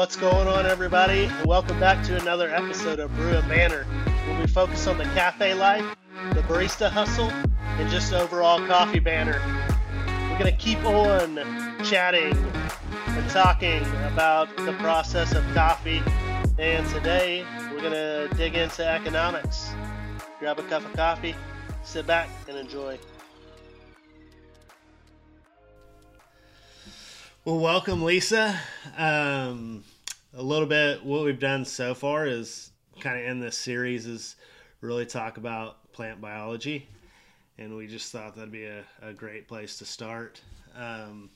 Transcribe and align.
What's 0.00 0.16
going 0.16 0.48
on, 0.48 0.64
everybody? 0.64 1.30
Welcome 1.44 1.78
back 1.78 2.02
to 2.06 2.18
another 2.18 2.48
episode 2.48 3.00
of 3.00 3.14
Brew 3.16 3.32
and 3.32 3.46
Banter, 3.50 3.84
where 3.84 4.40
we 4.40 4.46
focus 4.46 4.86
on 4.86 4.96
the 4.96 5.04
cafe 5.04 5.52
life, 5.52 5.84
the 6.32 6.40
barista 6.40 6.88
hustle, 6.88 7.28
and 7.28 7.90
just 7.90 8.14
overall 8.14 8.66
coffee 8.66 8.98
banner. 8.98 9.42
We're 10.06 10.38
going 10.38 10.50
to 10.50 10.58
keep 10.58 10.82
on 10.86 11.36
chatting 11.84 12.34
and 13.08 13.28
talking 13.28 13.82
about 14.10 14.48
the 14.56 14.72
process 14.78 15.34
of 15.34 15.44
coffee, 15.52 16.02
and 16.58 16.88
today 16.88 17.44
we're 17.70 17.82
going 17.82 17.92
to 17.92 18.30
dig 18.38 18.54
into 18.54 18.82
economics. 18.82 19.70
Grab 20.38 20.58
a 20.58 20.62
cup 20.62 20.82
of 20.82 20.94
coffee, 20.94 21.36
sit 21.82 22.06
back, 22.06 22.30
and 22.48 22.56
enjoy. 22.56 22.98
Well, 27.44 27.58
welcome, 27.58 28.02
Lisa. 28.02 28.58
Um, 28.96 29.82
a 30.34 30.42
little 30.42 30.66
bit 30.66 31.04
what 31.04 31.24
we've 31.24 31.40
done 31.40 31.64
so 31.64 31.94
far 31.94 32.26
is 32.26 32.70
kind 33.00 33.18
of 33.18 33.26
in 33.26 33.40
this 33.40 33.56
series 33.56 34.06
is 34.06 34.36
really 34.80 35.06
talk 35.06 35.36
about 35.36 35.92
plant 35.92 36.20
biology, 36.20 36.88
and 37.58 37.76
we 37.76 37.86
just 37.86 38.12
thought 38.12 38.34
that'd 38.34 38.52
be 38.52 38.64
a, 38.64 38.84
a 39.02 39.12
great 39.12 39.48
place 39.48 39.78
to 39.78 39.84
start. 39.84 40.40
Um, 40.76 41.30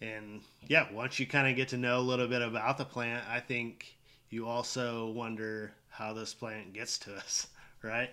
and 0.00 0.40
yeah, 0.66 0.92
once 0.92 1.18
you 1.18 1.26
kind 1.26 1.48
of 1.48 1.56
get 1.56 1.68
to 1.68 1.76
know 1.76 1.98
a 1.98 2.00
little 2.00 2.28
bit 2.28 2.42
about 2.42 2.78
the 2.78 2.84
plant, 2.84 3.24
I 3.28 3.40
think 3.40 3.96
you 4.30 4.46
also 4.46 5.10
wonder 5.10 5.72
how 5.88 6.12
this 6.12 6.32
plant 6.34 6.72
gets 6.72 6.98
to 6.98 7.14
us, 7.14 7.48
right? 7.82 8.10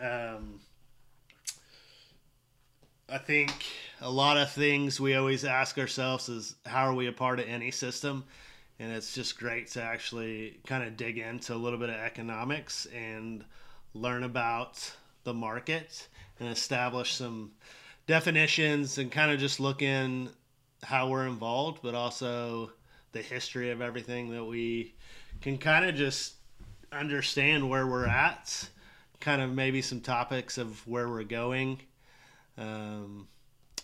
Um, 0.00 0.60
I 3.08 3.18
think 3.18 3.52
a 4.00 4.10
lot 4.10 4.36
of 4.36 4.50
things 4.50 5.00
we 5.00 5.14
always 5.14 5.44
ask 5.44 5.78
ourselves 5.78 6.28
is 6.28 6.54
how 6.64 6.86
are 6.86 6.94
we 6.94 7.08
a 7.08 7.12
part 7.12 7.40
of 7.40 7.46
any 7.46 7.70
system? 7.70 8.24
And 8.80 8.90
it's 8.90 9.14
just 9.14 9.38
great 9.38 9.68
to 9.68 9.82
actually 9.82 10.58
kind 10.66 10.82
of 10.82 10.96
dig 10.96 11.18
into 11.18 11.54
a 11.54 11.56
little 11.56 11.78
bit 11.78 11.90
of 11.90 11.94
economics 11.94 12.86
and 12.86 13.44
learn 13.94 14.24
about 14.24 14.92
the 15.22 15.32
market 15.34 16.08
and 16.40 16.48
establish 16.48 17.14
some 17.14 17.52
definitions 18.08 18.98
and 18.98 19.12
kind 19.12 19.30
of 19.30 19.38
just 19.38 19.60
look 19.60 19.82
in 19.82 20.30
how 20.82 21.08
we're 21.08 21.26
involved, 21.26 21.80
but 21.82 21.94
also 21.94 22.72
the 23.12 23.22
history 23.22 23.70
of 23.70 23.80
everything 23.80 24.30
that 24.30 24.44
we 24.44 24.94
can 25.40 25.58
kind 25.58 25.84
of 25.84 25.94
just 25.94 26.34
understand 26.90 27.68
where 27.68 27.86
we're 27.86 28.08
at, 28.08 28.68
kind 29.20 29.40
of 29.40 29.52
maybe 29.52 29.80
some 29.80 30.00
topics 30.00 30.58
of 30.58 30.84
where 30.88 31.08
we're 31.08 31.22
going 31.22 31.78
um, 32.60 33.26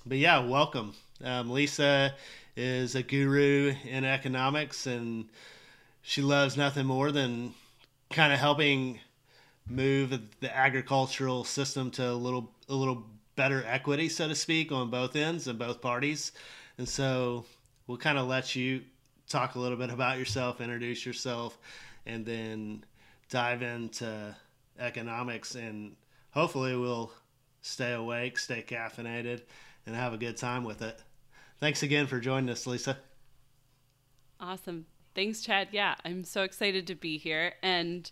but 0.04 0.18
yeah, 0.18 0.38
welcome. 0.44 0.94
Um, 1.24 1.50
Lisa 1.50 2.14
is 2.56 2.94
a 2.94 3.02
guru 3.02 3.74
in 3.84 4.04
economics, 4.04 4.86
and 4.86 5.28
she 6.02 6.22
loves 6.22 6.56
nothing 6.56 6.86
more 6.86 7.12
than 7.12 7.54
kind 8.10 8.32
of 8.32 8.38
helping 8.38 9.00
move 9.68 10.18
the 10.40 10.56
agricultural 10.56 11.44
system 11.44 11.90
to 11.90 12.10
a 12.10 12.12
little 12.12 12.52
a 12.68 12.74
little 12.74 13.04
better 13.36 13.62
equity, 13.66 14.08
so 14.08 14.26
to 14.26 14.34
speak, 14.34 14.72
on 14.72 14.90
both 14.90 15.14
ends 15.14 15.46
and 15.46 15.58
both 15.58 15.80
parties. 15.80 16.32
And 16.78 16.88
so 16.88 17.44
we'll 17.86 17.98
kind 17.98 18.18
of 18.18 18.26
let 18.26 18.56
you 18.56 18.82
talk 19.28 19.54
a 19.54 19.58
little 19.58 19.76
bit 19.76 19.90
about 19.90 20.18
yourself, 20.18 20.60
introduce 20.60 21.04
yourself, 21.04 21.58
and 22.06 22.24
then 22.24 22.84
dive 23.28 23.62
into 23.62 24.34
economics, 24.78 25.54
and 25.54 25.96
hopefully 26.30 26.76
we'll 26.76 27.12
stay 27.62 27.92
awake, 27.92 28.38
stay 28.38 28.64
caffeinated, 28.66 29.42
and 29.84 29.94
have 29.94 30.14
a 30.14 30.18
good 30.18 30.36
time 30.36 30.64
with 30.64 30.82
it. 30.82 31.00
Thanks 31.60 31.82
again 31.82 32.06
for 32.06 32.20
joining 32.20 32.50
us, 32.50 32.66
Lisa. 32.66 32.98
Awesome. 34.38 34.86
Thanks, 35.14 35.40
Chad. 35.40 35.68
Yeah, 35.72 35.94
I'm 36.04 36.24
so 36.24 36.42
excited 36.42 36.86
to 36.88 36.94
be 36.94 37.16
here. 37.16 37.54
And 37.62 38.10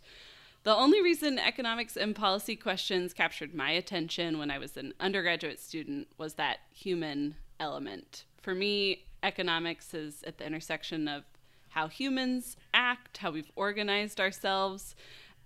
the 0.63 0.75
only 0.75 1.03
reason 1.03 1.39
economics 1.39 1.97
and 1.97 2.17
policy 2.17 2.57
questions 2.57 3.13
captured 3.13 3.55
my 3.55 3.71
attention 3.71 4.39
when 4.39 4.51
I 4.51 4.59
was 4.59 4.79
an 4.79 4.95
undergraduate 4.99 5.61
student 5.61 6.09
was 6.17 6.35
that 6.35 6.61
human 6.73 7.35
element. 7.61 8.25
For 8.41 8.55
me, 8.55 9.05
economics 9.23 9.93
is 9.93 10.23
at 10.27 10.39
the 10.39 10.47
intersection 10.47 11.07
of 11.07 11.25
how 11.69 11.89
humans 11.89 12.57
act, 12.73 13.19
how 13.19 13.31
we've 13.31 13.51
organized 13.57 14.21
ourselves, 14.21 14.95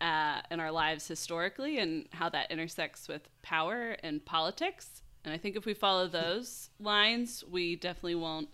uh, 0.01 0.41
in 0.51 0.61
our 0.61 0.71
lives 0.71 1.09
historically 1.09 1.79
and 1.79 2.07
how 2.13 2.29
that 2.29 2.51
intersects 2.51 3.09
with 3.09 3.29
power 3.43 3.97
and 4.03 4.25
politics. 4.25 5.03
And 5.29 5.35
I 5.35 5.39
think 5.39 5.57
if 5.57 5.67
we 5.67 5.75
follow 5.75 6.09
those 6.09 6.71
lines, 6.81 7.45
we 7.51 7.77
definitely 7.77 8.15
won't 8.15 8.49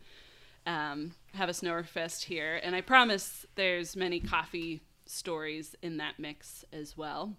um, 0.67 1.13
have 1.35 1.49
a 1.49 1.53
Snorefest 1.53 2.25
here. 2.25 2.61
And 2.65 2.75
I 2.75 2.81
promise 2.81 3.47
there's 3.55 3.95
many 3.95 4.19
coffee 4.19 4.83
stories 5.07 5.77
in 5.83 5.99
that 5.99 6.19
mix 6.19 6.65
as 6.73 6.97
well. 6.97 7.37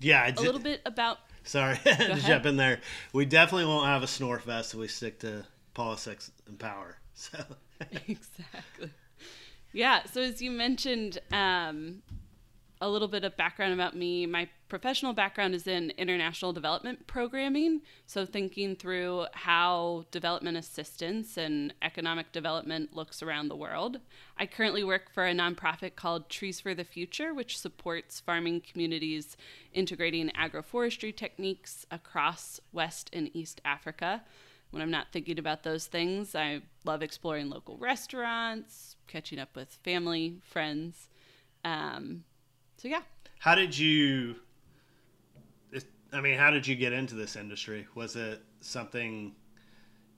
Yeah, 0.00 0.26
a 0.26 0.40
little 0.40 0.58
bit 0.58 0.80
about. 0.86 1.18
Sorry 1.44 1.76
to 1.84 2.18
jump 2.26 2.46
in 2.46 2.56
there. 2.56 2.80
We 3.12 3.26
definitely 3.26 3.66
won't 3.66 3.86
have 3.86 4.02
a 4.02 4.06
Snorefest 4.06 4.72
if 4.72 4.80
we 4.80 4.88
stick 4.88 5.18
to 5.20 5.44
politics 5.74 6.30
and 6.46 6.58
power. 6.58 6.96
So 7.14 7.44
exactly. 8.08 8.90
Yeah. 9.74 10.04
So 10.10 10.22
as 10.22 10.40
you 10.40 10.50
mentioned, 10.50 11.18
um, 11.30 12.02
a 12.82 12.88
little 12.88 13.06
bit 13.06 13.22
of 13.22 13.36
background 13.36 13.72
about 13.72 13.94
me. 13.94 14.26
My 14.26 14.48
professional 14.68 15.12
background 15.12 15.54
is 15.54 15.68
in 15.68 15.90
international 15.90 16.52
development 16.52 17.06
programming. 17.06 17.80
So, 18.06 18.26
thinking 18.26 18.74
through 18.74 19.26
how 19.34 20.04
development 20.10 20.56
assistance 20.56 21.36
and 21.36 21.72
economic 21.80 22.32
development 22.32 22.94
looks 22.94 23.22
around 23.22 23.48
the 23.48 23.56
world. 23.56 24.00
I 24.36 24.46
currently 24.46 24.82
work 24.82 25.12
for 25.12 25.24
a 25.24 25.32
nonprofit 25.32 25.94
called 25.94 26.28
Trees 26.28 26.58
for 26.58 26.74
the 26.74 26.82
Future, 26.82 27.32
which 27.32 27.56
supports 27.56 28.18
farming 28.18 28.62
communities 28.62 29.36
integrating 29.72 30.30
agroforestry 30.30 31.14
techniques 31.14 31.86
across 31.88 32.58
West 32.72 33.10
and 33.12 33.30
East 33.32 33.60
Africa. 33.64 34.24
When 34.72 34.82
I'm 34.82 34.90
not 34.90 35.12
thinking 35.12 35.38
about 35.38 35.62
those 35.62 35.86
things, 35.86 36.34
I 36.34 36.62
love 36.84 37.00
exploring 37.00 37.48
local 37.48 37.76
restaurants, 37.76 38.96
catching 39.06 39.38
up 39.38 39.54
with 39.54 39.78
family, 39.84 40.40
friends. 40.42 41.08
Um, 41.64 42.24
so 42.82 42.88
yeah. 42.88 43.02
How 43.38 43.54
did 43.54 43.78
you? 43.78 44.34
I 46.12 46.20
mean, 46.20 46.36
how 46.36 46.50
did 46.50 46.66
you 46.66 46.74
get 46.74 46.92
into 46.92 47.14
this 47.14 47.36
industry? 47.36 47.86
Was 47.94 48.16
it 48.16 48.42
something 48.60 49.34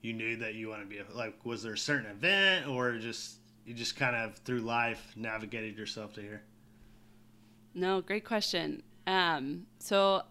you 0.01 0.13
knew 0.13 0.35
that 0.37 0.55
you 0.55 0.69
wanted 0.69 0.89
to 0.89 0.89
be 0.89 1.01
like? 1.13 1.45
Was 1.45 1.61
there 1.61 1.73
a 1.73 1.77
certain 1.77 2.07
event, 2.07 2.67
or 2.67 2.97
just 2.97 3.35
you 3.65 3.75
just 3.75 3.95
kind 3.95 4.15
of 4.15 4.37
through 4.39 4.61
life 4.61 5.13
navigated 5.15 5.77
yourself 5.77 6.13
to 6.15 6.21
here? 6.21 6.41
No, 7.75 8.01
great 8.01 8.25
question. 8.25 8.81
Um, 9.05 9.67
so 9.77 10.23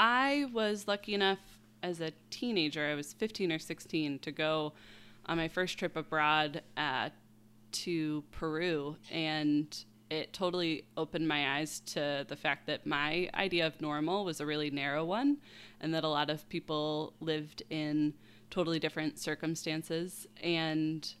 I 0.00 0.46
was 0.52 0.88
lucky 0.88 1.14
enough 1.14 1.38
as 1.84 2.00
a 2.00 2.10
teenager, 2.30 2.84
I 2.84 2.96
was 2.96 3.12
15 3.12 3.52
or 3.52 3.58
16, 3.60 4.18
to 4.18 4.32
go 4.32 4.72
on 5.26 5.36
my 5.36 5.46
first 5.46 5.78
trip 5.78 5.94
abroad 5.94 6.62
uh, 6.76 7.10
to 7.70 8.24
Peru. 8.32 8.96
And 9.12 9.84
it 10.10 10.32
totally 10.32 10.84
opened 10.96 11.28
my 11.28 11.58
eyes 11.58 11.80
to 11.80 12.24
the 12.28 12.36
fact 12.36 12.66
that 12.66 12.86
my 12.86 13.28
idea 13.34 13.66
of 13.66 13.80
normal 13.80 14.24
was 14.24 14.40
a 14.40 14.46
really 14.46 14.70
narrow 14.70 15.04
one 15.04 15.38
and 15.80 15.92
that 15.94 16.04
a 16.04 16.08
lot 16.08 16.30
of 16.30 16.48
people 16.48 17.14
lived 17.20 17.62
in 17.70 18.14
totally 18.50 18.78
different 18.78 19.18
circumstances. 19.18 20.26
And 20.42 21.12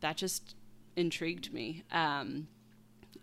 that 0.00 0.16
just 0.16 0.54
intrigued 0.96 1.52
me. 1.52 1.84
Um, 1.90 2.48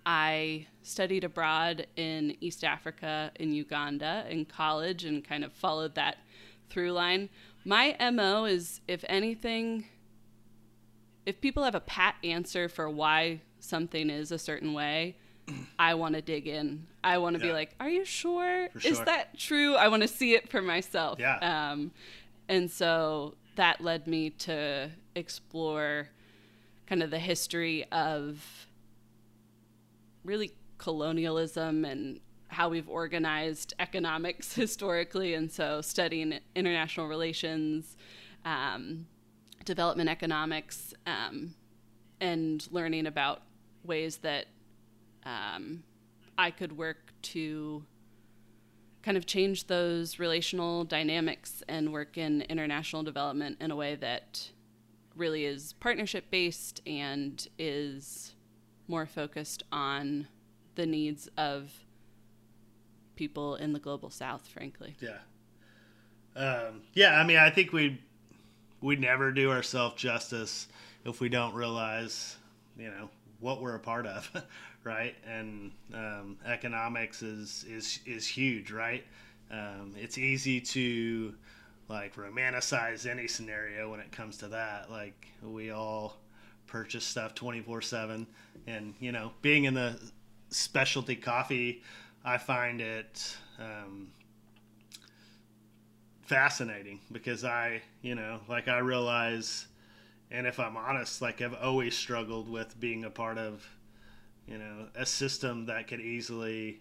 i 0.03 0.65
studied 0.81 1.23
abroad 1.23 1.85
in 1.95 2.35
east 2.41 2.63
africa 2.63 3.31
in 3.35 3.51
uganda 3.51 4.25
in 4.27 4.43
college 4.43 5.05
and 5.05 5.23
kind 5.23 5.43
of 5.43 5.53
followed 5.53 5.93
that 5.93 6.17
through 6.71 6.91
line. 6.91 7.29
My 7.63 7.95
mo 8.11 8.45
is 8.45 8.81
if 8.87 9.03
anything 9.07 9.85
if 11.25 11.39
people 11.39 11.63
have 11.63 11.75
a 11.75 11.81
pat 11.81 12.15
answer 12.23 12.67
for 12.67 12.89
why 12.89 13.41
something 13.61 14.09
is 14.09 14.31
a 14.31 14.37
certain 14.37 14.73
way, 14.73 15.15
I 15.79 15.95
want 15.95 16.15
to 16.15 16.21
dig 16.21 16.47
in. 16.47 16.87
I 17.03 17.17
want 17.17 17.35
to 17.35 17.41
yeah. 17.41 17.49
be 17.49 17.53
like, 17.53 17.75
"Are 17.79 17.89
you 17.89 18.05
sure? 18.05 18.69
sure? 18.77 18.91
Is 18.91 18.99
that 19.01 19.37
true?" 19.37 19.75
I 19.75 19.87
want 19.87 20.01
to 20.01 20.07
see 20.07 20.35
it 20.35 20.49
for 20.49 20.61
myself. 20.61 21.19
Yeah. 21.19 21.37
Um, 21.37 21.91
and 22.47 22.69
so 22.69 23.35
that 23.55 23.81
led 23.81 24.07
me 24.07 24.29
to 24.29 24.89
explore 25.15 26.09
kind 26.87 27.03
of 27.03 27.11
the 27.11 27.19
history 27.19 27.85
of 27.91 28.67
really 30.23 30.53
colonialism 30.77 31.85
and 31.85 32.19
how 32.49 32.69
we've 32.69 32.89
organized 32.89 33.73
economics 33.79 34.53
historically, 34.55 35.33
and 35.33 35.51
so 35.51 35.81
studying 35.81 36.39
international 36.55 37.07
relations, 37.07 37.97
um, 38.45 39.07
development 39.65 40.09
economics, 40.09 40.93
um, 41.05 41.55
and 42.19 42.67
learning 42.71 43.07
about 43.07 43.41
ways 43.83 44.17
that 44.17 44.45
um, 45.25 45.83
I 46.37 46.51
could 46.51 46.77
work 46.77 47.13
to 47.23 47.83
kind 49.03 49.17
of 49.17 49.25
change 49.25 49.67
those 49.67 50.19
relational 50.19 50.83
dynamics 50.83 51.63
and 51.67 51.91
work 51.91 52.17
in 52.17 52.41
international 52.43 53.03
development 53.03 53.57
in 53.59 53.71
a 53.71 53.75
way 53.75 53.95
that 53.95 54.49
really 55.15 55.45
is 55.45 55.73
partnership 55.73 56.29
based 56.29 56.81
and 56.85 57.47
is 57.57 58.35
more 58.87 59.05
focused 59.05 59.63
on 59.71 60.27
the 60.75 60.85
needs 60.85 61.27
of 61.37 61.71
people 63.15 63.55
in 63.55 63.73
the 63.73 63.79
global 63.79 64.09
south, 64.09 64.47
frankly. 64.47 64.95
Yeah. 64.99 65.19
Um, 66.35 66.81
yeah, 66.93 67.19
I 67.19 67.25
mean, 67.25 67.37
I 67.37 67.49
think 67.49 67.73
we 67.73 68.01
we 68.81 68.95
never 68.95 69.31
do 69.31 69.51
ourselves 69.51 69.95
justice 70.01 70.67
if 71.05 71.19
we 71.19 71.29
don't 71.29 71.53
realize, 71.53 72.37
you 72.77 72.87
know, 72.87 73.09
what 73.41 73.61
we're 73.61 73.75
a 73.75 73.79
part 73.79 74.05
of, 74.05 74.29
right? 74.83 75.15
And 75.27 75.71
um, 75.93 76.37
economics 76.45 77.21
is 77.21 77.65
is 77.69 77.99
is 78.05 78.25
huge, 78.25 78.71
right? 78.71 79.03
Um, 79.51 79.93
it's 79.97 80.17
easy 80.17 80.61
to 80.61 81.33
like 81.89 82.15
romanticize 82.15 83.05
any 83.05 83.27
scenario 83.27 83.91
when 83.91 83.99
it 83.99 84.11
comes 84.11 84.37
to 84.37 84.47
that. 84.49 84.89
Like 84.89 85.27
we 85.43 85.71
all 85.71 86.17
purchase 86.67 87.03
stuff 87.03 87.35
twenty 87.35 87.61
four 87.61 87.81
seven, 87.81 88.27
and 88.67 88.93
you 88.99 89.11
know, 89.11 89.31
being 89.41 89.65
in 89.65 89.73
the 89.73 89.99
specialty 90.49 91.15
coffee, 91.15 91.83
I 92.23 92.37
find 92.37 92.79
it. 92.79 93.35
Um, 93.59 94.07
fascinating 96.31 97.01
because 97.11 97.43
I, 97.43 97.81
you 98.01 98.15
know, 98.15 98.39
like 98.47 98.69
I 98.69 98.77
realize, 98.79 99.67
and 100.31 100.47
if 100.47 100.59
I'm 100.59 100.77
honest, 100.77 101.21
like 101.21 101.41
I've 101.41 101.53
always 101.53 101.95
struggled 101.95 102.49
with 102.49 102.79
being 102.79 103.03
a 103.03 103.09
part 103.09 103.37
of, 103.37 103.67
you 104.47 104.57
know, 104.57 104.87
a 104.95 105.05
system 105.05 105.65
that 105.65 105.87
could 105.87 105.99
easily 105.99 106.79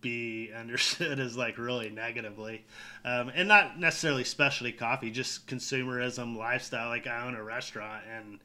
be 0.00 0.50
understood 0.56 1.20
as 1.20 1.36
like 1.36 1.58
really 1.58 1.90
negatively, 1.90 2.64
um, 3.04 3.30
and 3.34 3.48
not 3.48 3.78
necessarily 3.78 4.24
specialty 4.24 4.72
coffee, 4.72 5.10
just 5.10 5.46
consumerism, 5.46 6.36
lifestyle. 6.36 6.88
Like 6.88 7.06
I 7.06 7.26
own 7.26 7.34
a 7.34 7.42
restaurant, 7.42 8.04
and 8.10 8.38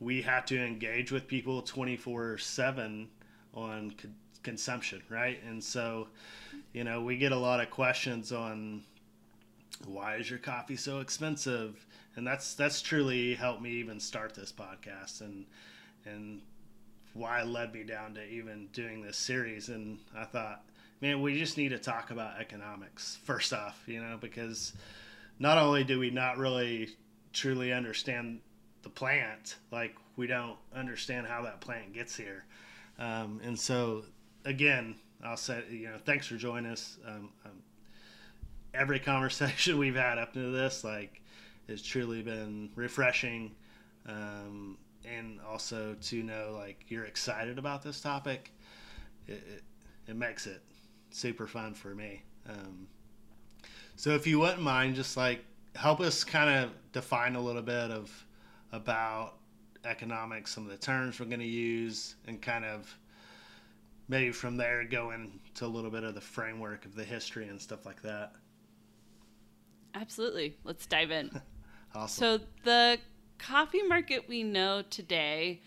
we 0.00 0.22
have 0.22 0.46
to 0.46 0.58
engage 0.58 1.12
with 1.12 1.28
people 1.28 1.62
twenty 1.62 1.96
four 1.96 2.38
seven 2.38 3.08
on 3.54 3.92
co- 4.00 4.08
consumption, 4.42 5.02
right? 5.10 5.38
And 5.46 5.62
so 5.62 6.08
you 6.72 6.84
know, 6.84 7.02
we 7.02 7.16
get 7.18 7.32
a 7.32 7.36
lot 7.36 7.60
of 7.60 7.70
questions 7.70 8.32
on 8.32 8.82
why 9.86 10.16
is 10.16 10.28
your 10.28 10.38
coffee 10.38 10.76
so 10.76 11.00
expensive? 11.00 11.86
And 12.16 12.26
that's 12.26 12.54
that's 12.54 12.82
truly 12.82 13.34
helped 13.34 13.62
me 13.62 13.70
even 13.72 14.00
start 14.00 14.34
this 14.34 14.52
podcast 14.52 15.20
and 15.20 15.46
and 16.04 16.40
why 17.14 17.42
led 17.42 17.74
me 17.74 17.84
down 17.84 18.14
to 18.14 18.26
even 18.26 18.68
doing 18.72 19.02
this 19.02 19.16
series. 19.16 19.68
And 19.68 19.98
I 20.16 20.24
thought, 20.24 20.64
man, 21.00 21.20
we 21.20 21.38
just 21.38 21.56
need 21.56 21.70
to 21.70 21.78
talk 21.78 22.10
about 22.10 22.40
economics 22.40 23.18
first 23.24 23.52
off, 23.52 23.82
you 23.86 24.00
know, 24.02 24.16
because 24.20 24.72
not 25.38 25.58
only 25.58 25.84
do 25.84 25.98
we 25.98 26.10
not 26.10 26.38
really 26.38 26.88
truly 27.32 27.72
understand 27.72 28.40
the 28.82 28.88
plant, 28.88 29.56
like 29.70 29.96
we 30.16 30.26
don't 30.26 30.56
understand 30.74 31.26
how 31.26 31.42
that 31.42 31.60
plant 31.60 31.92
gets 31.92 32.16
here. 32.16 32.44
Um, 32.98 33.40
and 33.42 33.58
so, 33.58 34.04
again, 34.44 34.96
I'll 35.24 35.36
say, 35.36 35.62
you 35.70 35.88
know, 35.88 35.98
thanks 36.04 36.26
for 36.26 36.36
joining 36.36 36.70
us. 36.70 36.98
Um, 37.06 37.30
um, 37.44 37.62
every 38.74 38.98
conversation 39.12 39.78
we've 39.78 39.96
had 39.96 40.18
up 40.18 40.32
to 40.34 40.50
this, 40.52 40.84
like, 40.84 41.22
has 41.68 41.82
truly 41.82 42.22
been 42.22 42.70
refreshing, 42.74 43.54
um, 44.06 44.76
and 45.04 45.40
also 45.48 45.96
to 46.00 46.22
know 46.22 46.56
like 46.58 46.84
you're 46.88 47.04
excited 47.04 47.58
about 47.58 47.82
this 47.82 48.00
topic. 48.00 48.52
It, 49.26 49.32
it, 49.32 49.62
it 50.08 50.16
makes 50.16 50.46
it 50.46 50.62
super 51.10 51.46
fun 51.46 51.74
for 51.74 51.94
me. 51.94 52.22
Um, 52.48 52.88
so 53.96 54.10
if 54.10 54.26
you 54.26 54.38
wouldn't 54.40 54.62
mind, 54.62 54.96
just 54.96 55.16
like 55.16 55.44
help 55.74 56.00
us 56.00 56.24
kind 56.24 56.64
of 56.64 56.70
define 56.92 57.36
a 57.36 57.40
little 57.40 57.62
bit 57.62 57.90
of 57.90 58.26
about 58.72 59.34
economics, 59.84 60.54
some 60.54 60.64
of 60.64 60.70
the 60.70 60.76
terms 60.76 61.18
we're 61.20 61.26
going 61.26 61.40
to 61.40 61.46
use, 61.46 62.16
and 62.26 62.40
kind 62.40 62.64
of 62.64 62.98
maybe 64.08 64.32
from 64.32 64.56
there 64.56 64.84
go 64.84 65.12
into 65.12 65.64
a 65.64 65.66
little 65.66 65.90
bit 65.90 66.04
of 66.04 66.14
the 66.14 66.20
framework 66.20 66.84
of 66.84 66.94
the 66.94 67.04
history 67.04 67.48
and 67.48 67.60
stuff 67.60 67.86
like 67.86 68.02
that. 68.02 68.32
Absolutely. 69.94 70.56
Let's 70.64 70.86
dive 70.86 71.10
in. 71.10 71.30
awesome. 71.94 72.38
So, 72.40 72.44
the 72.64 72.98
coffee 73.38 73.82
market 73.82 74.28
we 74.28 74.42
know 74.42 74.82
today 74.82 75.62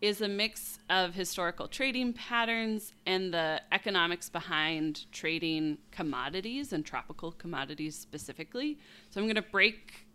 is 0.00 0.20
a 0.20 0.28
mix 0.28 0.78
of 0.90 1.14
historical 1.14 1.66
trading 1.68 2.12
patterns 2.12 2.92
and 3.06 3.32
the 3.32 3.60
economics 3.72 4.28
behind 4.28 5.10
trading 5.12 5.78
commodities 5.90 6.72
and 6.72 6.84
tropical 6.84 7.32
commodities 7.32 7.96
specifically. 7.96 8.78
So, 9.10 9.20
I'm 9.20 9.26
going 9.26 9.36
to 9.36 9.42
break 9.42 10.06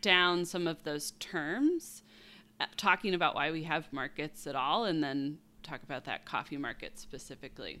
down 0.00 0.44
some 0.44 0.66
of 0.66 0.82
those 0.84 1.12
terms, 1.12 2.02
uh, 2.60 2.66
talking 2.76 3.14
about 3.14 3.34
why 3.34 3.50
we 3.50 3.64
have 3.64 3.92
markets 3.92 4.46
at 4.46 4.54
all, 4.54 4.84
and 4.84 5.02
then 5.02 5.38
talk 5.62 5.82
about 5.82 6.04
that 6.04 6.24
coffee 6.24 6.58
market 6.58 6.98
specifically. 6.98 7.80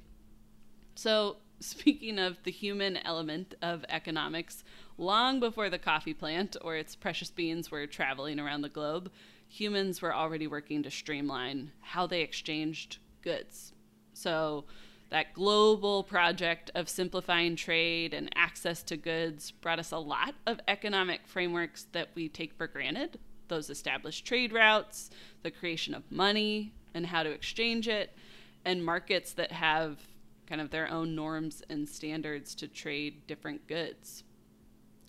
So, 0.94 1.36
speaking 1.60 2.18
of 2.18 2.42
the 2.44 2.50
human 2.50 2.96
element 2.98 3.54
of 3.62 3.84
economics, 3.88 4.64
long 4.98 5.40
before 5.40 5.70
the 5.70 5.78
coffee 5.78 6.14
plant 6.14 6.56
or 6.60 6.76
its 6.76 6.94
precious 6.94 7.30
beans 7.30 7.70
were 7.70 7.86
traveling 7.86 8.38
around 8.38 8.62
the 8.62 8.68
globe, 8.68 9.10
humans 9.48 10.02
were 10.02 10.14
already 10.14 10.46
working 10.46 10.82
to 10.82 10.90
streamline 10.90 11.72
how 11.80 12.06
they 12.06 12.20
exchanged 12.20 12.98
goods. 13.22 13.72
So, 14.12 14.64
that 15.10 15.32
global 15.32 16.02
project 16.02 16.72
of 16.74 16.88
simplifying 16.88 17.54
trade 17.54 18.12
and 18.14 18.30
access 18.34 18.82
to 18.84 18.96
goods 18.96 19.52
brought 19.52 19.78
us 19.78 19.92
a 19.92 19.98
lot 19.98 20.34
of 20.46 20.58
economic 20.66 21.26
frameworks 21.26 21.86
that 21.92 22.08
we 22.14 22.28
take 22.28 22.52
for 22.54 22.66
granted. 22.66 23.18
Those 23.46 23.70
established 23.70 24.24
trade 24.24 24.52
routes, 24.52 25.10
the 25.42 25.52
creation 25.52 25.94
of 25.94 26.10
money, 26.10 26.72
and 26.94 27.06
how 27.06 27.22
to 27.22 27.30
exchange 27.30 27.86
it, 27.86 28.16
and 28.64 28.84
markets 28.84 29.32
that 29.34 29.52
have 29.52 29.98
kind 30.46 30.60
of 30.60 30.70
their 30.70 30.90
own 30.90 31.14
norms 31.14 31.62
and 31.68 31.88
standards 31.88 32.54
to 32.56 32.68
trade 32.68 33.26
different 33.26 33.66
goods. 33.66 34.24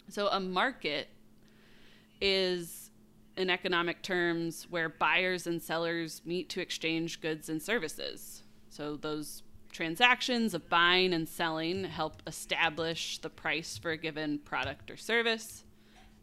So, 0.09 0.27
a 0.27 0.39
market 0.39 1.09
is, 2.21 2.91
in 3.37 3.49
economic 3.49 4.01
terms, 4.01 4.67
where 4.69 4.89
buyers 4.89 5.47
and 5.47 5.61
sellers 5.61 6.21
meet 6.25 6.49
to 6.49 6.61
exchange 6.61 7.21
goods 7.21 7.49
and 7.49 7.61
services. 7.61 8.43
So, 8.69 8.95
those 8.95 9.43
transactions 9.71 10.53
of 10.53 10.69
buying 10.69 11.13
and 11.13 11.27
selling 11.27 11.83
help 11.83 12.21
establish 12.27 13.17
the 13.17 13.29
price 13.29 13.77
for 13.77 13.91
a 13.91 13.97
given 13.97 14.39
product 14.39 14.89
or 14.89 14.97
service. 14.97 15.63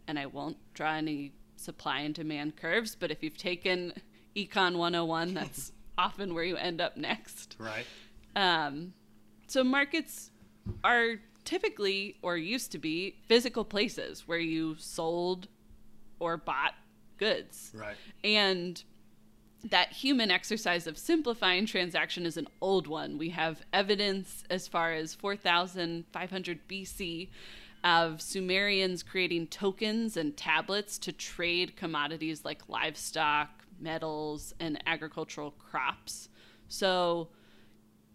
And 0.09 0.19
I 0.19 0.27
won't 0.27 0.57
draw 0.75 0.95
any 0.95 1.33
supply 1.57 2.01
and 2.01 2.15
demand 2.15 2.57
curves, 2.57 2.97
but 2.99 3.11
if 3.11 3.23
you've 3.23 3.37
taken 3.37 3.93
Econ 4.37 4.77
101. 4.77 5.35
That's 5.35 5.73
often 5.99 6.35
where 6.35 6.45
you 6.45 6.57
end 6.57 6.81
up 6.81 6.97
next. 6.97 7.57
Right. 7.59 7.87
Um, 8.35 8.95
so 9.47 9.65
markets 9.65 10.31
are 10.85 11.17
typically, 11.45 12.17
or 12.23 12.37
used 12.37 12.73
to 12.73 12.79
be, 12.79 13.17
physical 13.27 13.65
places 13.65 14.27
where 14.27 14.39
you 14.39 14.77
sold 14.79 15.49
or 16.21 16.37
bought 16.37 16.75
goods. 17.19 17.73
Right. 17.75 17.97
And 18.23 18.83
that 19.65 19.93
human 19.93 20.31
exercise 20.31 20.87
of 20.87 20.99
simplifying 20.99 21.67
transaction 21.67 22.27
is 22.27 22.37
an 22.37 22.49
old 22.61 22.87
one. 22.87 23.19
We 23.19 23.31
have 23.31 23.63
evidence 23.73 24.45
as 24.51 24.67
far 24.67 24.93
as 24.93 25.15
4,500 25.15 26.69
BC 26.69 27.29
of 27.85 28.21
Sumerians 28.21 29.03
creating 29.03 29.49
tokens 29.49 30.17
and 30.17 30.37
tablets 30.37 30.99
to 30.99 31.13
trade 31.13 31.77
commodities 31.77 32.45
like 32.45 32.69
livestock, 32.69 33.65
metals, 33.81 34.55
and 34.61 34.83
agricultural 34.87 35.53
crops. 35.53 36.29
So 36.69 37.29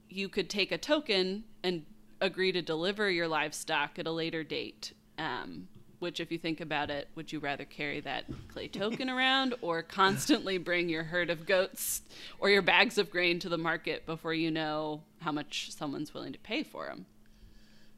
you 0.09 0.29
could 0.29 0.49
take 0.49 0.71
a 0.71 0.77
token 0.77 1.43
and 1.63 1.85
agree 2.21 2.51
to 2.51 2.61
deliver 2.61 3.09
your 3.09 3.27
livestock 3.27 3.99
at 3.99 4.07
a 4.07 4.11
later 4.11 4.43
date. 4.43 4.93
Um, 5.17 5.67
which, 5.99 6.19
if 6.19 6.31
you 6.31 6.37
think 6.37 6.61
about 6.61 6.91
it, 6.91 7.07
would 7.15 7.31
you 7.31 7.39
rather 7.39 7.65
carry 7.65 7.99
that 8.01 8.25
clay 8.49 8.67
token 8.67 9.09
around 9.09 9.55
or 9.61 9.81
constantly 9.81 10.59
bring 10.59 10.89
your 10.89 11.03
herd 11.03 11.31
of 11.31 11.47
goats 11.47 12.01
or 12.39 12.51
your 12.51 12.61
bags 12.61 12.99
of 12.99 13.09
grain 13.09 13.39
to 13.39 13.49
the 13.49 13.57
market 13.57 14.05
before 14.05 14.33
you 14.33 14.51
know 14.51 15.01
how 15.21 15.31
much 15.31 15.71
someone's 15.71 16.13
willing 16.13 16.33
to 16.33 16.39
pay 16.39 16.61
for 16.61 16.85
them? 16.85 17.07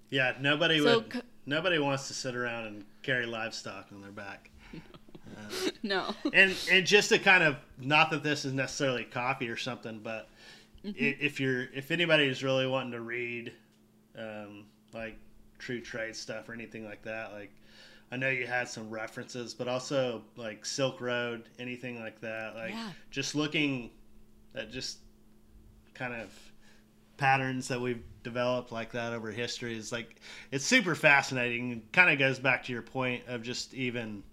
Yeah, 0.10 0.34
nobody 0.40 0.80
so, 0.80 1.00
would. 1.00 1.24
Nobody 1.46 1.78
wants 1.78 2.08
to 2.08 2.14
sit 2.14 2.36
around 2.36 2.68
and 2.68 2.86
carry 3.04 3.26
livestock 3.26 3.88
on 3.92 4.02
their 4.02 4.12
back. 4.12 4.50
no. 5.84 6.14
and 6.34 6.56
and 6.72 6.86
just 6.86 7.10
to 7.10 7.20
kind 7.20 7.44
of 7.44 7.58
not 7.80 8.12
that 8.12 8.24
this 8.24 8.46
is 8.46 8.54
necessarily 8.54 9.04
coffee 9.04 9.50
or 9.50 9.58
something, 9.58 10.00
but 10.02 10.30
mm-hmm. 10.94 11.26
if 11.26 11.40
you're 11.40 11.64
if 11.74 11.92
anybody 11.92 12.26
is 12.26 12.44
really 12.44 12.68
wanting 12.68 12.92
to 12.92 13.02
read, 13.02 13.54
um, 14.18 14.66
like 14.94 15.18
true 15.58 15.82
trade 15.82 16.16
stuff 16.16 16.50
or 16.50 16.54
anything 16.54 16.86
like 16.86 17.04
that, 17.04 17.34
like 17.34 17.52
I 18.12 18.18
know 18.18 18.30
you 18.30 18.48
had 18.48 18.68
some 18.68 18.90
references, 18.90 19.54
but 19.54 19.68
also 19.68 20.24
like 20.36 20.66
Silk 20.66 21.00
Road, 21.02 21.44
anything 21.60 22.00
like 22.00 22.20
that, 22.22 22.56
like 22.56 22.72
yeah. 22.72 22.90
just 23.12 23.36
looking 23.36 23.92
at 24.56 24.72
just 24.72 25.00
kind 25.94 26.14
of 26.14 26.34
patterns 27.18 27.68
that 27.68 27.80
we've 27.80 28.02
developed 28.24 28.72
like 28.72 28.94
that 28.94 29.14
over 29.14 29.30
history 29.30 29.78
is 29.78 29.92
like 29.92 30.16
it's 30.52 30.66
super 30.66 30.96
fascinating. 30.96 31.84
Kind 31.92 32.10
of 32.10 32.18
goes 32.18 32.40
back 32.40 32.64
to 32.66 32.74
your 32.74 32.82
point 32.82 33.24
of 33.28 33.44
just 33.44 33.74
even 33.74 34.24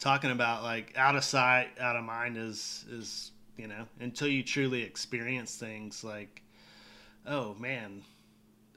talking 0.00 0.30
about 0.30 0.64
like 0.64 0.92
out 0.96 1.14
of 1.14 1.22
sight, 1.22 1.68
out 1.78 1.94
of 1.94 2.04
mind 2.04 2.36
is 2.36 2.84
is 2.90 3.30
you 3.60 3.68
know 3.68 3.86
until 4.00 4.28
you 4.28 4.42
truly 4.42 4.82
experience 4.82 5.56
things 5.56 6.02
like, 6.02 6.42
oh 7.26 7.54
man, 7.54 8.02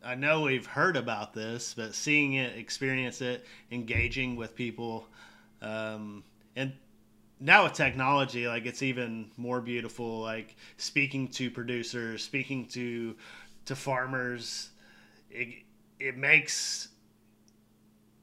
I 0.03 0.15
know 0.15 0.41
we've 0.41 0.65
heard 0.65 0.97
about 0.97 1.33
this, 1.33 1.73
but 1.73 1.95
seeing 1.95 2.33
it, 2.33 2.57
experience 2.57 3.21
it, 3.21 3.45
engaging 3.71 4.35
with 4.35 4.55
people, 4.55 5.07
um, 5.61 6.23
and 6.55 6.73
now 7.39 7.63
with 7.63 7.73
technology, 7.73 8.47
like 8.47 8.65
it's 8.65 8.83
even 8.83 9.31
more 9.37 9.61
beautiful. 9.61 10.19
Like 10.19 10.55
speaking 10.77 11.29
to 11.29 11.49
producers, 11.49 12.23
speaking 12.23 12.65
to 12.67 13.15
to 13.65 13.75
farmers, 13.75 14.69
it 15.31 15.63
it 15.99 16.17
makes 16.17 16.89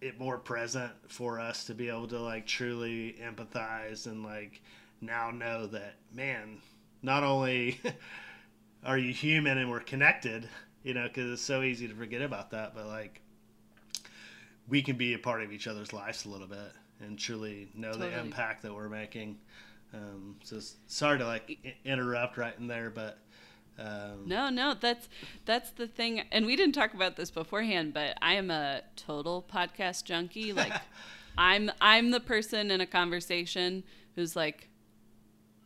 it 0.00 0.18
more 0.18 0.38
present 0.38 0.92
for 1.08 1.38
us 1.38 1.64
to 1.64 1.74
be 1.74 1.88
able 1.88 2.08
to 2.08 2.18
like 2.18 2.46
truly 2.46 3.16
empathize 3.22 4.06
and 4.06 4.24
like 4.24 4.62
now 5.00 5.30
know 5.30 5.66
that 5.66 5.94
man 6.12 6.58
not 7.02 7.22
only 7.22 7.80
are 8.84 8.98
you 8.98 9.12
human 9.12 9.58
and 9.58 9.70
we're 9.70 9.80
connected 9.80 10.48
you 10.82 10.94
know 10.94 11.04
because 11.04 11.30
it's 11.30 11.42
so 11.42 11.62
easy 11.62 11.88
to 11.88 11.94
forget 11.94 12.22
about 12.22 12.50
that 12.50 12.74
but 12.74 12.86
like 12.86 13.20
we 14.68 14.82
can 14.82 14.96
be 14.96 15.14
a 15.14 15.18
part 15.18 15.42
of 15.42 15.52
each 15.52 15.66
other's 15.66 15.92
lives 15.92 16.24
a 16.24 16.28
little 16.28 16.46
bit 16.46 16.72
and 17.00 17.18
truly 17.18 17.70
know 17.74 17.92
totally. 17.92 18.10
the 18.10 18.20
impact 18.20 18.62
that 18.62 18.74
we're 18.74 18.88
making 18.88 19.38
um, 19.92 20.36
so 20.44 20.60
sorry 20.86 21.18
to 21.18 21.26
like 21.26 21.76
interrupt 21.84 22.36
right 22.36 22.54
in 22.58 22.66
there 22.66 22.90
but 22.90 23.18
um, 23.80 24.24
no, 24.26 24.50
no, 24.50 24.74
that's 24.78 25.08
that's 25.46 25.70
the 25.70 25.86
thing, 25.86 26.22
and 26.30 26.44
we 26.44 26.54
didn't 26.54 26.74
talk 26.74 26.92
about 26.92 27.16
this 27.16 27.30
beforehand, 27.30 27.94
but 27.94 28.16
I 28.20 28.34
am 28.34 28.50
a 28.50 28.82
total 28.94 29.42
podcast 29.50 30.04
junkie. 30.04 30.52
Like, 30.52 30.72
I'm 31.38 31.70
I'm 31.80 32.10
the 32.10 32.20
person 32.20 32.70
in 32.70 32.80
a 32.80 32.86
conversation 32.86 33.84
who's 34.16 34.36
like, 34.36 34.68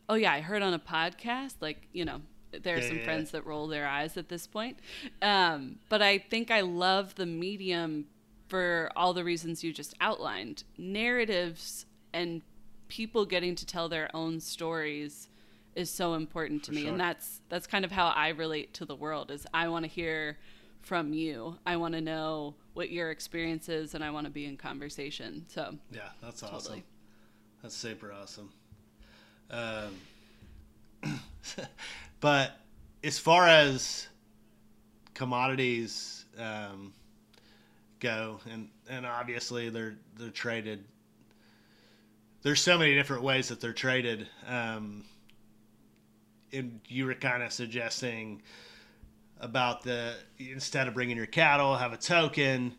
"Oh 0.09 0.15
yeah, 0.15 0.33
I 0.33 0.41
heard 0.41 0.61
on 0.61 0.73
a 0.73 0.79
podcast." 0.79 1.55
Like, 1.61 1.87
you 1.93 2.05
know, 2.05 2.21
there 2.51 2.75
are 2.75 2.79
yeah, 2.79 2.87
some 2.87 2.97
yeah, 2.97 3.03
friends 3.03 3.29
yeah. 3.33 3.39
that 3.39 3.45
roll 3.45 3.67
their 3.67 3.87
eyes 3.87 4.17
at 4.17 4.29
this 4.29 4.47
point, 4.47 4.79
um, 5.21 5.77
but 5.89 6.01
I 6.01 6.17
think 6.17 6.51
I 6.51 6.61
love 6.61 7.15
the 7.15 7.25
medium 7.25 8.05
for 8.47 8.91
all 8.95 9.13
the 9.13 9.23
reasons 9.23 9.63
you 9.63 9.73
just 9.73 9.93
outlined. 9.99 10.63
Narratives 10.77 11.85
and 12.13 12.41
people 12.87 13.25
getting 13.25 13.55
to 13.55 13.65
tell 13.65 13.89
their 13.89 14.09
own 14.15 14.39
stories 14.39 15.29
is 15.75 15.89
so 15.89 16.13
important 16.13 16.63
to 16.63 16.71
For 16.71 16.75
me 16.75 16.81
sure. 16.83 16.91
and 16.91 16.99
that's 16.99 17.41
that's 17.49 17.67
kind 17.67 17.83
of 17.83 17.91
how 17.91 18.07
I 18.07 18.29
relate 18.29 18.73
to 18.75 18.85
the 18.85 18.95
world 18.95 19.31
is 19.31 19.45
I 19.53 19.67
want 19.67 19.83
to 19.83 19.89
hear 19.89 20.37
from 20.81 21.13
you. 21.13 21.57
I 21.65 21.75
want 21.77 21.95
to 21.95 22.01
know 22.01 22.53
what 22.73 22.91
your 22.91 23.09
experience 23.11 23.67
is 23.69 23.95
and 23.95 24.03
I 24.03 24.11
want 24.11 24.25
to 24.25 24.31
be 24.31 24.45
in 24.45 24.55
conversation. 24.55 25.45
So 25.49 25.75
Yeah, 25.91 26.09
that's 26.21 26.41
totally. 26.41 26.57
awesome. 26.57 26.83
That's 27.63 27.75
super 27.75 28.13
awesome. 28.13 28.51
Um, 29.51 29.91
but 32.19 32.59
as 33.03 33.19
far 33.19 33.47
as 33.47 34.07
commodities 35.13 36.25
um, 36.39 36.93
go, 37.99 38.39
and 38.51 38.69
and 38.89 39.05
obviously 39.05 39.69
they're 39.69 39.97
they're 40.17 40.29
traded. 40.29 40.83
There's 42.41 42.61
so 42.61 42.77
many 42.77 42.93
different 42.93 43.23
ways 43.23 43.47
that 43.47 43.59
they're 43.59 43.73
traded. 43.73 44.27
Um, 44.47 45.03
and 46.53 46.79
you 46.87 47.05
were 47.05 47.15
kind 47.15 47.41
of 47.41 47.51
suggesting 47.51 48.41
about 49.39 49.81
the 49.83 50.13
instead 50.37 50.87
of 50.87 50.93
bringing 50.93 51.17
your 51.17 51.25
cattle, 51.25 51.75
have 51.75 51.93
a 51.93 51.97
token. 51.97 52.73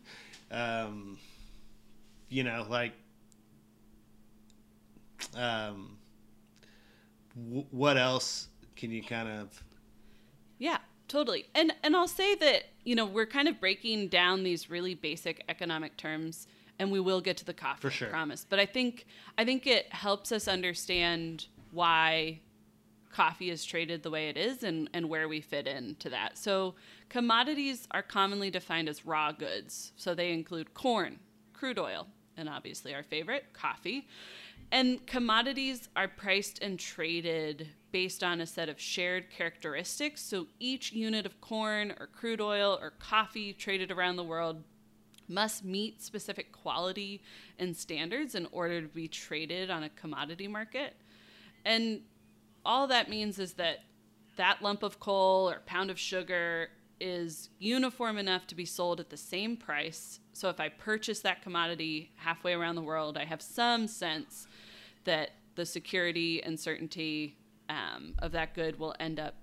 Um, 0.51 1.17
you 2.29 2.43
know, 2.43 2.65
like 2.69 2.93
um, 5.35 5.96
w- 7.45 7.65
what 7.71 7.97
else 7.97 8.47
can 8.75 8.91
you 8.91 9.03
kind 9.03 9.29
of? 9.29 9.63
Yeah, 10.57 10.77
totally. 11.07 11.47
And 11.55 11.73
and 11.83 11.95
I'll 11.95 12.07
say 12.07 12.35
that 12.35 12.63
you 12.83 12.95
know 12.95 13.05
we're 13.05 13.25
kind 13.25 13.47
of 13.47 13.59
breaking 13.59 14.07
down 14.09 14.43
these 14.43 14.69
really 14.69 14.95
basic 14.95 15.43
economic 15.49 15.97
terms, 15.97 16.47
and 16.79 16.91
we 16.91 16.99
will 16.99 17.21
get 17.21 17.37
to 17.37 17.45
the 17.45 17.53
coffee. 17.53 17.81
For 17.81 17.91
sure, 17.91 18.07
I 18.07 18.11
promise. 18.11 18.45
But 18.47 18.59
I 18.59 18.65
think 18.65 19.05
I 19.37 19.45
think 19.45 19.67
it 19.67 19.91
helps 19.93 20.31
us 20.31 20.47
understand 20.47 21.47
why 21.71 22.39
coffee 23.11 23.49
is 23.49 23.65
traded 23.65 24.03
the 24.03 24.11
way 24.11 24.29
it 24.29 24.37
is 24.37 24.61
and, 24.61 24.89
and 24.93 25.09
where 25.09 25.27
we 25.27 25.41
fit 25.41 25.65
into 25.65 26.07
that. 26.09 26.37
So, 26.37 26.75
commodities 27.09 27.87
are 27.89 28.03
commonly 28.03 28.51
defined 28.51 28.87
as 28.87 29.07
raw 29.07 29.31
goods. 29.31 29.91
So, 29.95 30.13
they 30.13 30.31
include 30.31 30.75
corn, 30.75 31.19
crude 31.51 31.79
oil, 31.79 32.07
and 32.37 32.47
obviously 32.47 32.93
our 32.93 33.01
favorite, 33.01 33.45
coffee. 33.53 34.07
And 34.71 35.05
commodities 35.07 35.87
are 35.95 36.07
priced 36.07 36.61
and 36.61 36.77
traded 36.77 37.69
based 37.91 38.23
on 38.23 38.41
a 38.41 38.45
set 38.45 38.67
of 38.67 38.79
shared 38.79 39.29
characteristics. 39.29 40.21
So, 40.21 40.47
each 40.59 40.91
unit 40.91 41.25
of 41.25 41.39
corn 41.39 41.93
or 41.99 42.07
crude 42.07 42.41
oil 42.41 42.77
or 42.81 42.91
coffee 42.91 43.53
traded 43.53 43.91
around 43.91 44.17
the 44.17 44.23
world 44.23 44.63
must 45.29 45.63
meet 45.63 46.01
specific 46.01 46.51
quality 46.51 47.21
and 47.59 47.75
standards 47.75 48.35
in 48.35 48.47
order 48.51 48.81
to 48.81 48.87
be 48.87 49.07
traded 49.07 49.69
on 49.69 49.83
a 49.83 49.89
commodity 49.89 50.47
market. 50.47 50.95
And 51.65 52.01
all 52.65 52.87
that 52.87 53.09
means 53.09 53.39
is 53.39 53.53
that 53.53 53.79
that 54.35 54.61
lump 54.61 54.83
of 54.83 54.99
coal 54.99 55.49
or 55.49 55.61
pound 55.65 55.89
of 55.89 55.99
sugar 55.99 56.69
is 56.99 57.49
uniform 57.59 58.17
enough 58.17 58.47
to 58.47 58.55
be 58.55 58.65
sold 58.65 58.99
at 58.99 59.09
the 59.09 59.17
same 59.17 59.55
price. 59.57 60.19
So 60.33 60.49
if 60.49 60.59
I 60.59 60.69
purchase 60.69 61.19
that 61.21 61.41
commodity 61.41 62.11
halfway 62.15 62.53
around 62.53 62.75
the 62.75 62.81
world, 62.81 63.17
I 63.17 63.25
have 63.25 63.41
some 63.41 63.87
sense 63.87 64.46
that 65.07 65.31
the 65.55 65.65
security 65.65 66.43
and 66.43 66.59
certainty 66.59 67.35
um, 67.69 68.13
of 68.19 68.31
that 68.33 68.53
good 68.53 68.77
will 68.77 68.95
end 68.99 69.19
up 69.19 69.35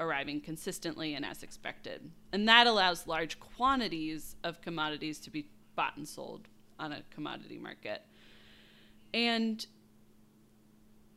arriving 0.00 0.40
consistently 0.40 1.14
and 1.14 1.24
as 1.24 1.42
expected. 1.42 2.10
And 2.32 2.48
that 2.48 2.66
allows 2.66 3.06
large 3.06 3.38
quantities 3.38 4.36
of 4.44 4.60
commodities 4.60 5.18
to 5.20 5.30
be 5.30 5.46
bought 5.76 5.96
and 5.96 6.08
sold 6.08 6.48
on 6.78 6.92
a 6.92 7.02
commodity 7.10 7.58
market. 7.58 8.02
And 9.12 9.64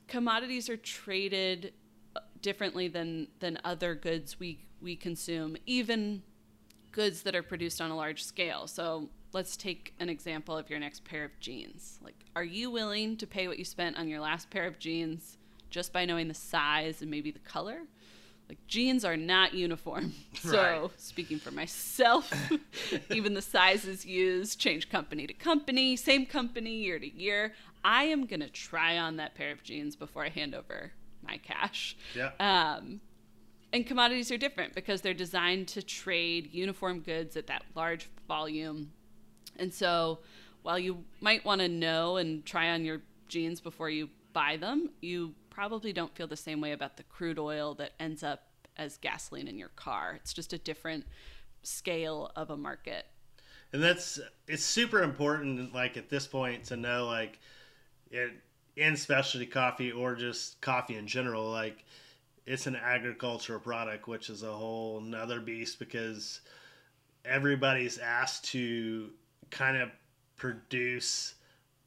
commodities 0.07 0.69
are 0.69 0.77
traded 0.77 1.73
differently 2.41 2.87
than 2.87 3.27
than 3.39 3.59
other 3.63 3.95
goods 3.95 4.39
we 4.39 4.65
we 4.81 4.95
consume, 4.95 5.55
even 5.65 6.23
goods 6.91 7.21
that 7.21 7.35
are 7.35 7.43
produced 7.43 7.79
on 7.79 7.91
a 7.91 7.95
large 7.95 8.23
scale. 8.23 8.67
So 8.67 9.09
let's 9.33 9.55
take 9.55 9.93
an 9.99 10.09
example 10.09 10.57
of 10.57 10.69
your 10.69 10.79
next 10.79 11.03
pair 11.03 11.23
of 11.23 11.39
jeans. 11.39 11.99
Like, 12.03 12.25
are 12.35 12.43
you 12.43 12.69
willing 12.69 13.17
to 13.17 13.27
pay 13.27 13.47
what 13.47 13.59
you 13.59 13.65
spent 13.65 13.97
on 13.97 14.07
your 14.07 14.19
last 14.19 14.49
pair 14.49 14.67
of 14.67 14.79
jeans 14.79 15.37
just 15.69 15.93
by 15.93 16.05
knowing 16.05 16.27
the 16.27 16.33
size 16.33 17.01
and 17.01 17.09
maybe 17.09 17.31
the 17.31 17.39
color? 17.39 17.81
Like, 18.49 18.67
jeans 18.67 19.05
are 19.05 19.15
not 19.15 19.53
uniform. 19.53 20.13
Right. 20.43 20.51
So, 20.51 20.91
speaking 20.97 21.39
for 21.39 21.51
myself, 21.51 22.33
even 23.11 23.35
the 23.35 23.41
sizes 23.41 24.05
used 24.05 24.59
change 24.59 24.89
company 24.89 25.27
to 25.27 25.33
company, 25.33 25.95
same 25.95 26.25
company 26.25 26.71
year 26.71 26.97
to 26.99 27.07
year. 27.07 27.53
I 27.85 28.05
am 28.05 28.25
going 28.25 28.39
to 28.39 28.49
try 28.49 28.97
on 28.97 29.17
that 29.17 29.35
pair 29.35 29.51
of 29.51 29.63
jeans 29.63 29.95
before 29.95 30.25
I 30.25 30.29
hand 30.29 30.55
over 30.55 30.91
my 31.23 31.37
cash. 31.37 31.95
Yeah. 32.15 32.31
Um, 32.39 33.01
and 33.71 33.85
commodities 33.85 34.31
are 34.31 34.37
different 34.37 34.73
because 34.75 35.01
they're 35.01 35.13
designed 35.13 35.67
to 35.69 35.81
trade 35.81 36.53
uniform 36.53 36.99
goods 36.99 37.37
at 37.37 37.47
that 37.47 37.63
large 37.75 38.09
volume. 38.27 38.91
And 39.57 39.73
so 39.73 40.19
while 40.63 40.79
you 40.79 41.03
might 41.19 41.45
want 41.45 41.61
to 41.61 41.67
know 41.67 42.17
and 42.17 42.45
try 42.45 42.69
on 42.69 42.85
your 42.85 43.01
jeans 43.27 43.61
before 43.61 43.89
you 43.89 44.09
buy 44.33 44.57
them, 44.57 44.89
you 45.01 45.33
probably 45.49 45.93
don't 45.93 46.15
feel 46.15 46.27
the 46.27 46.37
same 46.37 46.61
way 46.61 46.71
about 46.71 46.97
the 46.97 47.03
crude 47.03 47.39
oil 47.39 47.73
that 47.75 47.91
ends 47.99 48.23
up 48.23 48.43
as 48.77 48.97
gasoline 48.97 49.47
in 49.47 49.57
your 49.57 49.69
car. 49.69 50.13
It's 50.15 50.33
just 50.33 50.53
a 50.53 50.57
different 50.57 51.05
scale 51.63 52.31
of 52.35 52.49
a 52.49 52.57
market. 52.57 53.05
And 53.73 53.81
that's 53.81 54.19
it's 54.47 54.65
super 54.65 55.01
important 55.01 55.73
like 55.73 55.95
at 55.97 56.09
this 56.09 56.27
point 56.27 56.65
to 56.65 56.75
know 56.75 57.05
like 57.05 57.39
it, 58.09 58.31
in 58.75 58.97
specialty 58.97 59.45
coffee 59.45 59.91
or 59.91 60.15
just 60.15 60.59
coffee 60.61 60.95
in 60.95 61.07
general, 61.07 61.49
like 61.49 61.85
it's 62.45 62.67
an 62.67 62.75
agricultural 62.75 63.59
product, 63.59 64.07
which 64.07 64.29
is 64.29 64.43
a 64.43 64.51
whole 64.51 64.99
nother 64.99 65.39
beast 65.39 65.79
because 65.79 66.41
everybody's 67.23 67.97
asked 67.97 68.45
to 68.45 69.11
kind 69.51 69.77
of 69.77 69.89
produce 70.37 71.35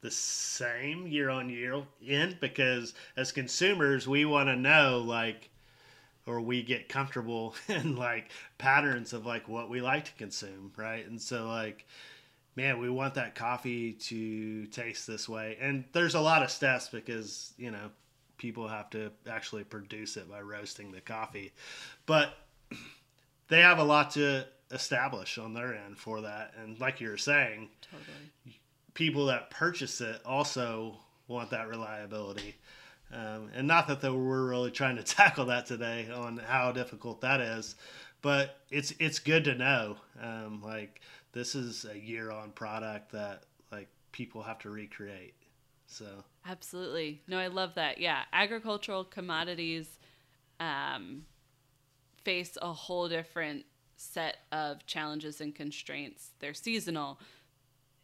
the 0.01 0.11
same 0.11 1.07
year 1.07 1.29
on 1.29 1.49
year 1.49 1.81
in 2.05 2.37
because 2.39 2.93
as 3.17 3.31
consumers 3.31 4.07
we 4.07 4.23
want 4.23 4.47
to 4.47 4.55
know 4.55 5.03
like 5.05 5.49
or 6.27 6.39
we 6.39 6.61
get 6.61 6.87
comfortable 6.87 7.55
in 7.67 7.95
like 7.95 8.31
patterns 8.57 9.13
of 9.13 9.25
like 9.25 9.49
what 9.49 9.69
we 9.69 9.81
like 9.81 10.05
to 10.05 10.13
consume 10.13 10.71
right 10.77 11.07
and 11.07 11.19
so 11.19 11.47
like 11.47 11.85
man, 12.55 12.79
we 12.79 12.89
want 12.89 13.15
that 13.15 13.35
coffee 13.35 13.93
to 13.93 14.65
taste 14.67 15.07
this 15.07 15.27
way. 15.27 15.57
And 15.59 15.83
there's 15.91 16.15
a 16.15 16.21
lot 16.21 16.43
of 16.43 16.49
steps 16.49 16.87
because, 16.89 17.53
you 17.57 17.71
know, 17.71 17.91
people 18.37 18.67
have 18.67 18.89
to 18.91 19.11
actually 19.29 19.63
produce 19.63 20.17
it 20.17 20.29
by 20.29 20.41
roasting 20.41 20.91
the 20.91 21.01
coffee. 21.01 21.53
But 22.05 22.33
they 23.49 23.61
have 23.61 23.79
a 23.79 23.83
lot 23.83 24.11
to 24.11 24.45
establish 24.71 25.37
on 25.37 25.53
their 25.53 25.75
end 25.75 25.97
for 25.97 26.21
that. 26.21 26.53
And 26.61 26.79
like 26.79 26.99
you 27.01 27.09
were 27.09 27.17
saying, 27.17 27.69
totally. 27.81 28.59
people 28.93 29.25
that 29.27 29.49
purchase 29.49 30.01
it 30.01 30.21
also 30.25 30.97
want 31.27 31.49
that 31.51 31.67
reliability. 31.67 32.55
Um, 33.13 33.49
and 33.55 33.67
not 33.67 33.87
that 33.87 34.01
we're 34.03 34.49
really 34.49 34.71
trying 34.71 34.95
to 34.97 35.03
tackle 35.03 35.45
that 35.45 35.65
today 35.65 36.09
on 36.13 36.37
how 36.37 36.71
difficult 36.71 37.21
that 37.21 37.39
is, 37.39 37.75
but 38.21 38.61
it's 38.71 38.93
it's 38.99 39.19
good 39.19 39.43
to 39.45 39.55
know. 39.55 39.97
Um, 40.21 40.61
like 40.63 41.01
this 41.31 41.53
is 41.53 41.85
a 41.85 41.97
year 41.97 42.31
on 42.31 42.51
product 42.51 43.11
that 43.11 43.43
like 43.71 43.87
people 44.11 44.41
have 44.41 44.59
to 44.59 44.69
recreate. 44.69 45.35
So 45.85 46.07
absolutely, 46.47 47.21
no, 47.27 47.37
I 47.37 47.47
love 47.47 47.75
that. 47.75 47.99
Yeah, 47.99 48.23
agricultural 48.33 49.03
commodities 49.05 49.99
um, 50.59 51.25
face 52.23 52.57
a 52.61 52.73
whole 52.73 53.07
different 53.07 53.65
set 53.95 54.37
of 54.51 54.85
challenges 54.85 55.41
and 55.41 55.53
constraints. 55.53 56.31
They're 56.39 56.53
seasonal. 56.53 57.19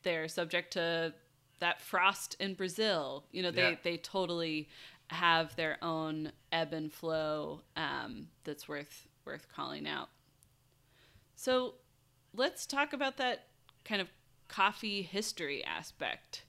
They're 0.03 0.27
subject 0.27 0.73
to 0.73 1.13
that 1.59 1.81
frost 1.81 2.35
in 2.39 2.53
Brazil. 2.53 3.25
You 3.31 3.43
know, 3.43 3.51
they 3.51 3.71
yeah. 3.71 3.75
they 3.83 3.97
totally 3.97 4.69
have 5.07 5.55
their 5.55 5.77
own 5.81 6.31
ebb 6.51 6.73
and 6.73 6.91
flow 6.91 7.61
um, 7.75 8.27
that's 8.43 8.67
worth 8.67 9.07
worth 9.25 9.47
calling 9.53 9.87
out. 9.87 10.09
So 11.35 11.75
let's 12.33 12.65
talk 12.65 12.93
about 12.93 13.17
that 13.17 13.47
kind 13.83 14.01
of 14.01 14.07
coffee 14.47 15.01
history 15.01 15.63
aspect 15.63 16.43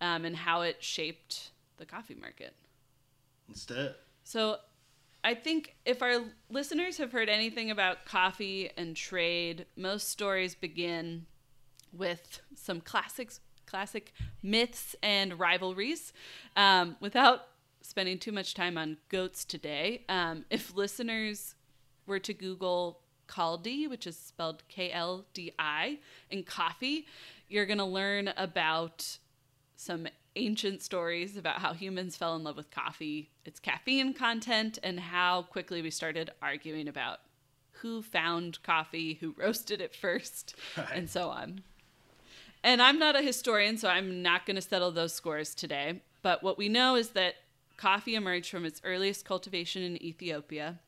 um, 0.00 0.24
and 0.24 0.36
how 0.36 0.62
it 0.62 0.82
shaped 0.82 1.50
the 1.76 1.86
coffee 1.86 2.14
market. 2.14 2.54
Let's 3.48 3.66
do 3.66 3.74
it. 3.74 3.96
So 4.24 4.56
I 5.24 5.34
think 5.34 5.76
if 5.84 6.02
our 6.02 6.22
listeners 6.50 6.98
have 6.98 7.12
heard 7.12 7.28
anything 7.28 7.70
about 7.70 8.04
coffee 8.04 8.70
and 8.76 8.96
trade, 8.96 9.66
most 9.76 10.08
stories 10.08 10.54
begin 10.54 11.26
with 11.92 12.40
some 12.56 12.80
classics, 12.80 13.38
classic 13.66 14.12
myths 14.42 14.96
and 15.02 15.38
rivalries. 15.38 16.12
Um, 16.56 16.96
without 17.00 17.42
spending 17.82 18.18
too 18.18 18.32
much 18.32 18.54
time 18.54 18.76
on 18.76 18.96
goats 19.08 19.44
today, 19.44 20.04
um, 20.08 20.44
if 20.50 20.74
listeners 20.74 21.54
were 22.06 22.18
to 22.18 22.34
Google 22.34 23.00
Kaldi, 23.28 23.88
which 23.88 24.06
is 24.06 24.16
spelled 24.16 24.64
K 24.68 24.90
L 24.90 25.24
D 25.34 25.52
I, 25.58 25.98
and 26.30 26.44
coffee, 26.44 27.06
you're 27.48 27.66
going 27.66 27.78
to 27.78 27.84
learn 27.84 28.32
about 28.36 29.18
some 29.76 30.08
ancient 30.36 30.82
stories 30.82 31.36
about 31.36 31.58
how 31.58 31.72
humans 31.72 32.16
fell 32.16 32.34
in 32.36 32.44
love 32.44 32.56
with 32.56 32.70
coffee, 32.70 33.30
its 33.44 33.60
caffeine 33.60 34.14
content, 34.14 34.78
and 34.82 34.98
how 34.98 35.42
quickly 35.42 35.82
we 35.82 35.90
started 35.90 36.30
arguing 36.40 36.88
about 36.88 37.20
who 37.82 38.00
found 38.02 38.62
coffee, 38.62 39.14
who 39.14 39.34
roasted 39.36 39.80
it 39.80 39.94
first, 39.94 40.54
right. 40.76 40.88
and 40.94 41.10
so 41.10 41.30
on. 41.30 41.62
And 42.64 42.80
I'm 42.80 42.98
not 42.98 43.16
a 43.16 43.22
historian, 43.22 43.76
so 43.76 43.88
I'm 43.88 44.22
not 44.22 44.46
going 44.46 44.56
to 44.56 44.62
settle 44.62 44.92
those 44.92 45.12
scores 45.12 45.54
today. 45.54 46.00
But 46.22 46.42
what 46.42 46.56
we 46.56 46.68
know 46.68 46.94
is 46.94 47.10
that 47.10 47.34
coffee 47.76 48.14
emerged 48.14 48.50
from 48.50 48.64
its 48.64 48.80
earliest 48.84 49.24
cultivation 49.24 49.82
in 49.82 50.02
Ethiopia 50.02 50.78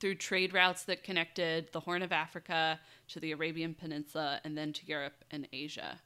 through 0.00 0.16
trade 0.16 0.52
routes 0.52 0.82
that 0.84 1.04
connected 1.04 1.68
the 1.72 1.80
Horn 1.80 2.02
of 2.02 2.10
Africa 2.10 2.80
to 3.08 3.20
the 3.20 3.30
Arabian 3.30 3.74
Peninsula 3.74 4.40
and 4.44 4.58
then 4.58 4.72
to 4.72 4.86
Europe 4.86 5.24
and 5.30 5.46
Asia. 5.52 6.00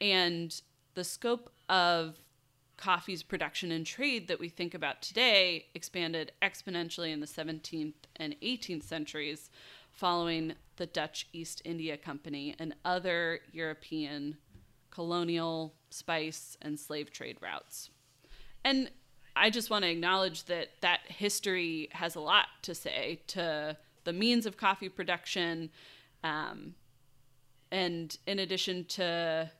And 0.00 0.60
the 0.94 1.04
scope 1.04 1.50
of 1.74 2.14
coffee's 2.76 3.24
production 3.24 3.72
and 3.72 3.84
trade 3.84 4.28
that 4.28 4.38
we 4.38 4.48
think 4.48 4.74
about 4.74 5.02
today 5.02 5.66
expanded 5.74 6.30
exponentially 6.40 7.12
in 7.12 7.18
the 7.18 7.26
17th 7.26 7.94
and 8.16 8.36
18th 8.40 8.84
centuries 8.84 9.50
following 9.90 10.54
the 10.76 10.86
Dutch 10.86 11.26
East 11.32 11.62
India 11.64 11.96
Company 11.96 12.54
and 12.60 12.76
other 12.84 13.40
European 13.52 14.36
colonial 14.92 15.74
spice 15.90 16.56
and 16.62 16.78
slave 16.78 17.10
trade 17.10 17.38
routes. 17.40 17.90
And 18.64 18.88
I 19.34 19.50
just 19.50 19.68
want 19.68 19.84
to 19.84 19.90
acknowledge 19.90 20.44
that 20.44 20.68
that 20.80 21.00
history 21.08 21.88
has 21.90 22.14
a 22.14 22.20
lot 22.20 22.46
to 22.62 22.74
say 22.74 23.20
to 23.28 23.76
the 24.04 24.12
means 24.12 24.46
of 24.46 24.56
coffee 24.56 24.88
production. 24.88 25.70
Um, 26.22 26.76
and 27.72 28.16
in 28.28 28.38
addition 28.38 28.84
to 28.84 29.50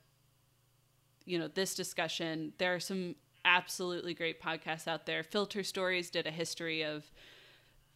you 1.25 1.39
know 1.39 1.49
this 1.49 1.75
discussion. 1.75 2.53
There 2.59 2.75
are 2.75 2.81
some 2.81 3.17
absolutely 3.45 4.15
great 4.15 4.41
podcasts 4.41 4.89
out 4.89 5.07
there. 5.07 5.23
Filter 5.23 5.63
stories 5.63 6.11
did 6.11 6.27
a 6.27 6.31
history 6.31 6.83
of 6.83 7.05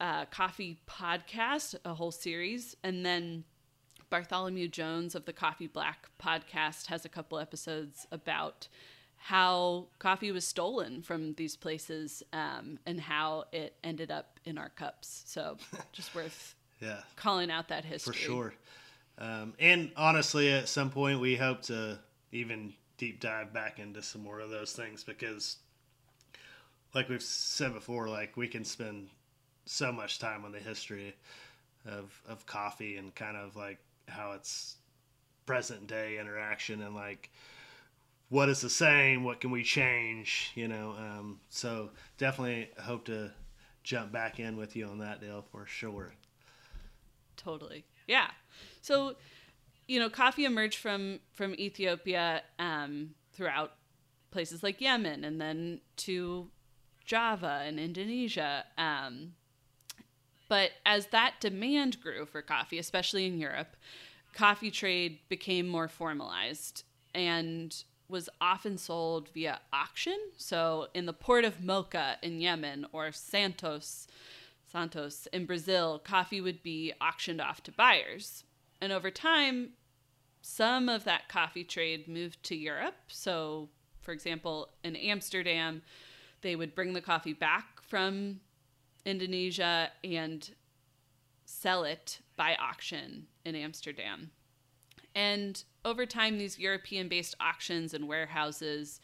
uh, 0.00 0.24
coffee 0.26 0.78
podcast 0.86 1.74
a 1.84 1.94
whole 1.94 2.10
series. 2.10 2.76
And 2.82 3.04
then 3.04 3.44
bartholomew 4.10 4.68
jones 4.68 5.14
of 5.14 5.24
the 5.24 5.32
coffee 5.32 5.66
black 5.66 6.08
podcast 6.22 6.86
has 6.86 7.04
a 7.04 7.08
couple 7.08 7.38
episodes 7.38 8.06
about 8.10 8.68
how 9.16 9.86
coffee 9.98 10.30
was 10.30 10.46
stolen 10.46 11.02
from 11.02 11.34
these 11.34 11.56
places 11.56 12.22
um, 12.32 12.78
and 12.86 13.00
how 13.00 13.44
it 13.52 13.74
ended 13.82 14.10
up 14.10 14.38
in 14.44 14.56
our 14.56 14.68
cups. 14.70 15.24
So 15.26 15.56
just 15.92 16.14
worth 16.14 16.54
yeah. 16.80 17.00
calling 17.16 17.50
out 17.50 17.68
that 17.68 17.84
history. 17.84 18.12
for 18.12 18.18
sure. 18.18 18.54
Um, 19.18 19.54
and 19.58 19.90
honestly 19.96 20.52
at 20.52 20.68
some 20.68 20.90
point 20.90 21.18
we 21.20 21.34
hope 21.34 21.62
to 21.62 21.98
even 22.30 22.72
deep 22.98 23.20
dive 23.20 23.52
back 23.52 23.78
into 23.78 24.02
some 24.02 24.22
more 24.22 24.40
of 24.40 24.50
those 24.50 24.72
things 24.72 25.02
because 25.02 25.56
like 26.94 27.08
we've 27.08 27.22
said 27.22 27.72
before 27.72 28.08
like 28.08 28.36
we 28.36 28.48
can 28.48 28.64
spend 28.64 29.08
so 29.64 29.90
much 29.90 30.18
time 30.18 30.44
on 30.44 30.52
the 30.52 30.58
history 30.58 31.14
of 31.86 32.20
of 32.28 32.44
coffee 32.46 32.96
and 32.96 33.14
kind 33.14 33.36
of 33.36 33.56
like 33.56 33.78
how 34.08 34.32
it's 34.32 34.76
present 35.46 35.86
day 35.86 36.18
interaction 36.18 36.82
and 36.82 36.94
like 36.94 37.30
what 38.28 38.48
is 38.48 38.60
the 38.60 38.68
same 38.68 39.24
what 39.24 39.40
can 39.40 39.50
we 39.50 39.62
change 39.62 40.52
you 40.54 40.68
know 40.68 40.94
um, 40.98 41.40
so 41.48 41.90
definitely 42.18 42.68
hope 42.78 43.04
to 43.04 43.30
jump 43.88 44.12
back 44.12 44.38
in 44.38 44.58
with 44.58 44.76
you 44.76 44.86
on 44.86 44.98
that 44.98 45.18
deal 45.18 45.42
for 45.50 45.64
sure. 45.64 46.12
Totally. 47.38 47.86
Yeah. 48.06 48.28
So 48.82 49.14
you 49.88 49.98
know, 49.98 50.10
coffee 50.10 50.44
emerged 50.44 50.78
from 50.78 51.18
from 51.32 51.54
Ethiopia 51.54 52.42
um, 52.58 53.14
throughout 53.32 53.72
places 54.30 54.62
like 54.62 54.80
Yemen 54.80 55.24
and 55.24 55.40
then 55.40 55.80
to 55.96 56.48
Java 57.04 57.62
and 57.64 57.80
Indonesia. 57.80 58.64
Um, 58.76 59.32
but 60.48 60.70
as 60.86 61.06
that 61.06 61.34
demand 61.40 62.00
grew 62.00 62.26
for 62.26 62.42
coffee, 62.42 62.78
especially 62.78 63.26
in 63.26 63.38
Europe, 63.38 63.76
coffee 64.34 64.70
trade 64.70 65.18
became 65.28 65.66
more 65.66 65.88
formalized 65.88 66.84
and 67.14 67.82
was 68.08 68.28
often 68.40 68.78
sold 68.78 69.28
via 69.30 69.60
auction. 69.72 70.18
So 70.36 70.88
in 70.94 71.06
the 71.06 71.12
port 71.12 71.44
of 71.44 71.62
Mocha 71.62 72.16
in 72.22 72.40
Yemen 72.40 72.86
or 72.92 73.12
Santos, 73.12 74.06
Santos 74.70 75.28
in 75.32 75.46
Brazil, 75.46 75.98
coffee 75.98 76.40
would 76.40 76.62
be 76.62 76.92
auctioned 77.00 77.40
off 77.40 77.62
to 77.64 77.72
buyers. 77.72 78.44
And 78.80 78.92
over 78.92 79.10
time, 79.10 79.70
some 80.40 80.88
of 80.88 81.04
that 81.04 81.28
coffee 81.28 81.64
trade 81.64 82.08
moved 82.08 82.42
to 82.44 82.56
Europe. 82.56 82.96
So, 83.08 83.68
for 84.00 84.12
example, 84.12 84.68
in 84.84 84.96
Amsterdam, 84.96 85.82
they 86.42 86.56
would 86.56 86.74
bring 86.74 86.92
the 86.92 87.00
coffee 87.00 87.32
back 87.32 87.82
from 87.82 88.40
Indonesia 89.04 89.90
and 90.04 90.50
sell 91.44 91.84
it 91.84 92.20
by 92.36 92.54
auction 92.56 93.26
in 93.44 93.54
Amsterdam. 93.54 94.30
And 95.14 95.62
over 95.84 96.06
time, 96.06 96.38
these 96.38 96.58
European 96.58 97.08
based 97.08 97.34
auctions 97.40 97.94
and 97.94 98.06
warehouses 98.06 99.00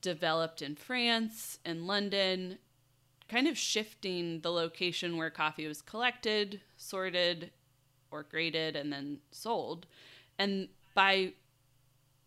developed 0.00 0.62
in 0.62 0.76
France 0.76 1.58
and 1.64 1.86
London, 1.86 2.58
kind 3.28 3.48
of 3.48 3.58
shifting 3.58 4.40
the 4.40 4.52
location 4.52 5.16
where 5.16 5.30
coffee 5.30 5.66
was 5.66 5.82
collected, 5.82 6.60
sorted, 6.76 7.50
or 8.14 8.22
graded, 8.22 8.76
and 8.76 8.92
then 8.92 9.18
sold. 9.30 9.86
And 10.38 10.68
by 10.94 11.32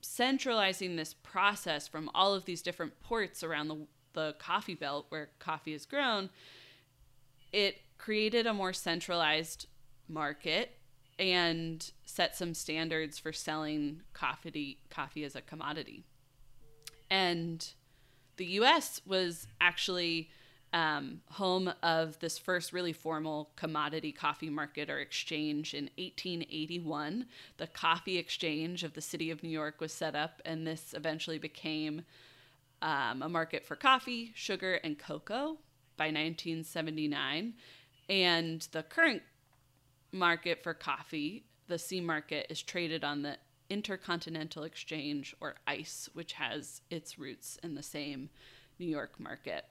centralizing 0.02 0.96
this 0.96 1.14
process 1.24 1.88
from 1.88 2.10
all 2.14 2.34
of 2.34 2.46
these 2.46 2.62
different 2.62 3.00
ports 3.00 3.44
around 3.44 3.68
the, 3.68 3.88
the 4.14 4.36
coffee 4.38 4.76
belt 4.76 5.06
where 5.10 5.30
coffee 5.40 5.74
is 5.74 5.86
grown, 5.86 6.30
it 7.52 7.82
created 7.98 8.46
a 8.46 8.54
more 8.54 8.74
centralized 8.74 9.68
market 10.08 10.78
and 11.20 11.92
set 12.06 12.36
some 12.36 12.54
standards 12.54 13.18
for 13.18 13.34
selling 13.34 14.02
coffee 14.14 14.80
coffee 14.90 15.24
as 15.24 15.36
a 15.36 15.42
commodity. 15.42 16.04
And 17.10 17.68
the 18.38 18.46
US 18.46 19.02
was 19.06 19.48
actually 19.60 20.30
um, 20.78 21.22
home 21.32 21.74
of 21.82 22.20
this 22.20 22.38
first 22.38 22.72
really 22.72 22.94
formal 22.94 23.50
commodity 23.56 24.12
coffee 24.12 24.50
market 24.50 24.92
or 24.92 25.00
exchange 25.00 25.74
in 25.74 25.86
1881. 25.98 27.26
The 27.58 27.66
Coffee 27.66 28.20
Exchange 28.20 28.84
of 28.84 28.94
the 28.94 29.02
City 29.02 29.32
of 29.32 29.42
New 29.42 29.50
York 29.50 29.82
was 29.82 29.92
set 29.92 30.16
up, 30.16 30.40
and 30.46 30.68
this 30.68 30.94
eventually 30.96 31.40
became 31.40 32.04
um, 32.84 33.24
a 33.24 33.30
market 33.30 33.66
for 33.66 33.76
coffee, 33.76 34.32
sugar, 34.36 34.76
and 34.84 35.00
cocoa 35.00 35.58
by 35.98 36.06
1979. 36.06 37.56
And 38.08 38.68
the 38.72 38.84
current 38.84 39.24
market 40.12 40.62
for 40.62 40.76
coffee, 40.76 41.46
the 41.68 41.80
C 41.80 42.00
market, 42.00 42.46
is 42.52 42.62
traded 42.62 43.04
on 43.04 43.24
the 43.24 43.38
Intercontinental 43.72 44.62
Exchange 44.62 45.36
or 45.42 45.56
ICE, 45.66 46.08
which 46.14 46.34
has 46.34 46.82
its 46.92 47.18
roots 47.18 47.58
in 47.64 47.74
the 47.74 47.82
same 47.82 48.30
New 48.78 48.86
York 48.86 49.20
market. 49.20 49.66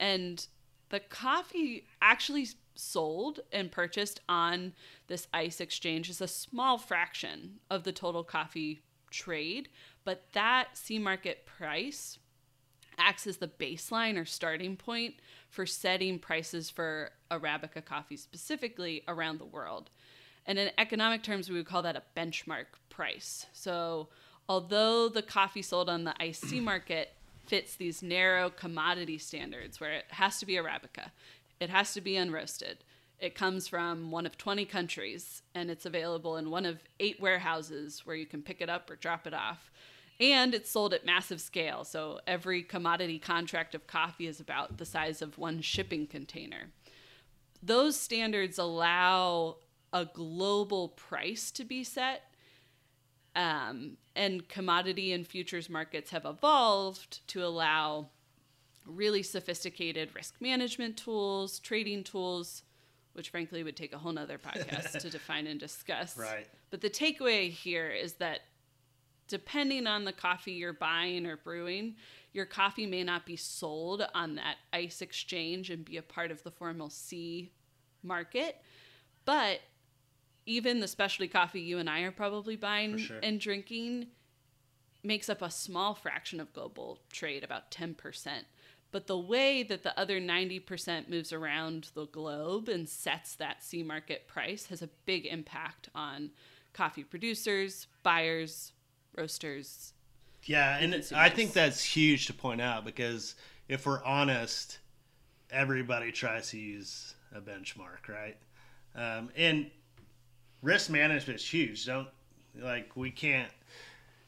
And 0.00 0.44
the 0.88 0.98
coffee 0.98 1.86
actually 2.02 2.48
sold 2.74 3.40
and 3.52 3.70
purchased 3.70 4.20
on 4.28 4.72
this 5.06 5.28
ICE 5.32 5.60
exchange 5.60 6.08
is 6.08 6.20
a 6.20 6.26
small 6.26 6.78
fraction 6.78 7.60
of 7.70 7.84
the 7.84 7.92
total 7.92 8.24
coffee 8.24 8.80
trade, 9.10 9.68
but 10.04 10.24
that 10.32 10.76
C 10.76 10.98
market 10.98 11.44
price 11.44 12.18
acts 12.98 13.26
as 13.26 13.36
the 13.36 13.48
baseline 13.48 14.18
or 14.18 14.24
starting 14.24 14.76
point 14.76 15.14
for 15.48 15.66
setting 15.66 16.18
prices 16.18 16.70
for 16.70 17.10
Arabica 17.30 17.84
coffee 17.84 18.16
specifically 18.16 19.02
around 19.06 19.38
the 19.38 19.44
world. 19.44 19.90
And 20.46 20.58
in 20.58 20.70
economic 20.78 21.22
terms, 21.22 21.50
we 21.50 21.56
would 21.56 21.66
call 21.66 21.82
that 21.82 21.96
a 21.96 22.02
benchmark 22.16 22.66
price. 22.88 23.46
So, 23.52 24.08
although 24.48 25.08
the 25.08 25.22
coffee 25.22 25.62
sold 25.62 25.90
on 25.90 26.04
the 26.04 26.14
ICE 26.22 26.52
market 26.54 27.14
fits 27.46 27.76
these 27.76 28.02
narrow 28.02 28.50
commodity 28.50 29.18
standards 29.18 29.80
where 29.80 29.92
it 29.92 30.04
has 30.10 30.38
to 30.38 30.46
be 30.46 30.54
Arabica, 30.54 31.10
it 31.58 31.70
has 31.70 31.92
to 31.94 32.00
be 32.00 32.12
unroasted, 32.12 32.76
it 33.20 33.34
comes 33.34 33.68
from 33.68 34.10
one 34.10 34.24
of 34.24 34.38
20 34.38 34.64
countries 34.64 35.42
and 35.54 35.70
it's 35.70 35.84
available 35.84 36.36
in 36.38 36.50
one 36.50 36.64
of 36.64 36.82
eight 36.98 37.20
warehouses 37.20 38.06
where 38.06 38.16
you 38.16 38.26
can 38.26 38.42
pick 38.42 38.62
it 38.62 38.70
up 38.70 38.90
or 38.90 38.96
drop 38.96 39.26
it 39.26 39.34
off. 39.34 39.70
And 40.18 40.54
it's 40.54 40.70
sold 40.70 40.92
at 40.92 41.06
massive 41.06 41.40
scale. 41.40 41.84
So 41.84 42.20
every 42.26 42.62
commodity 42.62 43.18
contract 43.18 43.74
of 43.74 43.86
coffee 43.86 44.26
is 44.26 44.40
about 44.40 44.78
the 44.78 44.84
size 44.84 45.22
of 45.22 45.38
one 45.38 45.60
shipping 45.60 46.06
container. 46.06 46.70
Those 47.62 47.98
standards 47.98 48.58
allow 48.58 49.56
a 49.92 50.06
global 50.06 50.88
price 50.88 51.50
to 51.52 51.64
be 51.64 51.84
set. 51.84 52.22
Um, 53.36 53.96
and 54.16 54.48
commodity 54.48 55.12
and 55.12 55.26
futures 55.26 55.70
markets 55.70 56.10
have 56.10 56.24
evolved 56.24 57.26
to 57.28 57.44
allow 57.44 58.08
really 58.84 59.22
sophisticated 59.22 60.10
risk 60.14 60.34
management 60.40 60.96
tools, 60.96 61.60
trading 61.60 62.02
tools, 62.02 62.62
which 63.12 63.30
frankly 63.30 63.62
would 63.62 63.76
take 63.76 63.92
a 63.92 63.98
whole 63.98 64.12
nother 64.12 64.38
podcast 64.38 64.98
to 65.00 65.10
define 65.10 65.46
and 65.46 65.60
discuss. 65.60 66.16
Right. 66.16 66.46
But 66.70 66.80
the 66.80 66.90
takeaway 66.90 67.50
here 67.50 67.88
is 67.88 68.14
that 68.14 68.40
depending 69.28 69.86
on 69.86 70.04
the 70.04 70.12
coffee 70.12 70.52
you're 70.52 70.72
buying 70.72 71.24
or 71.24 71.36
brewing, 71.36 71.94
your 72.32 72.46
coffee 72.46 72.86
may 72.86 73.04
not 73.04 73.26
be 73.26 73.36
sold 73.36 74.04
on 74.14 74.34
that 74.36 74.56
ICE 74.72 75.02
exchange 75.02 75.70
and 75.70 75.84
be 75.84 75.96
a 75.96 76.02
part 76.02 76.30
of 76.30 76.42
the 76.42 76.50
formal 76.50 76.90
C 76.90 77.52
market. 78.02 78.56
But 79.24 79.60
even 80.46 80.80
the 80.80 80.88
specialty 80.88 81.28
coffee 81.28 81.60
you 81.60 81.78
and 81.78 81.88
I 81.88 82.00
are 82.00 82.10
probably 82.10 82.56
buying 82.56 82.96
sure. 82.98 83.18
and 83.22 83.40
drinking 83.40 84.08
makes 85.02 85.28
up 85.28 85.42
a 85.42 85.50
small 85.50 85.94
fraction 85.94 86.40
of 86.40 86.52
global 86.52 86.98
trade, 87.10 87.42
about 87.44 87.70
10%. 87.70 87.96
But 88.92 89.06
the 89.06 89.18
way 89.18 89.62
that 89.62 89.82
the 89.82 89.98
other 89.98 90.20
90% 90.20 91.08
moves 91.08 91.32
around 91.32 91.90
the 91.94 92.06
globe 92.06 92.68
and 92.68 92.88
sets 92.88 93.34
that 93.36 93.62
C 93.62 93.82
market 93.82 94.26
price 94.26 94.66
has 94.66 94.82
a 94.82 94.88
big 95.06 95.26
impact 95.26 95.88
on 95.94 96.30
coffee 96.72 97.04
producers, 97.04 97.86
buyers, 98.02 98.72
roasters. 99.16 99.92
Yeah, 100.44 100.78
and 100.78 100.94
I 101.14 101.28
think 101.28 101.52
that's 101.52 101.84
huge 101.84 102.26
to 102.26 102.32
point 102.32 102.60
out 102.60 102.84
because 102.84 103.36
if 103.68 103.86
we're 103.86 104.02
honest, 104.02 104.78
everybody 105.50 106.10
tries 106.10 106.50
to 106.50 106.58
use 106.58 107.14
a 107.34 107.40
benchmark, 107.40 108.08
right? 108.08 108.36
Um, 108.96 109.30
and 109.36 109.70
risk 110.62 110.90
management 110.90 111.40
is 111.40 111.46
huge. 111.48 111.86
Don't 111.86 112.08
like 112.58 112.96
we 112.96 113.10
can't 113.10 113.50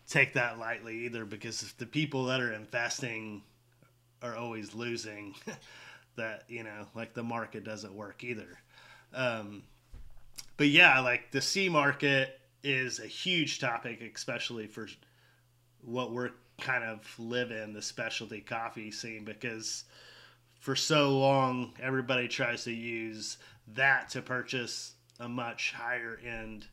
take 0.08 0.34
that 0.34 0.58
lightly 0.58 1.06
either 1.06 1.24
because 1.24 1.62
if 1.62 1.76
the 1.76 1.86
people 1.86 2.26
that 2.26 2.40
are 2.40 2.52
investing 2.52 3.42
are 4.22 4.36
always 4.36 4.74
losing, 4.74 5.34
that 6.16 6.44
you 6.48 6.62
know, 6.62 6.86
like 6.94 7.14
the 7.14 7.22
market 7.22 7.64
doesn't 7.64 7.94
work 7.94 8.24
either. 8.24 8.58
Um, 9.14 9.62
but 10.56 10.68
yeah, 10.68 11.00
like 11.00 11.30
the 11.30 11.40
C 11.40 11.68
market 11.68 12.40
is 12.62 13.00
a 13.00 13.06
huge 13.06 13.58
topic, 13.58 14.00
especially 14.14 14.66
for 14.66 14.88
what 15.82 16.12
we're 16.12 16.30
kind 16.60 16.84
of 16.84 17.00
live 17.18 17.50
in 17.50 17.72
the 17.72 17.82
specialty 17.82 18.40
coffee 18.40 18.90
scene 18.90 19.24
because 19.24 19.84
for 20.60 20.76
so 20.76 21.18
long 21.18 21.72
everybody 21.80 22.28
tries 22.28 22.62
to 22.62 22.70
use 22.70 23.38
that 23.74 24.08
to 24.08 24.22
purchase 24.22 24.92
a 25.20 25.28
much 25.28 25.72
higher 25.72 26.18
end 26.26 26.66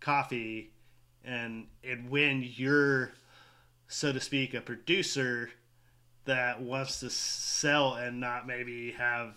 coffee 0.00 0.72
and 1.24 1.66
and 1.82 2.08
when 2.10 2.42
you're 2.56 3.12
so 3.88 4.12
to 4.12 4.20
speak 4.20 4.54
a 4.54 4.60
producer 4.60 5.50
that 6.24 6.60
wants 6.60 7.00
to 7.00 7.10
sell 7.10 7.94
and 7.94 8.20
not 8.20 8.46
maybe 8.46 8.92
have 8.92 9.34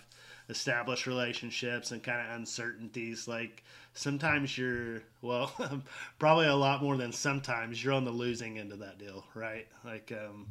established 0.50 1.08
relationships 1.08 1.92
and 1.92 2.04
kind 2.04 2.28
of 2.28 2.36
uncertainties 2.36 3.28
like 3.28 3.64
sometimes 3.94 4.58
you're 4.58 5.02
well 5.22 5.52
probably 6.20 6.48
a 6.48 6.56
lot 6.56 6.84
more 6.84 6.98
than 6.98 7.12
sometimes 7.12 7.84
you're 7.84 7.94
on 7.94 8.04
the 8.04 8.12
losing 8.12 8.60
end 8.60 8.72
of 8.72 8.80
that 8.80 8.98
deal 8.98 9.26
right? 9.34 9.68
Like 9.86 10.12
um, 10.12 10.48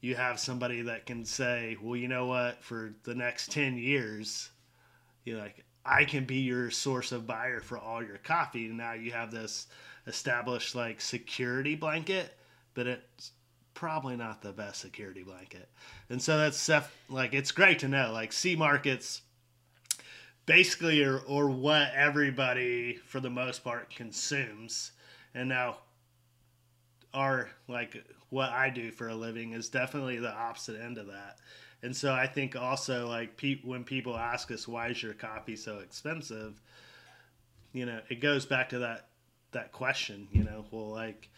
you 0.00 0.16
have 0.16 0.40
somebody 0.40 0.82
that 0.82 1.06
can 1.06 1.24
say 1.24 1.76
well 1.80 1.96
you 1.96 2.08
know 2.08 2.26
what? 2.26 2.62
For 2.62 2.94
the 3.04 3.14
next 3.14 3.52
10 3.52 3.78
years 3.78 4.50
you're 5.24 5.38
like 5.38 5.64
i 5.84 6.04
can 6.04 6.24
be 6.24 6.36
your 6.36 6.70
source 6.70 7.12
of 7.12 7.26
buyer 7.26 7.60
for 7.60 7.78
all 7.78 8.02
your 8.02 8.18
coffee. 8.18 8.68
Now 8.68 8.92
you 8.92 9.12
have 9.12 9.30
this 9.30 9.66
established 10.06 10.74
like 10.74 11.00
security 11.00 11.74
blanket 11.74 12.36
but 12.74 12.86
it's 12.86 13.32
probably 13.74 14.16
not 14.16 14.42
the 14.42 14.52
best 14.52 14.80
security 14.80 15.22
blanket. 15.22 15.68
And 16.08 16.20
so 16.22 16.38
that's 16.38 16.70
like 17.08 17.34
it's 17.34 17.52
great 17.52 17.80
to 17.80 17.88
know 17.88 18.12
like 18.12 18.32
C 18.32 18.56
markets 18.56 19.22
basically 20.46 21.04
or 21.04 21.48
what 21.48 21.92
everybody 21.94 22.96
for 23.06 23.20
the 23.20 23.30
most 23.30 23.62
part 23.62 23.94
consumes. 23.94 24.92
And 25.34 25.48
now 25.48 25.78
our 27.14 27.50
like 27.68 28.04
what 28.30 28.50
i 28.50 28.70
do 28.70 28.90
for 28.90 29.08
a 29.08 29.14
living 29.14 29.52
is 29.52 29.68
definitely 29.68 30.18
the 30.18 30.32
opposite 30.32 30.80
end 30.80 30.98
of 30.98 31.06
that 31.08 31.38
and 31.82 31.96
so 31.96 32.12
i 32.12 32.26
think 32.26 32.56
also 32.56 33.08
like 33.08 33.36
pe- 33.36 33.60
when 33.62 33.84
people 33.84 34.16
ask 34.16 34.50
us 34.50 34.66
why 34.68 34.88
is 34.88 35.02
your 35.02 35.14
coffee 35.14 35.56
so 35.56 35.78
expensive 35.78 36.60
you 37.72 37.86
know 37.86 38.00
it 38.08 38.20
goes 38.20 38.46
back 38.46 38.68
to 38.68 38.78
that 38.80 39.08
that 39.52 39.72
question 39.72 40.28
you 40.32 40.44
know 40.44 40.64
well 40.70 40.88
like 40.88 41.28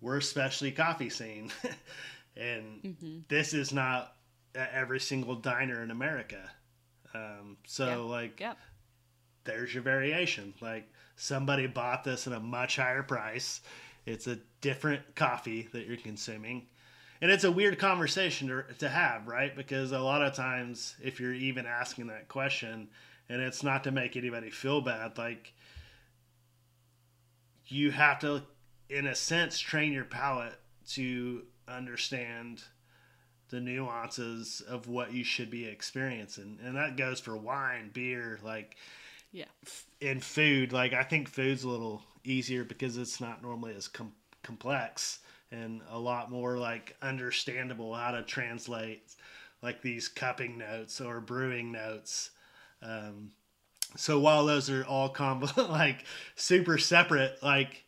we're 0.00 0.18
a 0.18 0.22
specialty 0.22 0.72
coffee 0.72 1.10
scene 1.10 1.50
and 2.36 2.82
mm-hmm. 2.82 3.18
this 3.28 3.54
is 3.54 3.72
not 3.72 4.14
every 4.54 5.00
single 5.00 5.34
diner 5.34 5.82
in 5.82 5.90
america 5.90 6.50
um, 7.16 7.56
so 7.66 8.06
like, 8.06 8.40
yep. 8.40 8.58
there's 9.44 9.72
your 9.72 9.82
variation. 9.82 10.54
Like 10.60 10.90
somebody 11.16 11.66
bought 11.66 12.04
this 12.04 12.26
at 12.26 12.32
a 12.32 12.40
much 12.40 12.76
higher 12.76 13.02
price. 13.02 13.60
It's 14.04 14.26
a 14.26 14.38
different 14.60 15.14
coffee 15.14 15.68
that 15.72 15.86
you're 15.86 15.96
consuming. 15.96 16.66
And 17.20 17.30
it's 17.30 17.44
a 17.44 17.50
weird 17.52 17.78
conversation 17.78 18.48
to, 18.48 18.64
to 18.78 18.88
have, 18.88 19.26
right? 19.26 19.54
Because 19.54 19.92
a 19.92 19.98
lot 19.98 20.22
of 20.22 20.34
times, 20.34 20.94
if 21.02 21.18
you're 21.18 21.32
even 21.32 21.66
asking 21.66 22.08
that 22.08 22.28
question, 22.28 22.88
and 23.28 23.40
it's 23.40 23.62
not 23.62 23.84
to 23.84 23.90
make 23.90 24.16
anybody 24.16 24.50
feel 24.50 24.80
bad, 24.80 25.18
like 25.18 25.54
you 27.66 27.90
have 27.90 28.20
to, 28.20 28.42
in 28.88 29.06
a 29.06 29.14
sense, 29.14 29.58
train 29.58 29.92
your 29.92 30.04
palate 30.04 30.58
to 30.90 31.42
understand 31.68 32.62
the 33.48 33.60
nuances 33.60 34.60
of 34.68 34.88
what 34.88 35.12
you 35.12 35.24
should 35.24 35.50
be 35.50 35.66
experiencing. 35.66 36.58
And 36.62 36.76
that 36.76 36.96
goes 36.96 37.20
for 37.20 37.36
wine 37.36 37.90
beer 37.92 38.38
like 38.42 38.76
yeah. 39.32 39.44
in 40.00 40.20
food. 40.20 40.72
Like 40.72 40.92
i 40.92 41.02
think 41.02 41.28
food's 41.28 41.64
a 41.64 41.68
little 41.68 42.02
easier 42.24 42.64
because 42.64 42.96
it's 42.96 43.20
not 43.20 43.42
normally 43.42 43.74
as 43.74 43.88
com- 43.88 44.12
complex 44.42 45.20
and 45.50 45.80
a 45.90 45.98
lot 45.98 46.30
more 46.30 46.58
like 46.58 46.96
understandable 47.02 47.94
how 47.94 48.10
to 48.10 48.22
translate 48.22 49.14
like 49.62 49.82
these 49.82 50.08
cupping 50.08 50.58
notes 50.58 51.00
or 51.00 51.20
brewing 51.20 51.72
notes 51.72 52.30
um, 52.82 53.30
so 53.96 54.18
while 54.18 54.44
those 54.46 54.68
are 54.68 54.84
all 54.84 55.08
com- 55.08 55.48
like 55.56 56.04
super 56.34 56.78
separate 56.78 57.42
like 57.42 57.86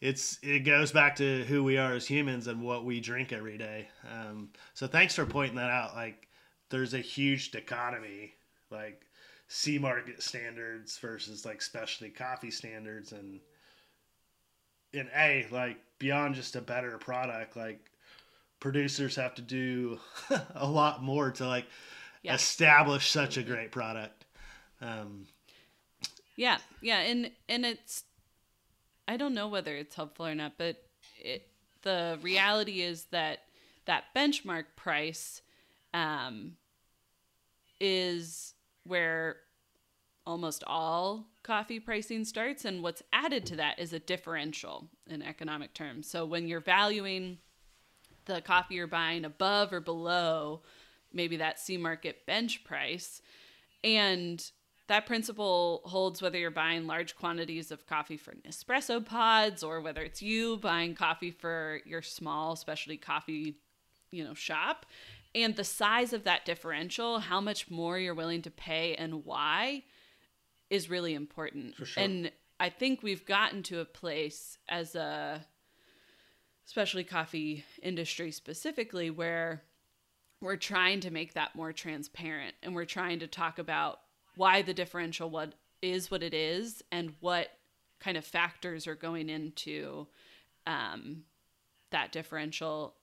it's 0.00 0.38
it 0.42 0.60
goes 0.60 0.92
back 0.92 1.16
to 1.16 1.44
who 1.44 1.64
we 1.64 1.76
are 1.76 1.94
as 1.94 2.06
humans 2.06 2.46
and 2.46 2.62
what 2.62 2.84
we 2.84 3.00
drink 3.00 3.32
every 3.32 3.58
day. 3.58 3.88
Um, 4.12 4.50
so 4.74 4.86
thanks 4.86 5.14
for 5.14 5.26
pointing 5.26 5.56
that 5.56 5.70
out. 5.70 5.94
Like, 5.94 6.28
there's 6.70 6.94
a 6.94 6.98
huge 6.98 7.50
dichotomy, 7.50 8.34
like 8.70 9.02
C 9.48 9.78
market 9.78 10.22
standards 10.22 10.98
versus 10.98 11.44
like 11.44 11.60
specialty 11.62 12.12
coffee 12.12 12.50
standards, 12.50 13.12
and 13.12 13.40
in 14.92 15.08
a 15.16 15.46
like 15.50 15.78
beyond 15.98 16.34
just 16.34 16.56
a 16.56 16.60
better 16.60 16.98
product, 16.98 17.56
like 17.56 17.80
producers 18.60 19.16
have 19.16 19.34
to 19.36 19.42
do 19.42 19.98
a 20.54 20.68
lot 20.68 21.02
more 21.02 21.30
to 21.32 21.46
like 21.46 21.66
yeah. 22.22 22.34
establish 22.34 23.10
such 23.10 23.36
a 23.36 23.42
great 23.42 23.72
product. 23.72 24.24
Um, 24.80 25.26
yeah, 26.36 26.58
yeah, 26.80 27.00
and 27.00 27.30
and 27.48 27.66
it's 27.66 28.04
I 29.06 29.16
don't 29.16 29.34
know 29.34 29.48
whether 29.48 29.74
it's 29.74 29.94
helpful 29.94 30.26
or 30.26 30.34
not, 30.34 30.52
but 30.56 30.76
it, 31.18 31.48
the 31.82 32.18
reality 32.22 32.82
is 32.82 33.04
that 33.10 33.40
that 33.86 34.04
benchmark 34.14 34.64
price 34.76 35.42
um, 35.94 36.52
is 37.80 38.54
where 38.84 39.36
almost 40.28 40.62
all 40.66 41.24
coffee 41.42 41.80
pricing 41.80 42.24
starts. 42.24 42.66
And 42.66 42.82
what's 42.82 43.02
added 43.12 43.46
to 43.46 43.56
that 43.56 43.78
is 43.78 43.94
a 43.94 43.98
differential 43.98 44.86
in 45.08 45.22
economic 45.22 45.72
terms. 45.72 46.08
So 46.08 46.26
when 46.26 46.46
you're 46.46 46.60
valuing 46.60 47.38
the 48.26 48.42
coffee 48.42 48.74
you're 48.74 48.86
buying 48.86 49.24
above 49.24 49.72
or 49.72 49.80
below 49.80 50.60
maybe 51.14 51.38
that 51.38 51.58
C 51.58 51.78
market 51.78 52.26
bench 52.26 52.62
price, 52.62 53.22
and 53.82 54.44
that 54.88 55.06
principle 55.06 55.80
holds 55.86 56.20
whether 56.20 56.38
you're 56.38 56.50
buying 56.50 56.86
large 56.86 57.16
quantities 57.16 57.70
of 57.70 57.86
coffee 57.86 58.18
for 58.18 58.34
Nespresso 58.34 59.02
pods 59.04 59.62
or 59.62 59.80
whether 59.80 60.02
it's 60.02 60.20
you 60.20 60.58
buying 60.58 60.94
coffee 60.94 61.30
for 61.30 61.80
your 61.86 62.02
small 62.02 62.54
specialty 62.54 62.98
coffee, 62.98 63.56
you 64.10 64.22
know, 64.22 64.34
shop. 64.34 64.84
And 65.34 65.56
the 65.56 65.64
size 65.64 66.12
of 66.12 66.24
that 66.24 66.44
differential, 66.44 67.20
how 67.20 67.40
much 67.40 67.70
more 67.70 67.98
you're 67.98 68.14
willing 68.14 68.42
to 68.42 68.50
pay 68.50 68.94
and 68.94 69.24
why 69.24 69.84
is 70.70 70.90
really 70.90 71.14
important. 71.14 71.74
Sure. 71.76 71.86
And 71.96 72.30
I 72.60 72.70
think 72.70 73.02
we've 73.02 73.24
gotten 73.24 73.62
to 73.64 73.80
a 73.80 73.84
place 73.84 74.58
as 74.68 74.94
a 74.94 75.44
especially 76.66 77.04
coffee 77.04 77.64
industry 77.82 78.30
specifically 78.30 79.10
where 79.10 79.62
we're 80.42 80.56
trying 80.56 81.00
to 81.00 81.10
make 81.10 81.32
that 81.32 81.54
more 81.54 81.72
transparent 81.72 82.54
and 82.62 82.74
we're 82.74 82.84
trying 82.84 83.18
to 83.18 83.26
talk 83.26 83.58
about 83.58 84.00
why 84.36 84.60
the 84.60 84.74
differential 84.74 85.30
what 85.30 85.54
is 85.80 86.10
what 86.10 86.22
it 86.22 86.34
is 86.34 86.82
and 86.92 87.14
what 87.20 87.48
kind 88.00 88.16
of 88.16 88.24
factors 88.24 88.86
are 88.86 88.94
going 88.94 89.30
into 89.30 90.06
um, 90.66 91.22
that 91.90 92.12
differential 92.12 92.94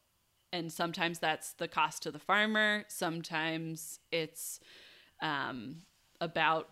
and 0.53 0.71
sometimes 0.71 1.17
that's 1.17 1.53
the 1.53 1.67
cost 1.67 2.03
to 2.03 2.11
the 2.11 2.19
farmer 2.19 2.85
sometimes 2.87 3.99
it's 4.11 4.59
um, 5.21 5.77
about 6.21 6.69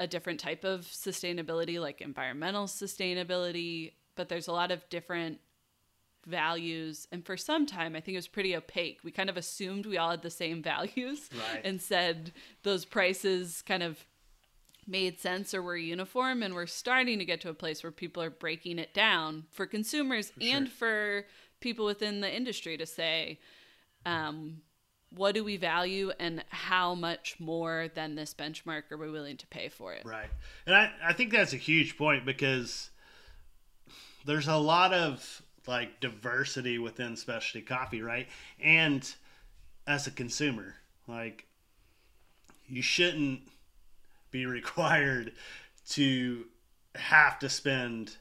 a 0.00 0.06
different 0.06 0.40
type 0.40 0.64
of 0.64 0.80
sustainability, 0.86 1.78
like 1.80 2.00
environmental 2.00 2.64
sustainability, 2.66 3.92
but 4.16 4.28
there's 4.28 4.48
a 4.48 4.52
lot 4.52 4.70
of 4.72 4.88
different 4.88 5.38
values. 6.26 7.06
And 7.12 7.24
for 7.24 7.36
some 7.36 7.66
time, 7.66 7.94
I 7.96 8.00
think 8.00 8.14
it 8.14 8.18
was 8.18 8.28
pretty 8.28 8.56
opaque. 8.56 9.00
We 9.04 9.10
kind 9.10 9.30
of 9.30 9.36
assumed 9.36 9.86
we 9.86 9.98
all 9.98 10.10
had 10.10 10.22
the 10.22 10.30
same 10.30 10.62
values 10.72 11.28
Right. 11.32 11.64
and 11.64 11.80
said 11.80 12.32
those 12.62 12.84
prices 12.84 13.62
kind 13.62 13.82
of 13.82 14.04
made 14.86 15.20
sense 15.20 15.54
or 15.54 15.62
were 15.62 15.76
uniform. 15.76 16.42
And 16.42 16.54
we're 16.54 16.66
starting 16.66 17.18
to 17.18 17.24
get 17.24 17.40
to 17.42 17.50
a 17.50 17.54
place 17.54 17.82
where 17.82 17.92
people 17.92 18.22
are 18.22 18.30
breaking 18.30 18.78
it 18.78 18.92
down 18.94 19.44
for 19.50 19.66
consumers 19.66 20.32
and 20.40 20.68
for 20.68 21.26
people 21.60 21.84
within 21.84 22.20
the 22.20 22.34
industry 22.34 22.76
to 22.78 22.86
say, 22.86 23.38
um, 24.06 24.62
what 25.14 25.34
do 25.34 25.42
we 25.42 25.56
value 25.56 26.12
and 26.18 26.44
how 26.48 26.94
much 26.94 27.36
more 27.38 27.88
than 27.94 28.14
this 28.14 28.32
benchmark 28.32 28.90
are 28.90 28.96
we 28.96 29.10
willing 29.10 29.36
to 29.38 29.46
pay 29.48 29.68
for 29.68 29.92
it? 29.92 30.04
Right. 30.04 30.30
And 30.66 30.74
I, 30.74 30.92
I 31.04 31.12
think 31.12 31.32
that's 31.32 31.52
a 31.52 31.56
huge 31.58 31.98
point 31.98 32.24
because 32.24 32.90
there's 34.24 34.48
a 34.48 34.56
lot 34.56 34.92
of 34.92 35.42
like 35.66 36.00
diversity 36.00 36.78
within 36.78 37.16
specialty 37.16 37.64
coffee, 37.64 38.02
right? 38.02 38.28
And 38.62 39.12
as 39.86 40.06
a 40.06 40.10
consumer, 40.10 40.76
like 41.06 41.46
you 42.66 42.82
shouldn't 42.82 43.40
be 44.30 44.46
required 44.46 45.32
to 45.90 46.46
have 46.94 47.38
to 47.38 47.48
spend 47.48 48.16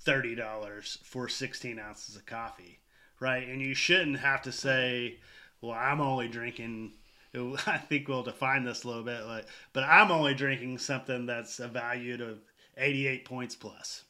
thirty 0.00 0.34
dollars 0.34 0.98
for 1.04 1.28
sixteen 1.28 1.78
ounces 1.78 2.16
of 2.16 2.26
coffee, 2.26 2.80
right? 3.20 3.48
And 3.48 3.60
you 3.60 3.74
shouldn't 3.74 4.18
have 4.18 4.42
to 4.42 4.52
say, 4.52 5.18
"Well, 5.64 5.76
I'm 5.78 6.00
only 6.00 6.28
drinking." 6.28 6.92
I 7.66 7.78
think 7.78 8.06
we'll 8.06 8.22
define 8.22 8.62
this 8.62 8.84
a 8.84 8.88
little 8.88 9.02
bit, 9.02 9.24
like, 9.26 9.46
but 9.72 9.82
I'm 9.82 10.12
only 10.12 10.34
drinking 10.34 10.78
something 10.78 11.26
that's 11.26 11.58
a 11.58 11.66
value 11.66 12.22
of 12.22 12.38
88 12.76 13.24
points 13.24 13.56
plus. 13.56 14.04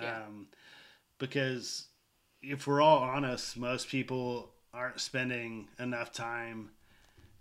Yeah. 0.00 0.22
Um, 0.26 0.46
because 1.18 1.88
if 2.40 2.68
we're 2.68 2.80
all 2.80 2.98
honest, 2.98 3.56
most 3.56 3.88
people 3.88 4.52
aren't 4.72 5.00
spending 5.00 5.68
enough 5.78 6.12
time 6.12 6.70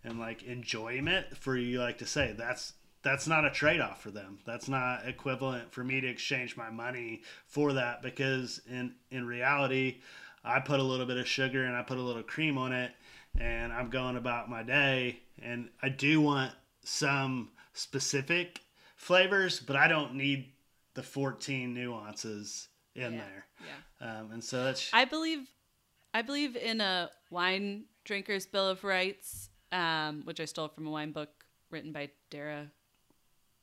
and 0.04 0.20
like 0.20 0.44
enjoyment 0.44 1.38
for 1.38 1.56
you 1.56 1.80
like 1.80 1.98
to 1.98 2.06
say 2.06 2.34
that's 2.38 2.74
that's 3.02 3.28
not 3.28 3.46
a 3.46 3.52
trade-off 3.52 4.02
for 4.02 4.12
them 4.12 4.40
that's 4.46 4.68
not 4.68 5.08
equivalent 5.08 5.72
for 5.72 5.84
me 5.84 6.02
to 6.02 6.08
exchange 6.08 6.58
my 6.58 6.70
money 6.70 7.22
for 7.46 7.74
that 7.74 8.02
because 8.02 8.62
in 8.70 8.94
in 9.12 9.26
reality 9.28 9.98
i 10.44 10.60
put 10.60 10.80
a 10.80 10.84
little 10.84 11.06
bit 11.06 11.18
of 11.18 11.28
sugar 11.28 11.66
and 11.66 11.76
i 11.76 11.82
put 11.82 11.98
a 11.98 12.02
little 12.02 12.24
cream 12.24 12.58
on 12.58 12.72
it 12.72 12.92
and 13.40 13.72
i'm 13.74 13.90
going 13.90 14.18
about 14.18 14.50
my 14.50 14.64
day 14.64 15.20
and 15.42 15.70
i 15.82 15.90
do 15.90 16.22
want 16.22 16.52
some 16.84 17.50
specific 17.74 18.62
flavors 18.96 19.60
but 19.60 19.76
i 19.76 19.88
don't 19.88 20.14
need 20.16 20.52
the 20.96 21.04
14 21.04 21.74
nuances 21.74 22.68
in 22.96 23.14
Yeah, 23.14 23.20
there 23.20 23.46
Yeah. 24.02 24.20
um, 24.20 24.32
and 24.32 24.44
so 24.44 24.64
that's 24.66 24.90
I 24.94 25.06
believe 25.06 25.48
I 26.14 26.24
believe 26.24 26.56
in 26.56 26.82
a 26.82 27.10
wine 27.30 27.84
drinker's 28.04 28.48
bill 28.48 28.68
of 28.68 28.84
rights, 28.84 29.50
um, 29.72 30.24
which 30.26 30.40
I 30.40 30.46
stole 30.46 30.68
from 30.68 30.88
a 30.88 30.90
wine 30.90 31.12
book 31.12 31.30
written 31.70 31.92
by 31.92 32.10
Dara 32.32 32.72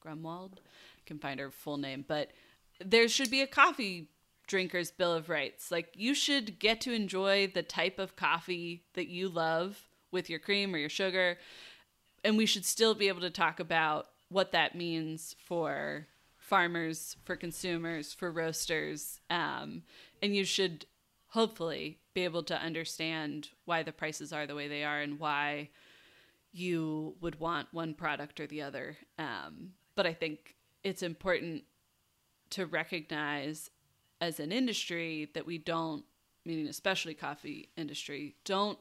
Grumwald. 0.05 0.53
I 0.59 1.03
can 1.07 1.19
find 1.19 1.41
her 1.41 1.51
full 1.51 1.77
name, 1.77 2.05
but 2.07 2.31
there 2.85 3.09
should 3.09 3.31
be 3.33 3.41
a 3.41 3.49
coffee 3.49 4.09
drinker's 4.47 4.91
bill 4.91 5.13
of 5.13 5.29
rights. 5.29 5.71
Like 5.71 5.91
you 5.95 6.15
should 6.15 6.59
get 6.59 6.81
to 6.83 6.93
enjoy 6.93 7.49
the 7.49 7.63
type 7.63 7.99
of 7.99 8.17
coffee 8.17 8.85
that 8.95 9.09
you 9.09 9.29
love 9.29 9.89
with 10.13 10.31
your 10.31 10.39
cream 10.39 10.75
or 10.75 10.79
your 10.79 10.89
sugar, 10.89 11.39
and 12.25 12.37
we 12.37 12.47
should 12.47 12.65
still 12.65 12.95
be 12.95 13.09
able 13.09 13.21
to 13.21 13.31
talk 13.31 13.61
about 13.61 14.07
what 14.29 14.53
that 14.53 14.75
means 14.75 15.37
for 15.39 16.07
farmers, 16.37 17.17
for 17.25 17.37
consumers, 17.37 18.15
for 18.15 18.31
roasters, 18.31 19.21
um, 19.31 19.83
and 20.23 20.35
you 20.35 20.45
should 20.45 20.87
hopefully 21.29 21.99
be 22.15 22.23
able 22.25 22.43
to 22.45 22.57
understand 22.57 23.51
why 23.65 23.83
the 23.83 23.93
prices 23.93 24.33
are 24.33 24.47
the 24.47 24.55
way 24.55 24.69
they 24.69 24.85
are 24.85 25.01
and 25.01 25.19
why 25.19 25.69
you 26.53 27.15
would 27.21 27.39
want 27.39 27.69
one 27.73 27.93
product 27.93 28.41
or 28.41 28.47
the 28.47 28.63
other. 28.63 28.97
Um, 29.19 29.73
but 29.95 30.07
I 30.07 30.15
think 30.15 30.55
it's 30.83 31.03
important 31.03 31.65
to 32.51 32.65
recognize 32.65 33.71
as 34.21 34.41
an 34.41 34.53
industry 34.53 35.31
that 35.35 35.47
we 35.47 35.59
don't, 35.59 36.05
meaning 36.45 36.69
especially 36.69 37.15
coffee 37.15 37.69
industry, 37.77 38.35
don't 38.45 38.79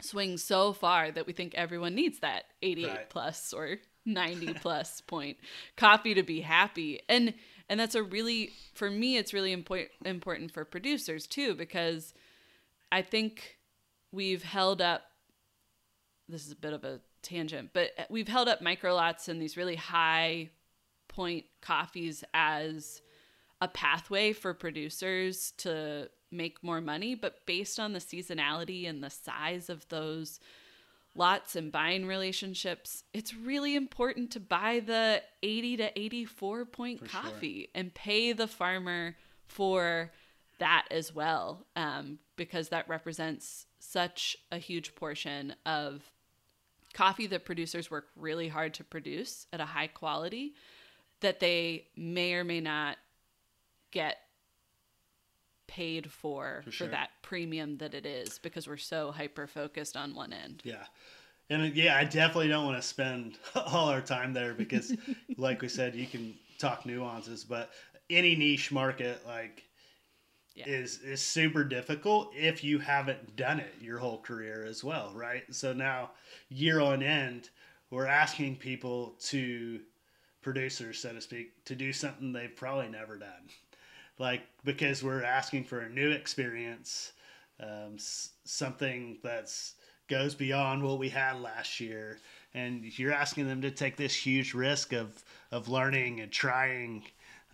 swing 0.00 0.36
so 0.38 0.72
far 0.72 1.10
that 1.10 1.26
we 1.26 1.32
think 1.32 1.54
everyone 1.54 1.94
needs 1.94 2.20
that 2.20 2.44
88 2.62 2.88
Right. 2.88 3.10
plus 3.10 3.52
or 3.52 3.78
90 4.06 4.54
plus 4.62 5.00
point 5.00 5.36
coffee 5.76 6.14
to 6.14 6.22
be 6.22 6.40
happy 6.40 7.00
and 7.08 7.34
and 7.68 7.80
that's 7.80 7.96
a 7.96 8.02
really 8.02 8.52
for 8.74 8.88
me 8.90 9.16
it's 9.16 9.34
really 9.34 9.50
important 9.52 9.90
important 10.04 10.52
for 10.52 10.64
producers 10.64 11.26
too 11.26 11.52
because 11.56 12.14
i 12.92 13.02
think 13.02 13.58
we've 14.12 14.44
held 14.44 14.80
up 14.80 15.02
this 16.28 16.46
is 16.46 16.52
a 16.52 16.56
bit 16.56 16.72
of 16.72 16.84
a 16.84 17.00
tangent 17.22 17.70
but 17.74 17.90
we've 18.08 18.28
held 18.28 18.46
up 18.48 18.62
micro 18.62 18.94
lots 18.94 19.26
and 19.28 19.42
these 19.42 19.56
really 19.56 19.76
high 19.76 20.48
point 21.08 21.44
coffees 21.60 22.22
as 22.32 23.02
a 23.60 23.68
pathway 23.68 24.32
for 24.32 24.54
producers 24.54 25.52
to 25.58 26.08
make 26.30 26.62
more 26.62 26.80
money 26.80 27.14
but 27.14 27.44
based 27.46 27.80
on 27.80 27.92
the 27.92 27.98
seasonality 27.98 28.88
and 28.88 29.02
the 29.02 29.10
size 29.10 29.70
of 29.70 29.88
those 29.88 30.40
lots 31.14 31.56
and 31.56 31.72
buying 31.72 32.06
relationships 32.06 33.02
it's 33.14 33.34
really 33.34 33.74
important 33.74 34.30
to 34.30 34.38
buy 34.38 34.80
the 34.84 35.22
80 35.42 35.76
to 35.78 35.98
84 35.98 36.64
point 36.66 37.00
For 37.00 37.08
sure. 37.08 37.20
coffee 37.22 37.68
and 37.74 37.92
pay 37.92 38.32
the 38.32 38.46
farmer 38.46 39.16
for 39.46 40.12
that 40.58 40.86
as 40.90 41.14
well 41.14 41.66
um, 41.76 42.18
because 42.36 42.68
that 42.68 42.88
represents 42.88 43.66
such 43.78 44.36
a 44.52 44.58
huge 44.58 44.94
portion 44.94 45.54
of 45.64 46.02
coffee 46.92 47.26
that 47.28 47.44
producers 47.44 47.90
work 47.90 48.08
really 48.16 48.48
hard 48.48 48.74
to 48.74 48.84
produce 48.84 49.46
at 49.52 49.60
a 49.60 49.64
high 49.64 49.86
quality 49.86 50.54
that 51.20 51.40
they 51.40 51.86
may 51.96 52.34
or 52.34 52.44
may 52.44 52.60
not 52.60 52.96
get 53.90 54.18
paid 55.66 56.10
for 56.10 56.62
for, 56.64 56.70
For 56.70 56.86
that 56.86 57.10
premium 57.22 57.76
that 57.78 57.94
it 57.94 58.06
is 58.06 58.38
because 58.38 58.66
we're 58.66 58.76
so 58.78 59.12
hyper 59.12 59.46
focused 59.46 59.96
on 59.96 60.14
one 60.14 60.32
end. 60.32 60.62
Yeah. 60.64 60.84
And 61.50 61.74
yeah, 61.74 61.96
I 61.96 62.04
definitely 62.04 62.48
don't 62.48 62.64
want 62.64 62.80
to 62.80 62.86
spend 62.86 63.38
all 63.54 63.88
our 63.88 64.00
time 64.00 64.32
there 64.32 64.54
because, 64.54 64.94
like 65.36 65.62
we 65.62 65.68
said, 65.68 65.94
you 65.94 66.06
can 66.06 66.34
talk 66.58 66.84
nuances, 66.84 67.44
but 67.44 67.70
any 68.10 68.34
niche 68.34 68.72
market 68.72 69.20
like 69.26 69.64
Yeah. 70.54 70.64
is 70.66 71.00
is 71.00 71.20
super 71.20 71.64
difficult 71.64 72.32
if 72.34 72.64
you 72.64 72.78
haven't 72.78 73.36
done 73.36 73.60
it 73.60 73.74
your 73.80 73.98
whole 73.98 74.18
career 74.20 74.64
as 74.64 74.82
well, 74.82 75.12
right? 75.14 75.44
So 75.54 75.72
now, 75.72 76.10
year 76.48 76.80
on 76.80 77.02
end, 77.02 77.50
we're 77.90 78.06
asking 78.06 78.56
people 78.56 79.14
to 79.28 79.80
producers, 80.42 80.98
so 80.98 81.12
to 81.12 81.20
speak, 81.20 81.64
to 81.66 81.74
do 81.74 81.92
something 81.92 82.32
they've 82.32 82.54
probably 82.56 82.88
never 82.88 83.18
done. 83.18 83.48
Like 84.18 84.42
because 84.64 85.02
we're 85.02 85.22
asking 85.22 85.64
for 85.64 85.80
a 85.80 85.88
new 85.88 86.10
experience, 86.10 87.12
um, 87.60 87.96
something 88.44 89.18
that's 89.22 89.74
goes 90.08 90.34
beyond 90.34 90.82
what 90.82 90.98
we 90.98 91.08
had 91.08 91.40
last 91.40 91.80
year, 91.80 92.18
and 92.54 92.98
you're 92.98 93.12
asking 93.12 93.46
them 93.46 93.62
to 93.62 93.70
take 93.70 93.96
this 93.96 94.14
huge 94.14 94.54
risk 94.54 94.92
of 94.92 95.22
of 95.52 95.68
learning 95.68 96.20
and 96.20 96.32
trying, 96.32 97.04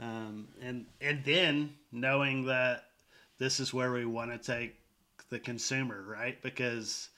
um, 0.00 0.48
and 0.62 0.86
and 1.00 1.22
then 1.24 1.74
knowing 1.92 2.46
that 2.46 2.86
this 3.38 3.60
is 3.60 3.74
where 3.74 3.92
we 3.92 4.04
want 4.06 4.30
to 4.30 4.38
take 4.38 4.76
the 5.30 5.38
consumer, 5.38 6.04
right? 6.06 6.40
Because 6.42 7.08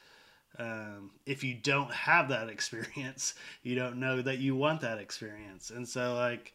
um, 0.59 1.11
if 1.27 1.45
you 1.45 1.55
don't 1.55 1.93
have 1.93 2.31
that 2.31 2.49
experience, 2.49 3.35
you 3.63 3.75
don't 3.75 4.01
know 4.01 4.23
that 4.23 4.39
you 4.39 4.57
want 4.57 4.81
that 4.81 4.99
experience, 4.99 5.71
and 5.71 5.87
so 5.89 6.15
like, 6.15 6.55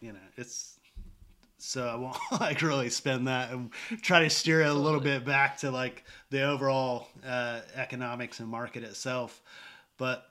you 0.00 0.12
know, 0.12 0.18
it's 0.36 0.77
so 1.58 1.86
I 1.86 1.96
won't 1.96 2.16
like 2.40 2.62
really 2.62 2.88
spend 2.88 3.26
that 3.28 3.50
and 3.50 3.70
try 4.00 4.20
to 4.20 4.30
steer 4.30 4.62
it 4.62 4.68
a 4.68 4.74
little 4.74 5.00
bit 5.00 5.24
back 5.24 5.58
to 5.58 5.70
like 5.70 6.04
the 6.30 6.42
overall 6.42 7.08
uh, 7.26 7.60
economics 7.74 8.40
and 8.40 8.48
market 8.48 8.84
itself. 8.84 9.42
But 9.98 10.24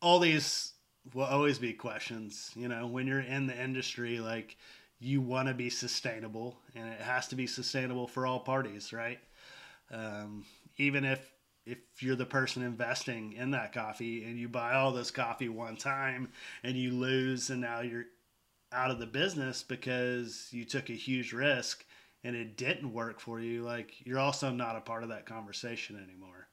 all 0.00 0.20
these 0.20 0.72
will 1.14 1.24
always 1.24 1.58
be 1.58 1.72
questions, 1.72 2.50
you 2.54 2.68
know, 2.68 2.86
when 2.86 3.06
you're 3.06 3.20
in 3.20 3.46
the 3.46 3.60
industry, 3.60 4.20
like 4.20 4.56
you 5.00 5.20
want 5.20 5.48
to 5.48 5.54
be 5.54 5.70
sustainable 5.70 6.58
and 6.74 6.88
it 6.88 7.00
has 7.00 7.28
to 7.28 7.36
be 7.36 7.46
sustainable 7.46 8.06
for 8.06 8.26
all 8.26 8.40
parties, 8.40 8.92
right? 8.92 9.18
Um, 9.90 10.44
even 10.76 11.04
if 11.04 11.30
if 11.66 11.78
you're 12.00 12.16
the 12.16 12.26
person 12.26 12.62
investing 12.62 13.34
in 13.34 13.50
that 13.50 13.72
coffee 13.72 14.24
and 14.24 14.38
you 14.38 14.48
buy 14.48 14.74
all 14.74 14.92
this 14.92 15.10
coffee 15.10 15.48
one 15.48 15.76
time 15.76 16.30
and 16.62 16.76
you 16.76 16.92
lose 16.92 17.50
and 17.50 17.60
now 17.60 17.80
you're 17.80 18.06
out 18.72 18.90
of 18.90 18.98
the 18.98 19.06
business 19.06 19.62
because 19.62 20.48
you 20.50 20.64
took 20.64 20.90
a 20.90 20.94
huge 20.94 21.32
risk 21.32 21.84
and 22.22 22.36
it 22.36 22.56
didn't 22.56 22.92
work 22.92 23.18
for 23.20 23.40
you 23.40 23.62
like 23.62 23.94
you're 24.06 24.18
also 24.18 24.50
not 24.50 24.76
a 24.76 24.80
part 24.80 25.02
of 25.02 25.08
that 25.08 25.26
conversation 25.26 25.96
anymore 25.96 26.46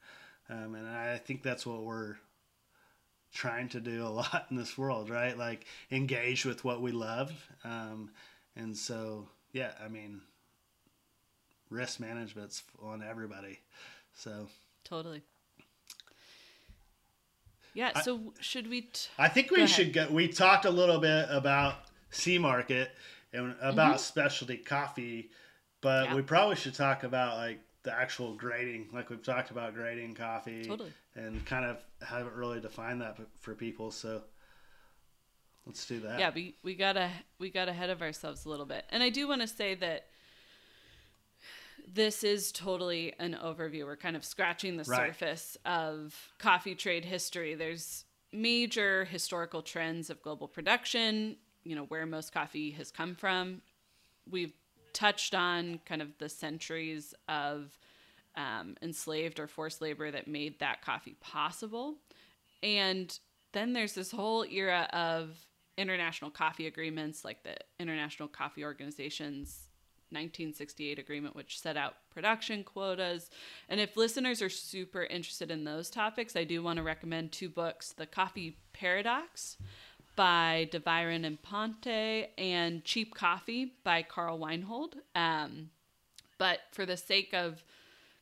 um, 0.49 0.73
and 0.75 0.87
i 0.87 1.17
think 1.17 1.43
that's 1.43 1.65
what 1.65 1.83
we're 1.83 2.15
trying 3.33 3.69
to 3.69 3.79
do 3.79 4.03
a 4.03 4.07
lot 4.21 4.47
in 4.49 4.57
this 4.57 4.77
world 4.77 5.09
right 5.09 5.37
like 5.37 5.65
engage 5.91 6.45
with 6.45 6.63
what 6.63 6.81
we 6.81 6.91
love 6.91 7.31
um, 7.63 8.09
and 8.55 8.75
so 8.75 9.27
yeah 9.51 9.71
i 9.83 9.87
mean 9.87 10.21
risk 11.69 11.99
management's 11.99 12.63
on 12.81 13.03
everybody 13.03 13.59
so 14.13 14.47
Totally. 14.83 15.21
Yeah. 17.73 17.91
I- 17.93 18.01
So 18.01 18.33
should 18.39 18.69
we? 18.69 18.81
T- 18.81 19.09
I 19.19 19.27
think 19.27 19.51
we 19.51 19.67
should 19.67 19.91
go. 19.91 20.07
We 20.09 20.29
talked 20.29 20.63
a 20.63 20.69
little 20.69 20.99
bit 20.99 21.27
about 21.29 21.75
C 22.11 22.37
Market 22.37 22.91
and 23.33 23.55
about 23.61 23.95
Mhm. 23.97 23.99
specialty 23.99 24.57
coffee, 24.57 25.31
but 25.81 26.05
Yeah. 26.05 26.15
we 26.15 26.21
probably 26.21 26.55
should 26.55 26.73
talk 26.75 27.03
about 27.03 27.37
like 27.37 27.59
the 27.83 27.93
actual 27.93 28.33
grading. 28.35 28.89
Like 28.91 29.09
we've 29.09 29.21
talked 29.23 29.51
about 29.51 29.73
grading 29.73 30.15
coffee 30.15 30.65
Totally. 30.65 30.93
and 31.15 31.45
kind 31.45 31.65
of 31.65 31.77
haven't 32.05 32.33
really 32.33 32.59
defined 32.59 33.01
that 33.01 33.17
for 33.39 33.53
people. 33.55 33.91
So 33.91 34.23
let's 35.65 35.85
do 35.85 35.99
that. 35.99 36.17
yeah 36.19 36.31
we, 36.33 36.55
we 36.63 36.75
gotta 36.75 37.11
we 37.39 37.49
got 37.49 37.67
ahead 37.67 37.89
of 37.89 38.01
ourselves 38.01 38.45
a 38.45 38.49
little 38.49 38.65
bit 38.65 38.85
and 38.89 39.03
i 39.03 39.09
do 39.09 39.27
want 39.27 39.41
to 39.41 39.47
say 39.47 39.75
that 39.75 40.07
this 41.85 42.23
is 42.23 42.53
totally 42.53 43.13
an 43.19 43.37
overview 43.43 43.83
we're 43.85 43.97
kind 43.97 44.15
of 44.15 44.23
scratching 44.23 44.77
the 44.77 44.83
Right. 44.85 45.07
surface 45.09 45.57
of 45.65 46.31
coffee 46.37 46.73
trade 46.73 47.03
history 47.03 47.53
there's 47.53 48.05
major 48.31 49.03
historical 49.05 49.61
trends 49.61 50.09
of 50.09 50.21
global 50.21 50.47
production 50.47 51.35
you 51.67 51.75
know 51.75 51.85
where 51.85 52.05
most 52.05 52.33
coffee 52.33 52.71
has 52.71 52.91
come 52.91 53.15
from 53.15 53.61
we've 54.29 54.53
touched 54.93 55.35
on 55.35 55.79
kind 55.85 56.01
of 56.01 56.09
the 56.17 56.29
centuries 56.29 57.13
of 57.27 57.77
um, 58.35 58.75
enslaved 58.81 59.39
or 59.39 59.47
forced 59.47 59.81
labor 59.81 60.11
that 60.11 60.27
made 60.27 60.59
that 60.59 60.81
coffee 60.81 61.15
possible 61.19 61.95
and 62.63 63.19
then 63.53 63.73
there's 63.73 63.93
this 63.93 64.11
whole 64.11 64.43
era 64.43 64.87
of 64.93 65.37
international 65.77 66.31
coffee 66.31 66.67
agreements 66.67 67.23
like 67.23 67.43
the 67.43 67.55
International 67.79 68.27
Coffee 68.27 68.63
Organization's 68.63 69.67
1968 70.09 70.99
agreement, 70.99 71.35
which 71.35 71.59
set 71.59 71.75
out 71.75 71.95
production 72.09 72.63
quotas. 72.63 73.29
And 73.67 73.79
if 73.79 73.97
listeners 73.97 74.41
are 74.41 74.49
super 74.49 75.03
interested 75.03 75.51
in 75.51 75.65
those 75.65 75.89
topics, 75.89 76.35
I 76.35 76.45
do 76.45 76.63
want 76.63 76.77
to 76.77 76.83
recommend 76.83 77.31
two 77.31 77.49
books 77.49 77.91
The 77.91 78.05
Coffee 78.05 78.57
Paradox 78.73 79.57
by 80.17 80.67
Daviron 80.71 81.25
and 81.25 81.41
Ponte 81.41 82.27
and 82.37 82.83
Cheap 82.83 83.15
Coffee 83.15 83.75
by 83.85 84.01
Carl 84.01 84.37
Weinhold. 84.39 84.95
Um, 85.15 85.69
but 86.37 86.59
for 86.71 86.85
the 86.85 86.97
sake 86.97 87.33
of 87.33 87.63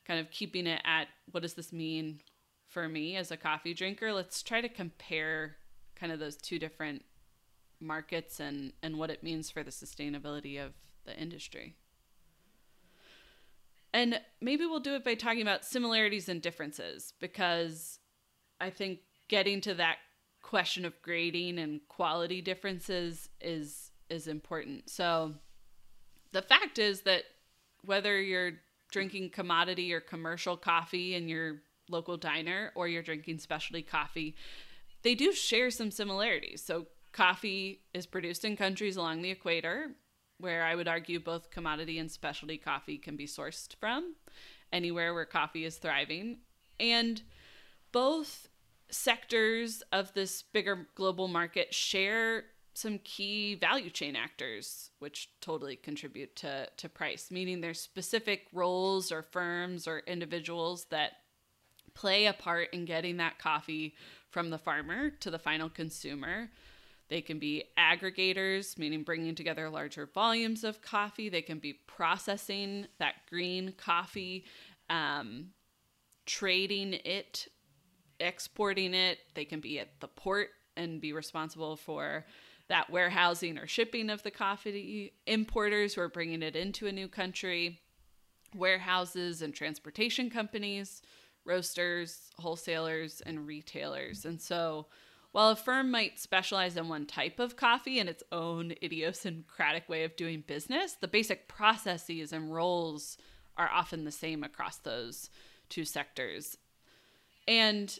kind 0.06 0.20
of 0.20 0.30
keeping 0.30 0.68
it 0.68 0.80
at 0.84 1.08
what 1.32 1.42
does 1.42 1.54
this 1.54 1.72
mean 1.72 2.20
for 2.68 2.88
me 2.88 3.16
as 3.16 3.32
a 3.32 3.36
coffee 3.36 3.74
drinker, 3.74 4.12
let's 4.12 4.42
try 4.42 4.60
to 4.60 4.68
compare 4.68 5.56
kind 5.96 6.12
of 6.12 6.20
those 6.20 6.36
two 6.36 6.58
different 6.58 7.02
markets 7.80 8.40
and 8.40 8.72
and 8.82 8.96
what 8.98 9.10
it 9.10 9.22
means 9.22 9.50
for 9.50 9.62
the 9.62 9.70
sustainability 9.70 10.64
of 10.64 10.72
the 11.04 11.18
industry. 11.18 11.74
And 13.92 14.20
maybe 14.42 14.66
we'll 14.66 14.80
do 14.80 14.94
it 14.94 15.04
by 15.04 15.14
talking 15.14 15.40
about 15.40 15.64
similarities 15.64 16.28
and 16.28 16.42
differences 16.42 17.14
because 17.18 17.98
I 18.60 18.68
think 18.68 18.98
getting 19.28 19.62
to 19.62 19.74
that 19.74 19.96
question 20.46 20.84
of 20.84 21.02
grading 21.02 21.58
and 21.58 21.80
quality 21.88 22.40
differences 22.40 23.28
is 23.40 23.90
is 24.08 24.28
important. 24.28 24.88
So 24.88 25.34
the 26.32 26.42
fact 26.42 26.78
is 26.78 27.00
that 27.02 27.24
whether 27.84 28.20
you're 28.20 28.52
drinking 28.92 29.30
commodity 29.30 29.92
or 29.92 30.00
commercial 30.00 30.56
coffee 30.56 31.16
in 31.16 31.28
your 31.28 31.62
local 31.90 32.16
diner 32.16 32.70
or 32.76 32.86
you're 32.86 33.02
drinking 33.02 33.38
specialty 33.38 33.82
coffee, 33.82 34.36
they 35.02 35.16
do 35.16 35.32
share 35.32 35.70
some 35.70 35.90
similarities. 35.90 36.62
So, 36.62 36.86
coffee 37.12 37.80
is 37.92 38.06
produced 38.06 38.44
in 38.44 38.56
countries 38.56 38.96
along 38.96 39.22
the 39.22 39.30
equator, 39.30 39.92
where 40.38 40.64
I 40.64 40.74
would 40.74 40.86
argue 40.86 41.18
both 41.18 41.50
commodity 41.50 41.98
and 41.98 42.10
specialty 42.10 42.58
coffee 42.58 42.98
can 42.98 43.16
be 43.16 43.26
sourced 43.26 43.74
from, 43.80 44.14
anywhere 44.72 45.14
where 45.14 45.24
coffee 45.24 45.64
is 45.64 45.76
thriving. 45.76 46.38
And 46.78 47.22
both 47.90 48.48
sectors 48.90 49.82
of 49.92 50.12
this 50.14 50.42
bigger 50.42 50.86
global 50.94 51.28
market 51.28 51.74
share 51.74 52.44
some 52.74 52.98
key 53.04 53.54
value 53.54 53.88
chain 53.88 54.14
actors, 54.14 54.90
which 54.98 55.30
totally 55.40 55.76
contribute 55.76 56.36
to, 56.36 56.68
to 56.76 56.88
price, 56.88 57.30
meaning 57.30 57.60
there's 57.60 57.80
specific 57.80 58.46
roles 58.52 59.10
or 59.10 59.22
firms 59.22 59.88
or 59.88 60.00
individuals 60.00 60.84
that 60.90 61.12
play 61.94 62.26
a 62.26 62.34
part 62.34 62.68
in 62.74 62.84
getting 62.84 63.16
that 63.16 63.38
coffee 63.38 63.94
from 64.28 64.50
the 64.50 64.58
farmer 64.58 65.08
to 65.08 65.30
the 65.30 65.38
final 65.38 65.70
consumer. 65.70 66.50
They 67.08 67.22
can 67.22 67.38
be 67.38 67.64
aggregators, 67.78 68.78
meaning 68.78 69.04
bringing 69.04 69.34
together 69.34 69.70
larger 69.70 70.10
volumes 70.12 70.62
of 70.62 70.82
coffee. 70.82 71.28
They 71.28 71.42
can 71.42 71.58
be 71.58 71.80
processing 71.86 72.88
that 72.98 73.14
green 73.30 73.72
coffee, 73.78 74.44
um, 74.90 75.52
trading 76.26 76.94
it, 77.04 77.48
exporting 78.20 78.94
it. 78.94 79.18
They 79.34 79.44
can 79.44 79.60
be 79.60 79.78
at 79.78 80.00
the 80.00 80.08
port 80.08 80.50
and 80.76 81.00
be 81.00 81.12
responsible 81.12 81.76
for 81.76 82.24
that 82.68 82.90
warehousing 82.90 83.58
or 83.58 83.66
shipping 83.66 84.10
of 84.10 84.22
the 84.22 84.30
coffee. 84.30 85.12
Importers 85.26 85.94
who 85.94 86.00
are 86.00 86.08
bringing 86.08 86.42
it 86.42 86.56
into 86.56 86.86
a 86.86 86.92
new 86.92 87.08
country, 87.08 87.80
warehouses 88.54 89.42
and 89.42 89.54
transportation 89.54 90.30
companies, 90.30 91.02
roasters, 91.44 92.30
wholesalers, 92.38 93.22
and 93.24 93.46
retailers. 93.46 94.24
And 94.24 94.40
so, 94.40 94.86
while 95.32 95.50
a 95.50 95.56
firm 95.56 95.90
might 95.90 96.18
specialize 96.18 96.76
in 96.76 96.88
one 96.88 97.04
type 97.04 97.38
of 97.38 97.56
coffee 97.56 97.98
and 97.98 98.08
its 98.08 98.22
own 98.32 98.72
idiosyncratic 98.82 99.88
way 99.88 100.02
of 100.04 100.16
doing 100.16 100.42
business, 100.46 100.94
the 100.94 101.08
basic 101.08 101.46
processes 101.46 102.32
and 102.32 102.52
roles 102.52 103.18
are 103.56 103.68
often 103.70 104.04
the 104.04 104.10
same 104.10 104.42
across 104.42 104.78
those 104.78 105.28
two 105.68 105.84
sectors. 105.84 106.56
And 107.46 107.98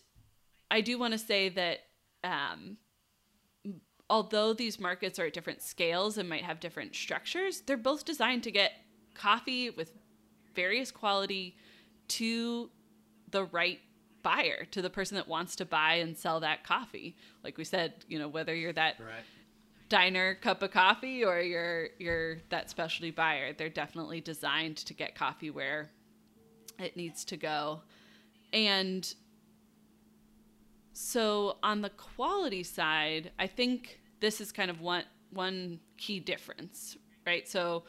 I 0.70 0.80
do 0.80 0.98
want 0.98 1.12
to 1.12 1.18
say 1.18 1.48
that 1.50 1.78
um, 2.24 2.76
although 4.10 4.52
these 4.52 4.78
markets 4.80 5.18
are 5.18 5.26
at 5.26 5.32
different 5.32 5.62
scales 5.62 6.18
and 6.18 6.28
might 6.28 6.42
have 6.42 6.60
different 6.60 6.94
structures, 6.94 7.60
they're 7.60 7.76
both 7.76 8.04
designed 8.04 8.42
to 8.44 8.50
get 8.50 8.72
coffee 9.14 9.70
with 9.70 9.92
various 10.54 10.90
quality 10.90 11.56
to 12.08 12.70
the 13.30 13.44
right 13.44 13.80
buyer, 14.22 14.64
to 14.70 14.82
the 14.82 14.90
person 14.90 15.16
that 15.16 15.28
wants 15.28 15.56
to 15.56 15.64
buy 15.64 15.94
and 15.94 16.16
sell 16.16 16.40
that 16.40 16.64
coffee. 16.64 17.16
Like 17.44 17.58
we 17.58 17.64
said, 17.64 18.04
you 18.08 18.18
know, 18.18 18.28
whether 18.28 18.54
you're 18.54 18.72
that 18.72 18.96
Right. 18.98 19.24
diner 19.88 20.34
cup 20.34 20.62
of 20.62 20.72
coffee 20.72 21.24
or 21.24 21.40
you're 21.40 21.90
you're 21.98 22.38
that 22.48 22.70
specialty 22.70 23.10
buyer, 23.10 23.52
they're 23.52 23.68
definitely 23.68 24.20
designed 24.20 24.78
to 24.78 24.94
get 24.94 25.14
coffee 25.14 25.50
where 25.50 25.90
it 26.78 26.96
needs 26.96 27.24
to 27.26 27.36
go. 27.36 27.82
And 28.52 29.14
so 30.98 31.58
on 31.62 31.82
the 31.82 31.90
quality 31.90 32.62
side, 32.62 33.30
I 33.38 33.46
think 33.46 34.00
this 34.20 34.40
is 34.40 34.50
kind 34.50 34.70
of 34.70 34.80
one 34.80 35.04
one 35.30 35.78
key 35.98 36.20
difference, 36.20 36.96
right? 37.26 37.46
So 37.46 37.84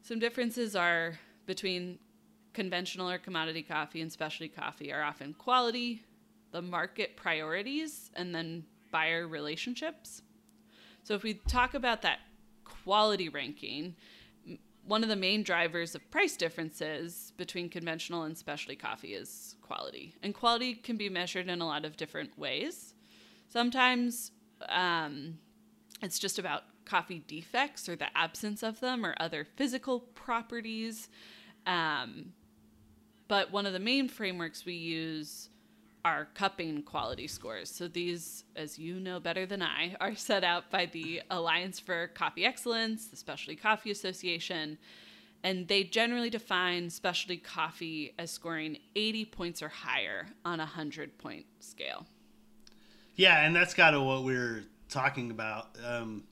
some 0.00 0.18
differences 0.18 0.74
are 0.74 1.18
between 1.44 1.98
conventional 2.54 3.10
or 3.10 3.18
commodity 3.18 3.62
coffee 3.62 4.00
and 4.00 4.10
specialty 4.10 4.48
coffee 4.48 4.90
are 4.90 5.02
often 5.02 5.34
quality, 5.34 6.04
the 6.52 6.62
market 6.62 7.16
priorities, 7.16 8.10
and 8.14 8.34
then 8.34 8.64
buyer 8.90 9.28
relationships. 9.28 10.22
So 11.02 11.12
if 11.12 11.22
we 11.22 11.34
talk 11.34 11.74
about 11.74 12.00
that 12.00 12.20
quality 12.64 13.28
ranking, 13.28 13.94
one 14.86 15.02
of 15.02 15.10
the 15.10 15.16
main 15.16 15.42
drivers 15.42 15.94
of 15.94 16.10
price 16.10 16.36
differences 16.38 17.34
between 17.36 17.68
conventional 17.68 18.22
and 18.22 18.38
specialty 18.38 18.76
coffee 18.76 19.12
is 19.12 19.56
quality. 19.72 20.14
And 20.22 20.34
quality 20.34 20.74
can 20.74 20.96
be 20.96 21.08
measured 21.08 21.48
in 21.48 21.60
a 21.60 21.66
lot 21.66 21.84
of 21.84 21.96
different 21.96 22.38
ways. 22.38 22.94
Sometimes 23.48 24.32
um, 24.68 25.38
it's 26.02 26.18
just 26.18 26.38
about 26.38 26.64
coffee 26.84 27.22
defects 27.26 27.88
or 27.88 27.96
the 27.96 28.16
absence 28.16 28.62
of 28.62 28.80
them 28.80 29.06
or 29.06 29.14
other 29.18 29.46
physical 29.56 30.00
properties. 30.00 31.08
Um, 31.66 32.32
but 33.28 33.50
one 33.50 33.64
of 33.64 33.72
the 33.72 33.78
main 33.78 34.08
frameworks 34.08 34.66
we 34.66 34.74
use 34.74 35.48
are 36.04 36.28
cupping 36.34 36.82
quality 36.82 37.28
scores. 37.28 37.70
So 37.70 37.88
these, 37.88 38.44
as 38.56 38.78
you 38.78 38.98
know 39.00 39.20
better 39.20 39.46
than 39.46 39.62
I, 39.62 39.96
are 40.00 40.16
set 40.16 40.44
out 40.44 40.70
by 40.70 40.86
the 40.86 41.22
Alliance 41.30 41.78
for 41.78 42.08
Coffee 42.08 42.44
Excellence, 42.44 43.06
the 43.06 43.16
Specialty 43.16 43.56
Coffee 43.56 43.92
Association, 43.92 44.76
and 45.44 45.68
they 45.68 45.84
generally 45.84 46.30
define 46.30 46.90
specialty 46.90 47.36
coffee 47.36 48.14
as 48.18 48.30
scoring 48.30 48.78
80 48.94 49.24
points 49.26 49.62
or 49.62 49.68
higher 49.68 50.26
on 50.44 50.60
a 50.60 50.64
100 50.64 51.18
point 51.18 51.46
scale. 51.60 52.06
Yeah, 53.16 53.44
and 53.44 53.54
that's 53.54 53.74
kind 53.74 53.94
of 53.94 54.02
what 54.02 54.22
we 54.22 54.34
are 54.36 54.64
talking 54.88 55.30
about. 55.30 55.76
Um, 55.86 56.24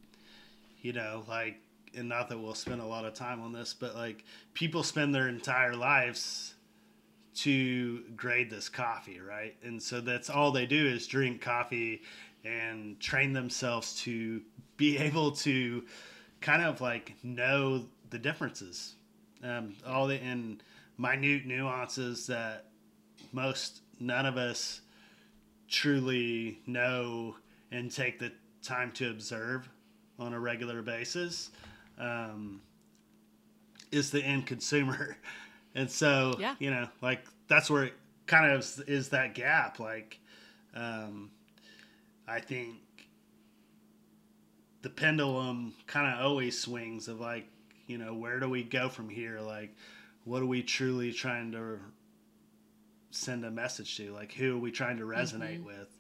you 0.80 0.92
know, 0.92 1.24
like, 1.28 1.56
and 1.94 2.08
not 2.08 2.28
that 2.28 2.38
we'll 2.38 2.54
spend 2.54 2.80
a 2.80 2.86
lot 2.86 3.04
of 3.04 3.14
time 3.14 3.42
on 3.42 3.52
this, 3.52 3.74
but 3.74 3.94
like 3.94 4.24
people 4.54 4.82
spend 4.82 5.14
their 5.14 5.28
entire 5.28 5.74
lives 5.74 6.54
to 7.34 8.02
grade 8.16 8.50
this 8.50 8.68
coffee, 8.68 9.20
right? 9.20 9.56
And 9.62 9.82
so 9.82 10.00
that's 10.00 10.30
all 10.30 10.52
they 10.52 10.66
do 10.66 10.86
is 10.86 11.06
drink 11.06 11.40
coffee 11.40 12.02
and 12.44 12.98
train 13.00 13.32
themselves 13.32 14.00
to 14.02 14.40
be 14.76 14.98
able 14.98 15.32
to 15.32 15.84
kind 16.40 16.62
of 16.62 16.80
like 16.80 17.14
know 17.22 17.86
the 18.10 18.18
differences, 18.18 18.94
um, 19.42 19.74
all 19.86 20.06
the 20.06 20.16
and 20.16 20.62
minute 20.98 21.46
nuances 21.46 22.26
that 22.26 22.66
most 23.32 23.80
none 23.98 24.26
of 24.26 24.36
us 24.36 24.80
truly 25.68 26.58
know 26.66 27.36
and 27.70 27.90
take 27.90 28.18
the 28.18 28.32
time 28.62 28.90
to 28.92 29.10
observe 29.10 29.68
on 30.18 30.34
a 30.34 30.40
regular 30.40 30.82
basis 30.82 31.50
um, 31.98 32.60
is 33.92 34.10
the 34.10 34.22
end 34.22 34.46
consumer. 34.46 35.16
And 35.72 35.88
so, 35.88 36.34
yeah. 36.40 36.56
you 36.58 36.68
know, 36.68 36.88
like 37.00 37.24
that's 37.46 37.70
where 37.70 37.84
it 37.84 37.92
kind 38.26 38.50
of 38.50 38.58
is, 38.58 38.80
is 38.88 39.08
that 39.10 39.36
gap. 39.36 39.78
Like, 39.78 40.18
um, 40.74 41.30
I 42.26 42.40
think 42.40 42.74
the 44.82 44.90
pendulum 44.90 45.74
kind 45.86 46.12
of 46.12 46.26
always 46.26 46.58
swings 46.58 47.06
of 47.06 47.20
like, 47.20 47.46
you 47.90 47.98
know, 47.98 48.14
where 48.14 48.40
do 48.40 48.48
we 48.48 48.62
go 48.62 48.88
from 48.88 49.08
here? 49.08 49.40
Like, 49.40 49.74
what 50.24 50.42
are 50.42 50.46
we 50.46 50.62
truly 50.62 51.12
trying 51.12 51.52
to 51.52 51.78
send 53.10 53.44
a 53.44 53.50
message 53.50 53.96
to? 53.96 54.12
Like, 54.12 54.32
who 54.32 54.56
are 54.56 54.60
we 54.60 54.70
trying 54.70 54.98
to 54.98 55.04
resonate 55.04 55.58
mm-hmm. 55.58 55.66
with? 55.66 55.98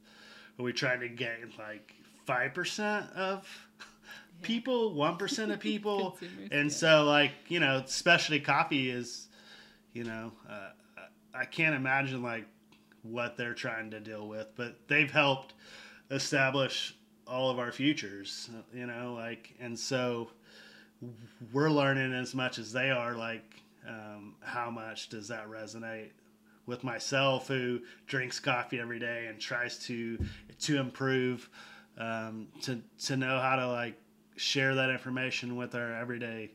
Are 0.58 0.62
we 0.62 0.72
trying 0.72 1.00
to 1.00 1.08
get 1.08 1.38
like 1.58 1.92
5% 2.26 3.12
of 3.14 3.48
people, 4.42 4.94
1% 4.94 5.52
of 5.52 5.60
people? 5.70 6.18
and 6.50 6.72
so, 6.72 7.04
like, 7.04 7.32
you 7.48 7.60
know, 7.60 7.82
specialty 7.86 8.40
coffee 8.40 8.90
is 8.90 9.26
you 9.92 10.04
know, 10.04 10.32
uh, 10.48 10.70
I 11.34 11.44
can't 11.44 11.74
imagine 11.74 12.22
like 12.22 12.46
what 13.02 13.36
they're 13.36 13.54
trying 13.54 13.90
to 13.90 14.00
deal 14.00 14.28
with, 14.28 14.48
but 14.56 14.76
they've 14.88 15.10
helped 15.10 15.54
establish 16.10 16.94
all 17.26 17.50
of 17.50 17.58
our 17.58 17.72
futures, 17.72 18.50
you 18.72 18.86
know, 18.86 19.14
like, 19.14 19.54
and 19.60 19.78
so 19.78 20.30
we're 21.52 21.70
learning 21.70 22.12
as 22.12 22.34
much 22.34 22.58
as 22.58 22.72
they 22.72 22.90
are, 22.90 23.14
like, 23.16 23.62
um, 23.88 24.34
how 24.40 24.70
much 24.70 25.08
does 25.08 25.28
that 25.28 25.48
resonate 25.48 26.10
with 26.66 26.84
myself 26.84 27.48
who 27.48 27.80
drinks 28.06 28.38
coffee 28.38 28.78
every 28.78 28.98
day 28.98 29.26
and 29.28 29.40
tries 29.40 29.78
to 29.78 30.18
to 30.60 30.78
improve 30.78 31.48
um, 31.98 32.48
to 32.62 32.80
to 32.98 33.16
know 33.16 33.40
how 33.40 33.56
to 33.56 33.66
like 33.66 33.96
share 34.36 34.74
that 34.74 34.90
information 34.90 35.56
with 35.56 35.74
our 35.74 35.94
everyday 35.94 36.50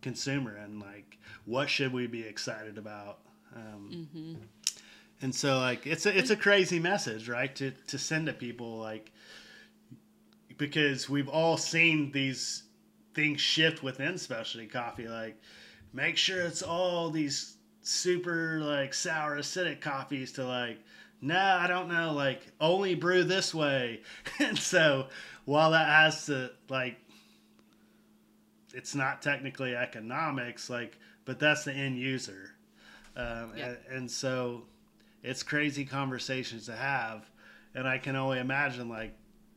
consumer 0.00 0.56
and 0.56 0.80
like 0.80 1.16
what 1.44 1.70
should 1.70 1.92
we 1.92 2.06
be 2.06 2.22
excited 2.22 2.76
about 2.76 3.20
um, 3.54 4.08
mm-hmm. 4.14 4.34
and 5.20 5.34
so 5.34 5.58
like 5.60 5.86
it's 5.86 6.06
a 6.06 6.18
it's 6.18 6.30
a 6.30 6.36
crazy 6.36 6.80
message 6.80 7.28
right 7.28 7.54
to 7.54 7.70
to 7.86 7.98
send 7.98 8.26
to 8.26 8.32
people 8.32 8.78
like 8.78 9.12
because 10.58 11.08
we've 11.08 11.28
all 11.28 11.56
seen 11.56 12.10
these 12.10 12.64
things 13.14 13.40
shift 13.40 13.82
within 13.82 14.16
specialty 14.18 14.66
coffee 14.66 15.08
like 15.08 15.36
make 15.92 16.16
sure 16.16 16.42
it's 16.42 16.62
all 16.62 17.10
these 17.10 17.56
super 17.82 18.60
like 18.60 18.94
sour 18.94 19.38
acidic 19.38 19.80
coffees 19.80 20.32
to 20.32 20.44
like 20.44 20.78
no 21.20 21.36
i 21.36 21.66
don't 21.66 21.88
know 21.88 22.12
like 22.12 22.46
only 22.60 22.94
brew 22.94 23.24
this 23.24 23.54
way. 23.54 24.00
And 24.38 24.58
so 24.58 25.08
while 25.44 25.72
that 25.72 25.88
has 25.88 26.26
to 26.26 26.50
like 26.68 26.96
it's 28.74 28.94
not 28.94 29.20
technically 29.20 29.76
economics, 29.76 30.70
like, 30.70 30.98
but 31.24 31.38
that's 31.38 31.64
the 31.64 31.72
end 31.72 31.98
user, 31.98 32.54
um, 33.16 33.52
yeah. 33.54 33.66
and, 33.66 33.78
and, 33.90 34.10
so 34.10 34.62
it's 35.22 35.42
crazy 35.42 35.84
conversations 35.84 36.66
to 36.66 36.72
have, 36.72 37.28
and 37.74 37.86
I 37.86 37.98
can 37.98 38.16
only 38.16 38.38
imagine 38.38 38.88
like 38.88 39.14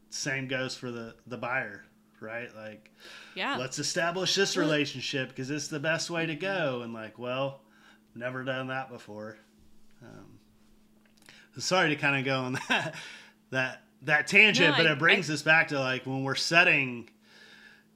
same 0.09 0.47
goes 0.49 0.75
for 0.75 0.91
the 0.91 1.15
the 1.27 1.37
buyer, 1.37 1.85
right? 2.25 2.49
Like, 2.55 2.91
yeah, 3.35 3.57
let's 3.57 3.79
establish 3.79 4.35
this 4.35 4.57
relationship 4.57 5.29
because 5.29 5.49
it's 5.49 5.67
the 5.67 5.79
best 5.79 6.09
way 6.09 6.25
to 6.25 6.35
go, 6.35 6.81
and 6.83 6.93
like, 6.93 7.19
well, 7.19 7.61
never 8.15 8.43
done 8.43 8.67
that 8.67 8.89
before. 8.89 9.37
Um, 10.01 10.39
sorry 11.57 11.89
to 11.89 11.95
kind 11.95 12.17
of 12.17 12.25
go 12.25 12.41
on 12.41 12.53
that 12.69 12.95
that 13.51 13.81
that 14.01 14.27
tangent, 14.27 14.71
no, 14.71 14.83
but 14.83 14.87
I, 14.87 14.93
it 14.93 14.99
brings 14.99 15.29
I, 15.29 15.33
us 15.35 15.41
back 15.41 15.69
to 15.69 15.79
like 15.79 16.05
when 16.05 16.23
we're 16.23 16.35
setting 16.35 17.09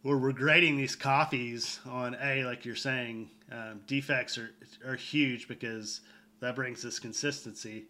we're, 0.03 0.17
we're 0.17 0.31
grading 0.31 0.77
these 0.77 0.95
coffees 0.95 1.79
on 1.89 2.15
a 2.21 2.43
like 2.45 2.65
you're 2.65 2.75
saying 2.75 3.29
um, 3.51 3.81
defects 3.87 4.37
are 4.37 4.51
are 4.85 4.95
huge 4.95 5.47
because 5.47 6.01
that 6.39 6.55
brings 6.55 6.85
us 6.85 6.99
consistency. 6.99 7.85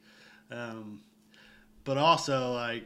Um, 0.51 1.01
but 1.83 1.97
also 1.97 2.53
like 2.53 2.83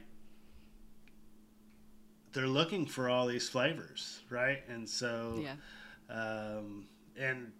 they're 2.34 2.48
looking 2.48 2.86
for 2.86 3.10
all 3.10 3.28
these 3.28 3.48
flavors 3.48 4.22
right? 4.30 4.64
And 4.68 4.88
so 4.88 5.42
yeah. 5.42 5.56
um, 6.10 6.86
and 7.18 7.52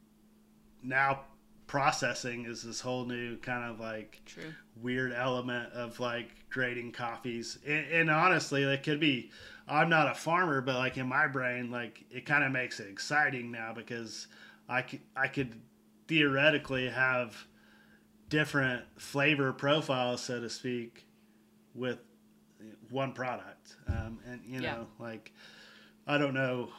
now 0.82 1.22
processing 1.68 2.46
is 2.46 2.62
this 2.62 2.82
whole 2.82 3.06
new 3.06 3.38
kind 3.38 3.72
of 3.72 3.80
like 3.80 4.22
True. 4.26 4.44
weird 4.82 5.14
element 5.14 5.72
of 5.74 6.00
like 6.00 6.30
grading 6.50 6.92
coffees. 6.92 7.58
And, 7.66 7.86
and 7.92 8.12
honestly 8.12 8.64
it 8.64 8.84
could 8.84 9.00
be 9.00 9.32
I'm 9.68 9.90
not 9.90 10.12
a 10.12 10.14
farmer, 10.14 10.62
but 10.62 10.76
like 10.76 10.98
in 10.98 11.08
my 11.08 11.28
brain, 11.28 11.72
like 11.72 12.04
it 12.12 12.26
kind 12.26 12.44
of 12.44 12.52
makes 12.52 12.80
it 12.80 12.90
exciting 12.90 13.52
now 13.52 13.74
because 13.74 14.28
I 14.68 14.82
could, 14.82 15.00
I 15.16 15.28
could 15.28 15.62
theoretically 16.08 16.90
have 16.90 17.48
different 18.30 18.84
flavor 18.98 19.54
profiles, 19.54 20.22
so 20.22 20.42
to 20.42 20.50
speak, 20.50 21.06
with 21.74 22.00
one 22.90 23.14
product. 23.14 23.76
Um, 23.88 24.20
and 24.28 24.42
you 24.46 24.60
know, 24.62 24.88
yeah. 25.00 25.06
like 25.06 25.32
I 26.08 26.18
don't 26.18 26.34
know. 26.34 26.70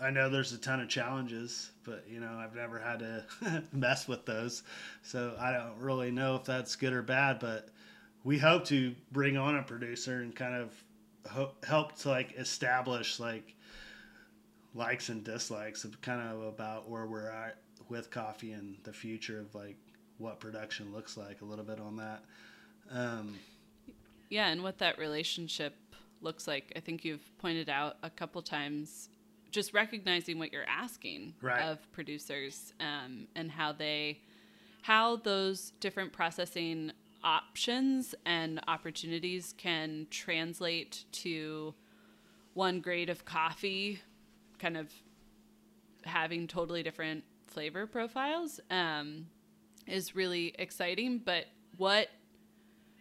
I 0.00 0.10
know 0.10 0.30
there's 0.30 0.52
a 0.52 0.58
ton 0.58 0.80
of 0.80 0.88
challenges, 0.88 1.72
but 1.84 2.04
you 2.08 2.20
know, 2.20 2.32
I've 2.32 2.54
never 2.54 2.78
had 2.78 3.00
to 3.00 3.24
mess 3.72 4.06
with 4.06 4.26
those, 4.26 4.62
so 5.02 5.34
I 5.38 5.52
don't 5.52 5.78
really 5.78 6.10
know 6.10 6.36
if 6.36 6.44
that's 6.44 6.76
good 6.76 6.92
or 6.92 7.02
bad. 7.02 7.40
But 7.40 7.68
we 8.24 8.38
hope 8.38 8.64
to 8.66 8.94
bring 9.12 9.36
on 9.36 9.56
a 9.56 9.62
producer 9.62 10.20
and 10.20 10.34
kind 10.34 10.54
of 10.54 10.72
help 11.66 11.96
to 11.98 12.08
like 12.08 12.34
establish 12.38 13.20
like 13.20 13.54
likes 14.74 15.08
and 15.08 15.24
dislikes 15.24 15.84
of 15.84 16.00
kind 16.00 16.20
of 16.20 16.42
about 16.42 16.88
where 16.88 17.06
we're 17.06 17.30
at 17.30 17.58
with 17.88 18.10
coffee 18.10 18.52
and 18.52 18.76
the 18.84 18.92
future 18.92 19.40
of 19.40 19.54
like 19.54 19.76
what 20.18 20.40
production 20.40 20.92
looks 20.92 21.16
like 21.16 21.40
a 21.42 21.44
little 21.44 21.64
bit 21.64 21.80
on 21.80 21.96
that 21.96 22.22
um, 22.90 23.34
yeah 24.28 24.48
and 24.48 24.62
what 24.62 24.78
that 24.78 24.98
relationship 24.98 25.74
looks 26.20 26.46
like 26.46 26.72
i 26.76 26.80
think 26.80 27.04
you've 27.04 27.36
pointed 27.38 27.68
out 27.68 27.96
a 28.02 28.10
couple 28.10 28.42
times 28.42 29.08
just 29.50 29.72
recognizing 29.72 30.38
what 30.38 30.52
you're 30.52 30.68
asking 30.68 31.32
right. 31.40 31.62
of 31.62 31.90
producers 31.92 32.74
um, 32.80 33.26
and 33.34 33.50
how 33.50 33.72
they 33.72 34.20
how 34.82 35.16
those 35.16 35.72
different 35.80 36.12
processing 36.12 36.92
options 37.24 38.14
and 38.24 38.60
opportunities 38.68 39.54
can 39.56 40.06
translate 40.10 41.04
to 41.12 41.74
one 42.54 42.80
grade 42.80 43.10
of 43.10 43.24
coffee 43.24 44.00
kind 44.58 44.76
of 44.76 44.92
having 46.04 46.46
totally 46.46 46.82
different 46.82 47.24
flavor 47.46 47.86
profiles 47.86 48.60
um, 48.70 49.26
is 49.86 50.14
really 50.14 50.54
exciting. 50.58 51.20
But 51.24 51.46
what 51.76 52.08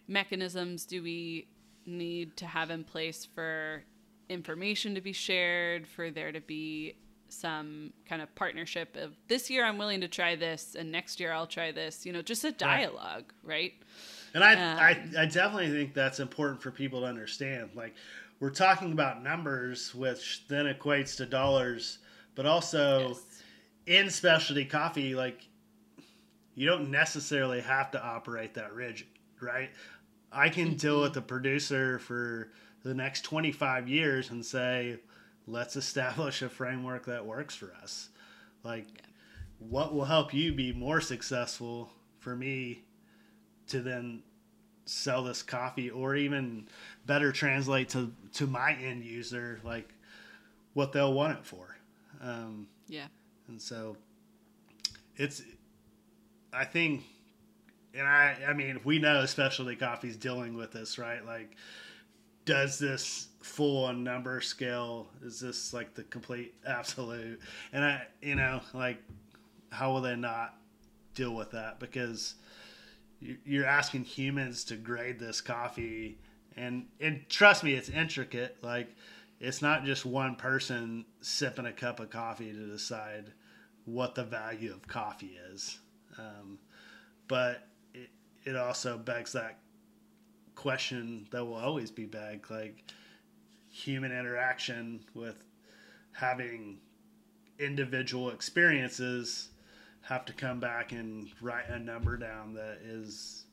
mechanisms 0.08 0.86
do 0.86 1.04
we 1.04 1.48
need 1.86 2.36
to 2.38 2.46
have 2.46 2.70
in 2.70 2.84
place 2.84 3.28
for 3.34 3.84
information 4.30 4.96
to 4.96 5.02
be 5.02 5.14
shared, 5.14 5.88
for 5.88 6.12
there 6.12 6.32
to 6.32 6.42
be 6.42 6.96
some 7.30 7.92
kind 8.08 8.22
of 8.22 8.34
partnership 8.36 8.96
of 8.96 9.14
this 9.28 9.50
year 9.50 9.66
I'm 9.66 9.78
willing 9.78 10.02
to 10.02 10.08
try 10.08 10.36
this 10.36 10.76
and 10.78 10.92
next 10.92 11.20
year 11.20 11.32
I'll 11.32 11.48
try 11.48 11.72
this, 11.72 12.06
you 12.06 12.14
know, 12.14 12.22
just 12.22 12.44
a 12.44 12.52
dialogue, 12.52 13.34
right? 13.44 13.74
right? 13.74 13.74
And 14.34 14.44
I, 14.44 14.54
um, 14.54 14.80
I, 14.80 15.22
I 15.24 15.26
definitely 15.26 15.72
think 15.72 15.94
that's 15.94 16.20
important 16.20 16.62
for 16.62 16.72
people 16.72 17.02
to 17.02 17.08
understand. 17.08 17.72
Like, 17.76 17.96
we're 18.40 18.50
talking 18.52 18.92
about 18.92 19.24
numbers, 19.24 19.96
which 19.96 20.48
then 20.48 20.66
equates 20.66 21.18
to 21.18 21.26
dollars, 21.26 22.00
but 22.36 22.46
also 22.46 23.10
yes. 23.10 23.24
in 23.88 24.10
specialty 24.10 24.66
coffee, 24.66 25.16
like, 25.16 25.48
you 26.56 26.68
don't 26.68 26.90
necessarily 26.90 27.62
have 27.62 27.92
to 27.92 28.04
operate 28.04 28.54
that 28.56 28.74
rigid, 28.74 29.08
right? 29.42 29.70
I 30.38 30.50
can 30.50 30.68
mm-hmm. 30.68 30.78
deal 30.78 31.02
with 31.02 31.14
the 31.14 31.22
producer 31.22 31.98
for 31.98 32.52
the 32.84 32.94
next 32.94 33.24
25 33.24 33.90
years 33.90 34.30
and 34.30 34.46
say, 34.46 35.00
let's 35.48 35.76
establish 35.76 36.44
a 36.44 36.50
framework 36.50 37.08
that 37.08 37.26
works 37.26 37.56
for 37.56 37.74
us. 37.82 38.10
Like, 38.64 38.86
yeah. 38.88 39.02
what 39.58 39.96
will 39.96 40.06
help 40.06 40.36
you 40.36 40.54
be 40.54 40.72
more 40.74 41.02
successful 41.02 41.90
for 42.20 42.36
me 42.36 42.84
to 43.70 43.82
then 43.82 44.22
sell 44.86 45.24
this 45.24 45.42
coffee 45.42 45.90
or 45.90 46.16
even 46.16 46.68
better 47.08 47.32
translate 47.32 47.90
to, 47.90 48.14
to 48.36 48.46
my 48.46 48.74
end 48.74 49.04
user, 49.04 49.60
like 49.64 49.90
what 50.74 50.92
they'll 50.94 51.14
want 51.14 51.40
it 51.40 51.46
for. 51.46 51.76
Um, 52.22 52.68
yeah. 52.88 53.08
And 53.48 53.60
so 53.60 53.98
it's, 55.16 55.42
I 56.54 56.64
think, 56.64 57.04
and 57.98 58.08
I, 58.08 58.38
I 58.48 58.54
mean, 58.54 58.80
we 58.84 59.00
know 59.00 59.26
specialty 59.26 59.76
coffee's 59.76 60.18
dealing 60.18 60.56
with 60.56 60.72
this, 60.72 60.98
right? 60.98 61.26
Like, 61.26 61.56
does 62.46 62.80
this 62.80 63.28
full 63.42 63.86
on 63.86 64.04
number 64.04 64.40
scale? 64.42 65.08
Is 65.24 65.40
this 65.40 65.74
like 65.74 65.94
the 65.94 66.04
complete 66.04 66.54
absolute? 66.66 67.40
And 67.74 67.84
I, 67.84 68.04
you 68.22 68.36
know, 68.36 68.62
like, 68.74 68.98
how 69.72 69.92
will 69.92 70.02
they 70.02 70.16
not 70.16 70.56
deal 71.14 71.34
with 71.36 71.52
that? 71.52 71.80
Because 71.80 72.36
you're 73.20 73.66
asking 73.66 74.04
humans 74.04 74.64
to 74.66 74.76
grade 74.76 75.20
this 75.20 75.42
coffee, 75.42 76.20
and 76.56 76.86
and 77.02 77.28
trust 77.30 77.64
me, 77.64 77.74
it's 77.74 77.90
intricate. 77.90 78.58
Like, 78.62 78.96
it's 79.40 79.62
not 79.62 79.84
just 79.84 80.06
one 80.06 80.36
person 80.36 81.06
sipping 81.22 81.66
a 81.66 81.74
cup 81.74 82.00
of 82.00 82.10
coffee 82.10 82.52
to 82.52 82.68
decide 82.68 83.32
what 83.86 84.16
the 84.16 84.24
value 84.24 84.72
of 84.74 84.88
coffee 84.88 85.38
is. 85.52 85.80
Um, 86.18 86.60
but 87.28 87.68
it, 88.48 88.56
also 88.56 88.98
begs 88.98 89.34
that 89.34 89.60
question 90.56 91.28
that 91.32 91.46
will 91.46 91.56
always 91.56 91.92
be 91.92 92.06
begged 92.06 92.50
like 92.50 92.84
human 93.70 94.12
interaction 94.12 95.00
with 95.14 95.44
having 96.12 96.80
individual 97.60 98.32
experiences 98.32 99.50
have 100.02 100.26
to 100.26 100.34
come 100.34 100.60
back 100.60 100.92
and 100.92 101.30
write 101.42 101.68
a 101.70 101.78
number 101.78 102.18
down 102.18 102.54
that 102.54 102.80
is 102.84 103.46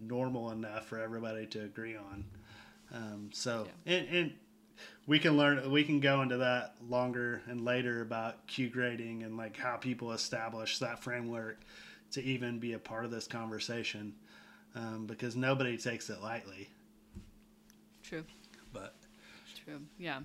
normal 0.00 0.50
enough 0.50 0.86
for 0.86 0.98
everybody 0.98 1.46
to 1.46 1.60
agree 1.62 1.96
on. 1.96 2.24
Um, 2.92 3.30
so, 3.32 3.68
yeah. 3.84 3.94
and, 3.96 4.08
and, 4.08 4.32
we 5.06 5.18
can 5.18 5.36
learn, 5.36 5.70
we 5.70 5.84
can 5.84 6.00
go 6.00 6.22
into 6.22 6.38
that 6.38 6.74
longer 6.88 7.42
and 7.48 7.64
later 7.64 8.00
about 8.00 8.46
Q 8.46 8.70
grading 8.70 9.24
and 9.24 9.36
like 9.36 9.56
how 9.56 9.76
people 9.76 10.12
establish 10.12 10.78
that 10.78 11.02
framework 11.02 11.60
to 12.12 12.22
even 12.22 12.58
be 12.58 12.72
a 12.72 12.78
part 12.78 13.04
of 13.04 13.10
this 13.10 13.26
conversation 13.26 14.14
um, 14.74 15.06
because 15.06 15.36
nobody 15.36 15.76
takes 15.76 16.10
it 16.10 16.20
lightly. 16.22 16.68
True. 18.02 18.24
But 18.72 18.94
true, 19.64 19.80
yeah. 19.98 20.20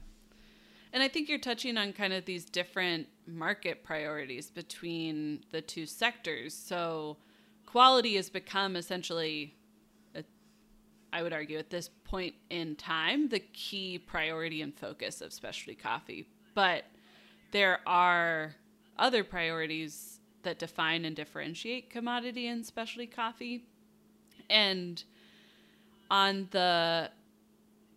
And 0.93 1.03
I 1.03 1.07
think 1.07 1.27
you're 1.27 1.39
touching 1.39 1.77
on 1.77 1.93
kind 1.93 2.13
of 2.13 2.25
these 2.25 2.45
different 2.45 3.07
market 3.27 3.83
priorities 3.83 4.49
between 4.49 5.43
the 5.51 5.61
two 5.61 5.85
sectors. 5.85 6.53
So 6.53 7.17
quality 7.65 8.15
has 8.15 8.29
become 8.29 8.75
essentially, 8.75 9.55
a, 10.15 10.23
I 11.11 11.21
would 11.21 11.33
argue, 11.33 11.57
at 11.57 11.69
this 11.69 11.89
point 12.05 12.35
in 12.49 12.75
time, 12.75 13.27
the 13.27 13.39
key 13.39 13.99
priority 13.99 14.61
and 14.61 14.73
focus 14.73 15.19
of 15.19 15.33
specialty 15.33 15.75
coffee. 15.75 16.29
But 16.53 16.85
there 17.51 17.79
are 17.85 18.55
other 18.97 19.23
priorities 19.25 20.14
that 20.45 20.57
define 20.57 21.05
and 21.05 21.15
differentiate 21.15 21.89
commodity 21.89 22.47
and 22.47 22.65
specialty 22.65 23.07
coffee. 23.07 23.65
And 24.49 25.03
on 26.09 26.47
the 26.51 27.09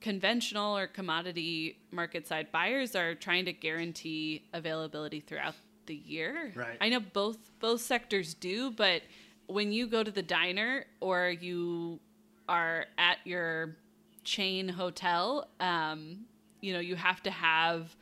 conventional 0.01 0.77
or 0.77 0.87
commodity 0.87 1.79
market 1.91 2.27
side, 2.27 2.51
buyers 2.53 2.95
are 2.95 3.15
trying 3.15 3.45
to 3.45 3.53
guarantee 3.53 4.45
availability 4.53 5.21
throughout 5.21 5.55
the 5.87 5.95
year. 5.95 6.53
Right. 6.55 6.77
I 6.81 6.89
know 6.89 7.01
both 7.01 7.39
both 7.61 7.81
sectors 7.81 8.35
do, 8.35 8.71
but 8.71 9.03
when 9.47 9.73
you 9.73 9.87
go 9.87 10.03
to 10.03 10.11
the 10.11 10.23
diner 10.23 10.85
or 11.01 11.31
you 11.31 12.01
are 12.49 12.87
at 12.99 13.19
your 13.25 13.77
chain 14.25 14.69
hotel, 14.69 15.49
um, 15.61 16.27
you 16.61 16.73
know, 16.73 16.81
you 16.81 16.97
have 16.97 17.23
to 17.23 17.31
have 17.31 17.97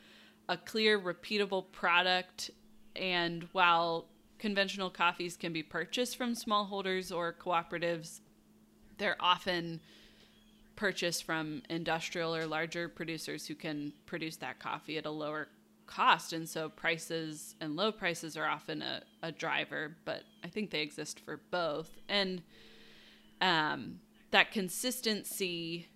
a 0.49 0.57
clear, 0.57 0.99
repeatable 0.99 1.71
product. 1.71 2.51
And 2.95 3.47
while 3.51 4.05
conventional 4.39 4.89
coffees 4.89 5.35
can 5.37 5.53
be 5.53 5.63
purchased 5.63 6.17
from 6.17 6.33
smallholders 6.33 7.15
or 7.15 7.33
cooperatives, 7.33 8.21
they're 8.97 9.17
often 9.19 9.79
purchased 10.75 11.23
from 11.23 11.63
industrial 11.69 12.35
or 12.35 12.45
larger 12.45 12.87
producers 12.87 13.47
who 13.47 13.55
can 13.55 13.91
produce 14.05 14.37
that 14.37 14.59
coffee 14.59 14.97
at 14.97 15.05
a 15.05 15.11
lower 15.11 15.47
cost. 15.87 16.33
And 16.33 16.47
so 16.47 16.69
prices 16.69 17.55
and 17.59 17.75
low 17.75 17.91
prices 17.91 18.37
are 18.37 18.45
often 18.45 18.81
a, 18.81 19.01
a 19.23 19.31
driver, 19.31 19.95
but 20.05 20.23
I 20.43 20.47
think 20.47 20.69
they 20.69 20.81
exist 20.81 21.19
for 21.19 21.41
both. 21.49 21.89
And 22.07 22.43
um, 23.41 23.99
that 24.31 24.51
consistency 24.51 25.87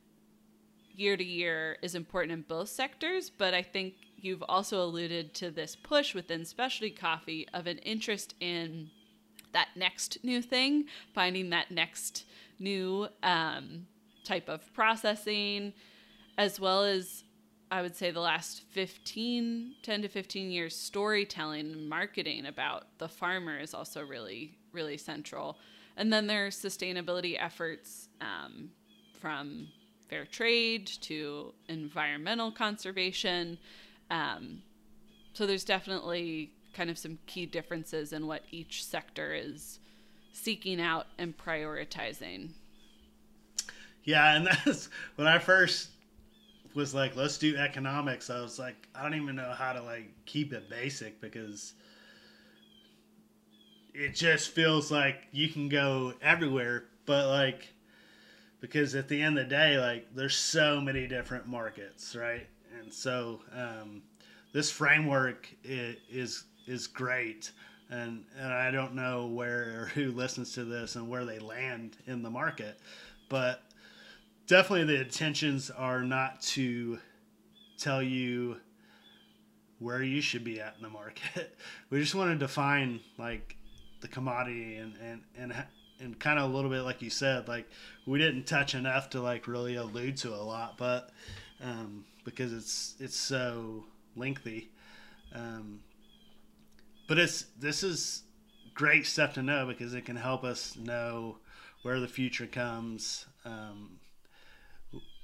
year 0.95 1.17
to 1.17 1.23
year 1.23 1.77
is 1.81 1.95
important 1.95 2.33
in 2.33 2.41
both 2.41 2.69
sectors, 2.69 3.29
but 3.29 3.53
I 3.53 3.61
think 3.61 3.95
you've 4.17 4.43
also 4.47 4.83
alluded 4.83 5.33
to 5.35 5.51
this 5.51 5.75
push 5.75 6.13
within 6.13 6.45
specialty 6.45 6.91
coffee 6.91 7.47
of 7.53 7.67
an 7.67 7.79
interest 7.79 8.35
in 8.39 8.89
that 9.53 9.69
next 9.75 10.17
new 10.23 10.41
thing, 10.41 10.85
finding 11.13 11.49
that 11.49 11.71
next 11.71 12.25
new 12.59 13.07
um, 13.23 13.87
type 14.23 14.47
of 14.47 14.73
processing, 14.73 15.73
as 16.37 16.59
well 16.59 16.83
as 16.83 17.23
I 17.69 17.81
would 17.81 17.95
say 17.95 18.11
the 18.11 18.19
last 18.19 18.63
15, 18.71 19.75
10 19.81 20.01
to 20.01 20.07
15 20.09 20.51
years, 20.51 20.75
storytelling 20.75 21.71
and 21.71 21.89
marketing 21.89 22.45
about 22.45 22.87
the 22.97 23.07
farmer 23.07 23.57
is 23.57 23.73
also 23.73 24.03
really, 24.03 24.57
really 24.73 24.97
central. 24.97 25.57
And 25.95 26.11
then 26.11 26.27
there 26.27 26.45
are 26.45 26.49
sustainability 26.49 27.37
efforts 27.39 28.09
um, 28.19 28.71
from 29.19 29.69
fair 30.12 30.26
trade 30.26 30.86
to 30.86 31.53
environmental 31.70 32.51
conservation. 32.51 33.57
Um, 34.12 34.62
so 35.34 35.47
there's 35.47 35.64
definitely 35.64 36.51
kind 36.74 36.89
of 36.89 36.97
some 36.97 37.18
key 37.28 37.45
differences 37.45 38.12
in 38.12 38.28
what 38.28 38.43
each 38.51 38.86
sector 38.86 39.34
is 39.34 39.80
seeking 40.34 40.82
out 40.82 41.07
and 41.18 41.36
prioritizing. 41.38 42.49
Yeah, 44.03 44.36
and 44.36 44.47
that's 44.66 44.89
when 45.16 45.28
I 45.28 45.39
first 45.39 45.91
was 46.74 46.93
like, 46.93 47.16
let's 47.16 47.38
do 47.38 47.55
economics. 47.55 48.30
I 48.30 48.41
was 48.41 48.59
like, 48.59 48.89
I 48.93 49.03
don't 49.03 49.16
even 49.16 49.38
know 49.38 49.53
how 49.57 49.72
to 49.72 49.82
like 49.82 50.12
keep 50.26 50.51
it 50.51 50.70
basic 50.70 51.22
because 51.22 51.74
it 53.93 54.14
just 54.14 54.49
feels 54.49 54.91
like 54.91 55.28
you 55.32 55.47
can 55.47 55.70
go 55.70 56.14
everywhere, 56.22 56.84
but 57.05 57.28
like 57.28 57.74
because 58.62 58.95
at 58.95 59.09
the 59.09 59.22
end 59.22 59.38
of 59.38 59.45
the 59.45 59.49
day, 59.49 59.78
like 59.78 60.07
there's 60.16 60.36
so 60.36 60.80
many 60.80 61.07
different 61.07 61.47
markets, 61.47 62.16
right? 62.16 62.47
And 62.80 62.93
so 62.93 63.41
um, 63.53 64.03
this 64.53 64.72
framework 64.72 65.49
is 65.64 66.45
is 66.68 66.88
great. 66.88 67.51
And, 67.89 68.24
and 68.39 68.53
I 68.53 68.72
don't 68.72 68.95
know 68.95 69.28
where 69.28 69.82
or 69.82 69.86
who 69.88 70.12
listens 70.12 70.53
to 70.53 70.64
this 70.64 70.95
and 70.95 71.09
where 71.09 71.26
they 71.26 71.39
land 71.39 71.97
in 72.07 72.24
the 72.24 72.30
market, 72.30 72.80
but 73.28 73.64
definitely 74.47 74.86
the 74.86 75.01
intentions 75.01 75.70
are 75.70 76.01
not 76.01 76.41
to 76.41 76.99
tell 77.78 78.01
you 78.01 78.57
where 79.80 80.01
you 80.01 80.22
should 80.22 80.45
be 80.45 80.62
at 80.62 80.76
in 80.78 80.84
the 80.84 80.89
market. 80.89 81.57
we 81.89 81.99
just 81.99 82.16
want 82.16 82.32
to 82.32 82.38
define 82.38 83.01
like 83.18 83.57
the 83.99 84.07
commodity 84.07 84.78
and 84.78 84.95
and 85.03 85.22
and 85.38 85.53
and 86.01 86.19
kind 86.19 86.39
of 86.39 86.49
a 86.49 86.53
little 86.53 86.69
bit 86.69 86.81
like 86.81 87.01
you 87.01 87.09
said, 87.09 87.47
like 87.47 87.69
we 88.05 88.19
didn't 88.19 88.45
touch 88.45 88.75
enough 88.75 89.09
to 89.11 89.21
like 89.21 89.47
really 89.47 89.75
allude 89.75 90.17
to 90.17 90.33
a 90.33 90.43
lot, 90.43 90.77
but 90.77 91.11
um, 91.63 92.05
because 92.23 92.53
it's 92.53 92.95
it's 92.99 93.15
so 93.15 93.85
lengthy. 94.15 94.71
Um, 95.33 95.81
but 97.07 97.17
it's 97.17 97.45
this 97.59 97.83
is 97.83 98.23
great 98.73 99.05
stuff 99.05 99.33
to 99.33 99.43
know 99.43 99.65
because 99.67 99.93
it 99.93 100.05
can 100.05 100.15
help 100.15 100.43
us 100.43 100.75
know 100.77 101.37
where 101.83 101.99
the 101.99 102.07
future 102.07 102.47
comes, 102.47 103.25
um, 103.45 103.99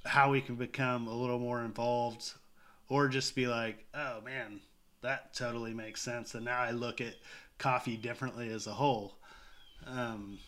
how 0.04 0.30
we 0.30 0.40
can 0.40 0.56
become 0.56 1.06
a 1.06 1.14
little 1.14 1.38
more 1.38 1.62
involved, 1.62 2.32
or 2.88 3.08
just 3.08 3.34
be 3.34 3.46
like, 3.46 3.86
oh 3.94 4.20
man, 4.24 4.60
that 5.02 5.34
totally 5.34 5.72
makes 5.72 6.02
sense. 6.02 6.34
And 6.34 6.44
now 6.44 6.60
I 6.60 6.72
look 6.72 7.00
at 7.00 7.14
coffee 7.58 7.96
differently 7.96 8.48
as 8.48 8.66
a 8.66 8.72
whole. 8.72 9.18
Um, 9.86 10.38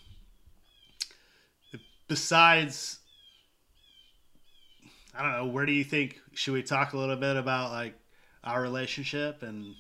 besides, 2.11 2.99
I 5.15 5.23
don't 5.23 5.31
know, 5.31 5.47
where 5.47 5.65
do 5.65 5.71
you 5.71 5.85
think, 5.85 6.21
should 6.35 6.55
we 6.55 6.63
talk 6.65 6.93
a 6.93 6.99
little 6.99 7.15
bit 7.15 7.37
about 7.37 7.71
like 7.71 7.95
our 8.43 8.61
relationship 8.61 9.45
and, 9.45 9.77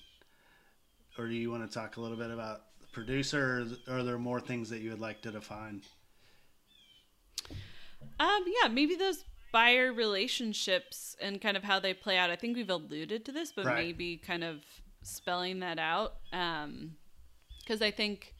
or 1.18 1.26
do 1.26 1.34
you 1.34 1.50
want 1.50 1.68
to 1.68 1.74
talk 1.74 1.96
a 1.96 2.00
little 2.00 2.16
bit 2.16 2.30
about 2.30 2.62
the 2.80 2.86
producer 2.92 3.66
or 3.88 3.96
are 3.96 4.02
there 4.04 4.16
more 4.16 4.40
things 4.40 4.70
that 4.70 4.78
you 4.78 4.90
would 4.90 5.00
like 5.00 5.20
to 5.22 5.32
define? 5.32 5.82
Um, 8.20 8.44
yeah, 8.46 8.68
maybe 8.68 8.94
those 8.94 9.24
buyer 9.52 9.92
relationships 9.92 11.16
and 11.20 11.40
kind 11.40 11.56
of 11.56 11.64
how 11.64 11.80
they 11.80 11.92
play 11.92 12.16
out. 12.16 12.30
I 12.30 12.36
think 12.36 12.56
we've 12.56 12.70
alluded 12.70 13.24
to 13.24 13.32
this, 13.32 13.50
but 13.50 13.64
right. 13.64 13.86
maybe 13.86 14.18
kind 14.18 14.44
of 14.44 14.62
spelling 15.02 15.58
that 15.60 15.80
out. 15.80 16.14
Um, 16.32 16.92
because 17.58 17.82
I 17.82 17.90
think 17.90 18.34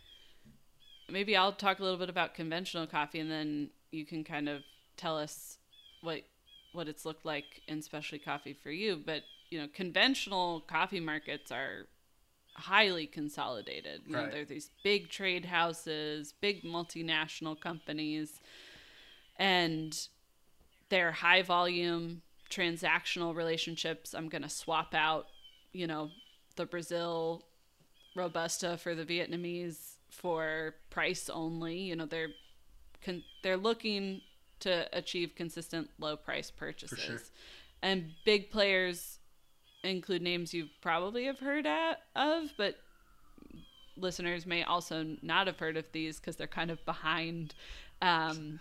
maybe 1.11 1.36
I'll 1.36 1.53
talk 1.53 1.80
a 1.80 1.82
little 1.82 1.99
bit 1.99 2.09
about 2.09 2.34
conventional 2.34 2.86
coffee, 2.86 3.18
and 3.18 3.30
then 3.30 3.70
you 3.91 4.05
can 4.05 4.24
kind 4.24 4.49
of 4.49 4.62
tell 4.97 5.18
us 5.18 5.59
what 6.03 6.22
what 6.72 6.86
it's 6.86 7.05
looked 7.05 7.26
like 7.26 7.62
in 7.66 7.82
specialty 7.82 8.22
coffee 8.24 8.53
for 8.53 8.70
you. 8.70 9.01
But 9.05 9.22
you 9.51 9.61
know, 9.61 9.66
conventional 9.72 10.61
coffee 10.61 11.01
markets 11.01 11.51
are 11.51 11.86
highly 12.55 13.07
consolidated. 13.07 14.03
You 14.07 14.14
right. 14.14 14.26
know, 14.26 14.30
there 14.30 14.43
are 14.43 14.47
these 14.47 14.70
big 14.84 15.09
trade 15.09 15.47
houses, 15.47 16.34
big 16.41 16.62
multinational 16.62 17.59
companies, 17.59 18.41
and 19.38 19.97
they're 20.88 21.12
high 21.12 21.43
volume 21.43 22.22
transactional 22.51 23.34
relationships. 23.34 24.14
I'm 24.14 24.28
going 24.28 24.43
to 24.43 24.49
swap 24.49 24.95
out, 24.95 25.26
you 25.72 25.86
know, 25.86 26.11
the 26.57 26.66
Brazil 26.66 27.45
Robusta 28.14 28.76
for 28.76 28.95
the 28.95 29.05
Vietnamese 29.05 29.95
for 30.11 30.74
price 30.91 31.30
only. 31.30 31.78
You 31.78 31.97
know, 31.97 32.07
they're 32.07 32.30
con- 33.05 33.24
they're 33.42 33.57
looking 33.57 34.20
to 34.61 34.86
achieve 34.92 35.34
consistent 35.34 35.88
low 35.98 36.16
price 36.16 36.51
purchases. 36.51 36.98
Sure. 36.98 37.18
And 37.82 38.12
big 38.24 38.51
players 38.51 39.18
include 39.82 40.22
names 40.22 40.53
you 40.53 40.68
probably 40.82 41.24
have 41.24 41.38
heard 41.38 41.66
at, 41.66 42.03
of, 42.14 42.53
but 42.57 42.76
listeners 43.96 44.46
may 44.46 44.62
also 44.62 45.16
not 45.22 45.46
have 45.46 45.59
heard 45.59 45.76
of 45.76 45.84
these 45.92 46.18
because 46.18 46.36
they're 46.36 46.46
kind 46.46 46.70
of 46.70 46.84
behind 46.84 47.55
um, 48.03 48.61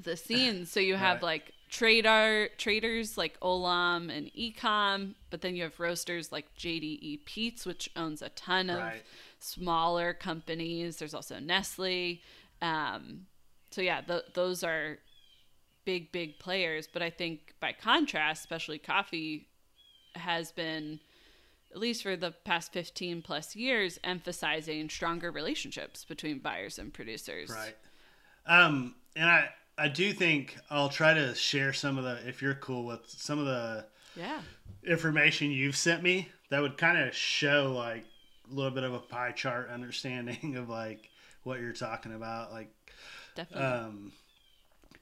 the 0.00 0.16
scenes. 0.16 0.70
So 0.70 0.80
you 0.80 0.94
have 0.96 1.16
right. 1.16 1.22
like 1.22 1.52
trader 1.68 2.48
traders 2.58 3.16
like 3.16 3.38
Olam 3.40 4.16
and 4.16 4.30
Ecom, 4.32 5.14
but 5.30 5.40
then 5.40 5.56
you 5.56 5.62
have 5.64 5.78
roasters 5.80 6.32
like 6.32 6.46
JDE 6.56 7.24
Peet's, 7.24 7.66
which 7.66 7.90
owns 7.96 8.22
a 8.22 8.28
ton 8.30 8.70
of 8.70 8.78
right. 8.78 9.02
smaller 9.38 10.12
companies. 10.12 10.96
There's 10.96 11.14
also 11.14 11.38
Nestle. 11.38 12.20
Um, 12.60 13.26
so 13.72 13.80
yeah, 13.80 14.00
th- 14.00 14.24
those 14.34 14.62
are 14.62 14.98
big, 15.84 16.12
big 16.12 16.38
players. 16.38 16.88
But 16.92 17.02
I 17.02 17.10
think 17.10 17.54
by 17.60 17.72
contrast, 17.72 18.40
especially 18.40 18.78
coffee 18.78 19.48
has 20.14 20.52
been, 20.52 21.00
at 21.70 21.78
least 21.78 22.02
for 22.02 22.16
the 22.16 22.32
past 22.44 22.72
15 22.72 23.22
plus 23.22 23.56
years, 23.56 23.98
emphasizing 24.04 24.88
stronger 24.88 25.30
relationships 25.30 26.04
between 26.04 26.38
buyers 26.38 26.78
and 26.78 26.92
producers. 26.92 27.50
Right. 27.50 27.76
Um, 28.46 28.94
and 29.16 29.28
I, 29.28 29.48
I 29.78 29.88
do 29.88 30.12
think 30.12 30.56
I'll 30.70 30.88
try 30.88 31.14
to 31.14 31.34
share 31.34 31.72
some 31.72 31.98
of 31.98 32.04
the, 32.04 32.28
if 32.28 32.42
you're 32.42 32.54
cool 32.54 32.84
with 32.84 33.08
some 33.08 33.38
of 33.38 33.46
the 33.46 33.86
yeah 34.14 34.40
information 34.86 35.50
you've 35.50 35.76
sent 35.76 36.02
me 36.02 36.28
that 36.50 36.60
would 36.60 36.76
kind 36.76 36.98
of 36.98 37.14
show 37.14 37.72
like 37.74 38.04
a 38.50 38.54
little 38.54 38.70
bit 38.70 38.84
of 38.84 38.92
a 38.92 38.98
pie 38.98 39.32
chart 39.32 39.70
understanding 39.70 40.56
of 40.58 40.68
like 40.68 41.08
what 41.44 41.60
you're 41.60 41.72
talking 41.72 42.14
about. 42.14 42.52
Like, 42.52 42.70
definitely. 43.34 43.66
Um, 43.66 44.12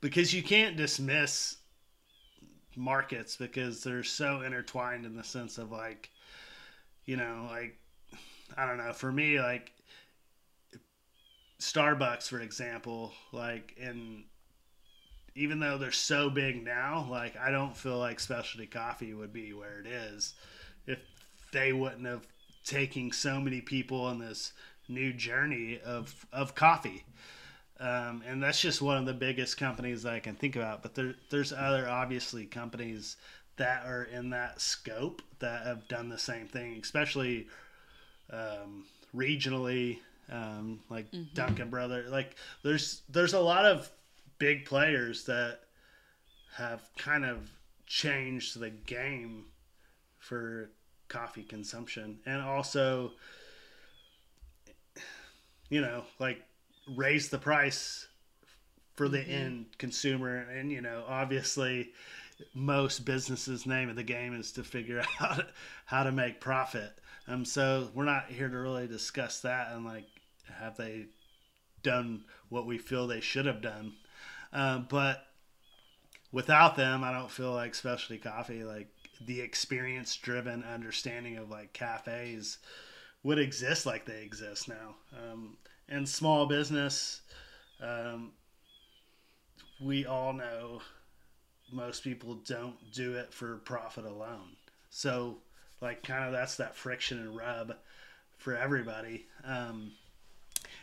because 0.01 0.33
you 0.33 0.43
can't 0.43 0.77
dismiss 0.77 1.57
markets 2.77 3.37
because 3.37 3.83
they're 3.83 4.03
so 4.03 4.43
intertwined 4.43 5.05
in 5.05 5.17
the 5.17 5.25
sense 5.25 5.59
of 5.59 5.71
like, 5.73 6.11
you 7.05 7.17
know, 7.17 7.47
like, 7.51 7.77
I 8.57 8.67
don't 8.67 8.79
know, 8.79 8.93
for 8.93 9.11
me, 9.11 9.41
like, 9.41 9.73
Starbucks, 11.61 12.29
for 12.29 12.41
example, 12.41 13.13
like, 13.33 13.75
in 13.77 14.25
even 15.35 15.61
though 15.61 15.79
they're 15.79 15.93
so 15.93 16.29
big 16.31 16.65
now, 16.65 17.07
like 17.11 17.37
I 17.37 17.51
don't 17.51 17.77
feel 17.77 17.99
like 17.99 18.21
specialty 18.21 18.67
coffee 18.67 19.15
would 19.15 19.33
be 19.33 19.53
where 19.53 19.81
it 19.81 19.87
is 19.87 20.35
if 20.87 20.99
they 21.53 21.73
wouldn't 21.73 22.07
have 22.07 22.27
taken 22.65 23.13
so 23.13 23.41
many 23.41 23.61
people 23.61 24.03
on 24.03 24.19
this 24.19 24.53
new 24.89 25.13
journey 25.13 25.81
of 25.85 26.27
of 26.33 26.55
coffee. 26.55 27.05
Um, 27.81 28.23
and 28.27 28.43
that's 28.43 28.61
just 28.61 28.83
one 28.83 28.99
of 28.99 29.07
the 29.07 29.15
biggest 29.15 29.57
companies 29.57 30.03
that 30.03 30.13
I 30.13 30.21
can 30.21 30.35
think 30.35 30.55
about. 30.55 30.83
But 30.83 30.95
there, 30.95 31.15
there's 31.31 31.53
other 31.53 31.89
obviously 31.89 32.45
companies 32.45 33.17
that 33.57 33.85
are 33.87 34.05
in 34.05 34.31
that 34.31 34.61
scope 34.61 35.23
that 35.39 35.67
have 35.67 35.89
done 35.89 36.11
the 36.11 36.19
same 36.19 36.47
thing, 36.47 36.79
especially 36.83 37.49
um, 38.31 38.85
regionally, 39.17 39.99
um, 40.31 40.81
like 40.91 41.11
mm-hmm. 41.11 41.35
Duncan 41.35 41.71
Brother. 41.71 42.05
Like 42.09 42.37
there's 42.63 43.01
there's 43.09 43.33
a 43.33 43.41
lot 43.41 43.65
of 43.65 43.91
big 44.39 44.67
players 44.67 45.25
that 45.25 45.61
have 46.57 46.83
kind 46.99 47.25
of 47.25 47.51
changed 47.87 48.59
the 48.61 48.71
game 48.71 49.47
for 50.19 50.71
coffee 51.09 51.43
consumption 51.43 52.21
and 52.25 52.41
also 52.41 53.11
you 55.71 55.81
know 55.81 56.05
like 56.21 56.41
raise 56.95 57.29
the 57.29 57.39
price 57.39 58.07
for 58.95 59.09
the 59.09 59.19
mm-hmm. 59.19 59.31
end 59.31 59.67
consumer 59.79 60.47
and 60.51 60.71
you 60.71 60.81
know 60.81 61.05
obviously 61.09 61.91
most 62.55 63.05
businesses 63.05 63.67
name 63.67 63.89
of 63.89 63.97
the 63.97 64.03
game 64.03 64.35
is 64.35 64.53
to 64.53 64.63
figure 64.63 65.03
out 65.21 65.47
how 65.85 66.03
to 66.03 66.13
make 66.13 66.41
profit 66.41 66.93
um 67.29 67.45
so 67.45 67.89
we're 67.95 68.05
not 68.05 68.27
here 68.31 68.49
to 68.49 68.59
really 68.59 68.87
discuss 68.87 69.41
that 69.41 69.73
and 69.73 69.85
like 69.85 70.07
have 70.59 70.77
they 70.77 71.07
done 71.83 72.25
what 72.49 72.67
we 72.67 72.79
feel 72.79 73.07
they 73.07 73.21
should 73.21 73.47
have 73.47 73.63
done 73.63 73.93
um, 74.53 74.87
but 74.89 75.27
without 76.33 76.77
them, 76.77 77.05
I 77.05 77.13
don't 77.13 77.31
feel 77.31 77.53
like 77.53 77.75
specialty 77.75 78.19
coffee, 78.19 78.65
like 78.65 78.89
the 79.21 79.41
experience 79.41 80.17
driven 80.17 80.65
understanding 80.65 81.37
of 81.37 81.51
like 81.51 81.73
cafes 81.73 82.59
would 83.23 83.39
exist 83.39 83.87
like 83.87 84.07
they 84.07 84.23
exist 84.23 84.69
now. 84.69 84.97
Um, 85.13 85.57
and 85.91 86.09
small 86.09 86.47
business, 86.47 87.21
um, 87.83 88.33
we 89.81 90.07
all 90.07 90.33
know 90.33 90.81
most 91.73 92.05
people 92.05 92.35
don't 92.47 92.93
do 92.93 93.15
it 93.15 93.35
for 93.35 93.57
profit 93.59 94.05
alone. 94.05 94.57
So, 94.89 95.39
like, 95.81 96.03
kind 96.03 96.25
of 96.25 96.33
that's 96.33 96.57
that 96.57 96.77
friction 96.77 97.19
and 97.19 97.37
rub 97.37 97.75
for 98.39 98.57
everybody. 98.57 99.27
Um, 99.45 99.93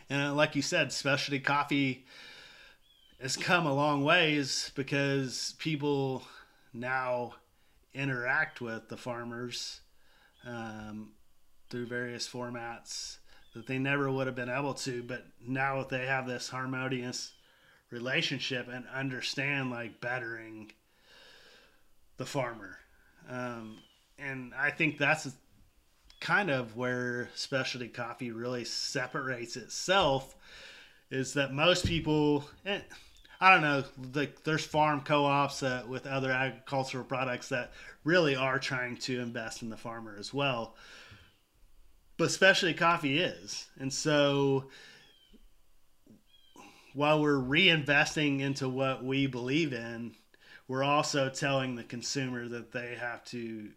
and 0.09 0.35
like 0.35 0.55
you 0.55 0.61
said, 0.61 0.91
specialty 0.91 1.39
coffee 1.39 2.05
has 3.21 3.35
come 3.35 3.65
a 3.65 3.73
long 3.73 4.03
ways 4.03 4.71
because 4.75 5.55
people 5.57 6.23
now 6.73 7.33
interact 7.93 8.61
with 8.61 8.89
the 8.89 8.97
farmers 8.97 9.81
um, 10.45 11.09
through 11.69 11.87
various 11.87 12.27
formats 12.27 13.17
that 13.57 13.67
they 13.67 13.79
never 13.79 14.09
would 14.09 14.27
have 14.27 14.35
been 14.35 14.49
able 14.49 14.73
to. 14.75 15.03
But 15.03 15.25
now 15.45 15.83
they 15.83 16.05
have 16.05 16.27
this 16.27 16.47
harmonious 16.47 17.33
relationship 17.89 18.67
and 18.71 18.85
understand 18.93 19.71
like 19.71 19.99
bettering 19.99 20.71
the 22.17 22.25
farmer. 22.25 22.77
Um, 23.29 23.77
and 24.19 24.53
I 24.57 24.71
think 24.71 24.97
that's 24.97 25.29
kind 26.19 26.49
of 26.49 26.75
where 26.75 27.29
specialty 27.35 27.87
coffee 27.87 28.31
really 28.31 28.65
separates 28.65 29.55
itself 29.55 30.35
is 31.11 31.33
that 31.33 31.53
most 31.53 31.85
people, 31.85 32.43
eh, 32.65 32.79
I 33.39 33.53
don't 33.53 33.61
know, 33.61 33.83
like 34.13 34.43
there's 34.43 34.65
farm 34.65 35.01
co-ops 35.01 35.63
with 35.87 36.07
other 36.07 36.31
agricultural 36.31 37.05
products 37.05 37.49
that 37.49 37.71
really 38.03 38.35
are 38.35 38.59
trying 38.59 38.97
to 38.97 39.19
invest 39.19 39.61
in 39.61 39.69
the 39.69 39.77
farmer 39.77 40.15
as 40.19 40.33
well. 40.33 40.75
But 42.17 42.27
especially 42.27 42.73
coffee 42.73 43.19
is, 43.19 43.67
and 43.79 43.93
so 43.93 44.65
while 46.93 47.21
we're 47.21 47.39
reinvesting 47.39 48.39
into 48.39 48.67
what 48.67 49.03
we 49.03 49.27
believe 49.27 49.71
in, 49.71 50.15
we're 50.67 50.83
also 50.83 51.29
telling 51.29 51.75
the 51.75 51.83
consumer 51.83 52.47
that 52.47 52.71
they 52.71 52.95
have 52.99 53.23
to 53.25 53.69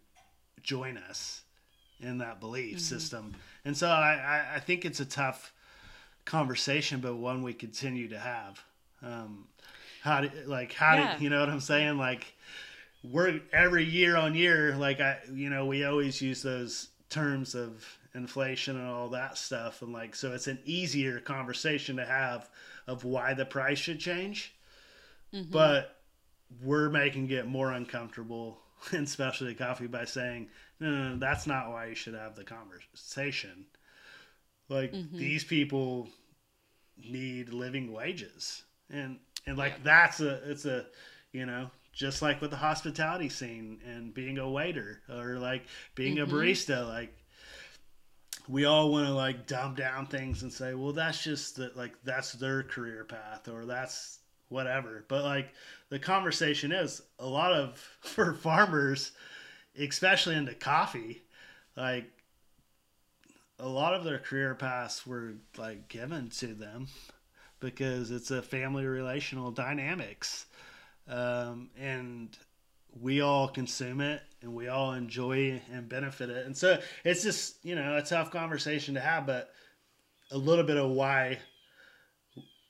join 0.63 0.97
us 0.97 1.43
in 1.99 2.17
that 2.17 2.39
belief 2.39 2.77
mm-hmm. 2.77 2.79
system. 2.79 3.35
And 3.63 3.77
so 3.77 3.87
I, 3.89 4.55
I 4.55 4.59
think 4.59 4.85
it's 4.85 4.99
a 4.99 5.05
tough 5.05 5.53
conversation, 6.25 6.99
but 6.99 7.15
one 7.15 7.43
we 7.43 7.53
continue 7.53 8.07
to 8.09 8.17
have. 8.19 8.59
Um, 9.03 9.47
how 10.01 10.21
do 10.21 10.29
like 10.47 10.73
how 10.73 10.95
yeah. 10.95 11.17
do 11.17 11.23
you 11.23 11.29
know 11.29 11.39
what 11.39 11.49
I'm 11.49 11.59
saying? 11.59 11.97
Like 11.97 12.33
we're 13.03 13.39
every 13.53 13.85
year 13.85 14.17
on 14.17 14.33
year, 14.33 14.75
like 14.75 14.99
I 14.99 15.19
you 15.31 15.49
know, 15.49 15.67
we 15.67 15.85
always 15.85 16.21
use 16.21 16.41
those 16.41 16.89
terms 17.09 17.53
of 17.53 17.85
inflation 18.13 18.77
and 18.77 18.87
all 18.87 19.09
that 19.09 19.37
stuff 19.37 19.81
and 19.81 19.93
like 19.93 20.13
so 20.13 20.33
it's 20.33 20.47
an 20.47 20.59
easier 20.65 21.19
conversation 21.19 21.95
to 21.95 22.05
have 22.05 22.49
of 22.87 23.03
why 23.03 23.33
the 23.33 23.45
price 23.45 23.77
should 23.77 23.99
change. 23.99 24.53
Mm-hmm. 25.33 25.51
But 25.51 25.97
we're 26.61 26.89
making 26.89 27.29
it 27.31 27.47
more 27.47 27.71
uncomfortable 27.71 28.59
in 28.91 29.05
specialty 29.05 29.55
coffee 29.55 29.87
by 29.87 30.05
saying, 30.05 30.49
no, 30.79 30.89
no, 30.89 31.09
no, 31.09 31.17
that's 31.17 31.47
not 31.47 31.69
why 31.69 31.87
you 31.87 31.95
should 31.95 32.15
have 32.15 32.35
the 32.35 32.43
conversation. 32.43 33.65
Like 34.69 34.91
mm-hmm. 34.93 35.17
these 35.17 35.43
people 35.43 36.09
need 36.97 37.49
living 37.49 37.91
wages, 37.91 38.63
and 38.89 39.19
and 39.45 39.57
like 39.57 39.73
yeah. 39.73 39.83
that's 39.83 40.21
a 40.21 40.49
it's 40.49 40.65
a 40.65 40.85
you 41.33 41.45
know 41.45 41.69
just 41.91 42.21
like 42.21 42.39
with 42.39 42.51
the 42.51 42.57
hospitality 42.57 43.27
scene 43.27 43.79
and 43.85 44.13
being 44.13 44.37
a 44.37 44.49
waiter 44.49 45.01
or 45.09 45.39
like 45.39 45.65
being 45.93 46.15
mm-hmm. 46.15 46.33
a 46.33 46.39
barista, 46.39 46.87
like 46.87 47.13
we 48.51 48.65
all 48.65 48.91
want 48.91 49.07
to 49.07 49.13
like 49.13 49.47
dumb 49.47 49.75
down 49.75 50.05
things 50.05 50.43
and 50.43 50.51
say, 50.51 50.73
well, 50.73 50.91
that's 50.91 51.23
just 51.23 51.55
that 51.55 51.77
like 51.77 51.93
that's 52.03 52.33
their 52.33 52.63
career 52.63 53.05
path 53.05 53.47
or 53.47 53.65
that's 53.65 54.19
whatever. 54.49 55.05
But 55.07 55.23
like 55.23 55.53
the 55.89 55.99
conversation 55.99 56.73
is 56.73 57.01
a 57.17 57.25
lot 57.25 57.53
of 57.53 57.77
for 58.01 58.33
farmers, 58.33 59.13
especially 59.79 60.35
into 60.35 60.53
coffee, 60.53 61.23
like 61.77 62.11
a 63.57 63.67
lot 63.67 63.93
of 63.93 64.03
their 64.03 64.19
career 64.19 64.53
paths 64.53 65.07
were 65.07 65.35
like 65.57 65.87
given 65.87 66.29
to 66.29 66.47
them 66.47 66.87
because 67.61 68.11
it's 68.11 68.31
a 68.31 68.41
family 68.41 68.85
relational 68.85 69.51
dynamics. 69.51 70.45
Um, 71.07 71.69
and 71.79 72.37
we 72.99 73.21
all 73.21 73.47
consume 73.47 74.01
it 74.01 74.21
and 74.41 74.53
we 74.53 74.67
all 74.67 74.93
enjoy 74.93 75.61
and 75.71 75.87
benefit 75.87 76.29
it. 76.29 76.45
And 76.45 76.55
so 76.55 76.79
it's 77.03 77.23
just, 77.23 77.63
you 77.63 77.75
know, 77.75 77.97
a 77.97 78.01
tough 78.01 78.31
conversation 78.31 78.95
to 78.95 78.99
have, 78.99 79.25
but 79.25 79.51
a 80.31 80.37
little 80.37 80.63
bit 80.63 80.77
of 80.77 80.89
why 80.91 81.39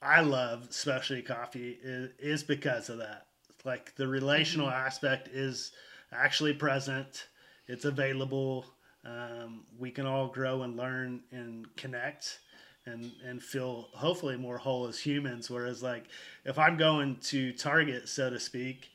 I 0.01 0.21
love 0.21 0.67
specialty 0.71 1.21
coffee 1.21 1.77
is, 1.81 2.09
is 2.19 2.43
because 2.43 2.89
of 2.89 2.97
that. 2.97 3.27
Like 3.63 3.95
the 3.95 4.07
relational 4.07 4.67
mm-hmm. 4.67 4.85
aspect 4.85 5.27
is 5.29 5.71
actually 6.11 6.53
present. 6.53 7.27
It's 7.67 7.85
available. 7.85 8.65
Um, 9.05 9.63
we 9.79 9.91
can 9.91 10.05
all 10.05 10.27
grow 10.27 10.63
and 10.63 10.75
learn 10.75 11.21
and 11.31 11.65
connect 11.75 12.39
and 12.85 13.11
and 13.23 13.41
feel 13.41 13.89
hopefully 13.93 14.37
more 14.37 14.57
whole 14.57 14.87
as 14.87 14.99
humans. 14.99 15.49
Whereas 15.49 15.83
like 15.83 16.05
if 16.45 16.57
I'm 16.57 16.77
going 16.77 17.17
to 17.17 17.53
Target, 17.53 18.09
so 18.09 18.29
to 18.29 18.39
speak, 18.39 18.89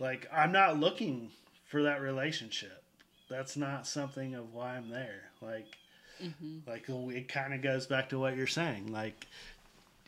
like 0.00 0.26
I'm 0.32 0.52
not 0.52 0.80
looking 0.80 1.30
for 1.74 1.82
that 1.82 2.00
relationship. 2.00 2.84
That's 3.28 3.56
not 3.56 3.84
something 3.84 4.36
of 4.36 4.54
why 4.54 4.76
I'm 4.76 4.90
there. 4.90 5.22
Like 5.42 5.76
mm-hmm. 6.22 6.70
like 6.70 6.84
it 6.88 7.26
kind 7.26 7.52
of 7.52 7.62
goes 7.62 7.84
back 7.84 8.08
to 8.10 8.18
what 8.20 8.36
you're 8.36 8.46
saying. 8.46 8.92
Like 8.92 9.26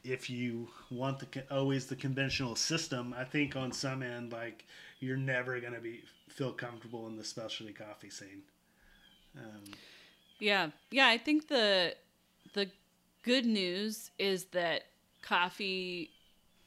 if 0.05 0.31
you 0.31 0.69
want 0.93 1.19
the 1.19 1.43
always 1.51 1.87
the 1.87 1.97
conventional 1.97 2.55
system, 2.55 3.13
I 3.19 3.25
think 3.25 3.57
on 3.57 3.73
some 3.73 4.05
end, 4.05 4.31
like 4.31 4.65
you're 5.01 5.17
never 5.17 5.59
gonna 5.59 5.81
be 5.81 6.05
feel 6.29 6.53
comfortable 6.53 7.09
in 7.09 7.17
the 7.17 7.25
specialty 7.25 7.73
coffee 7.73 8.11
scene. 8.11 8.43
Um, 9.37 9.65
yeah, 10.39 10.69
yeah. 10.93 11.09
I 11.09 11.19
think 11.19 11.49
the 11.49 11.97
the 12.55 12.71
good 13.25 13.45
news 13.45 14.13
is 14.21 14.45
that 14.53 14.85
coffee 15.21 16.13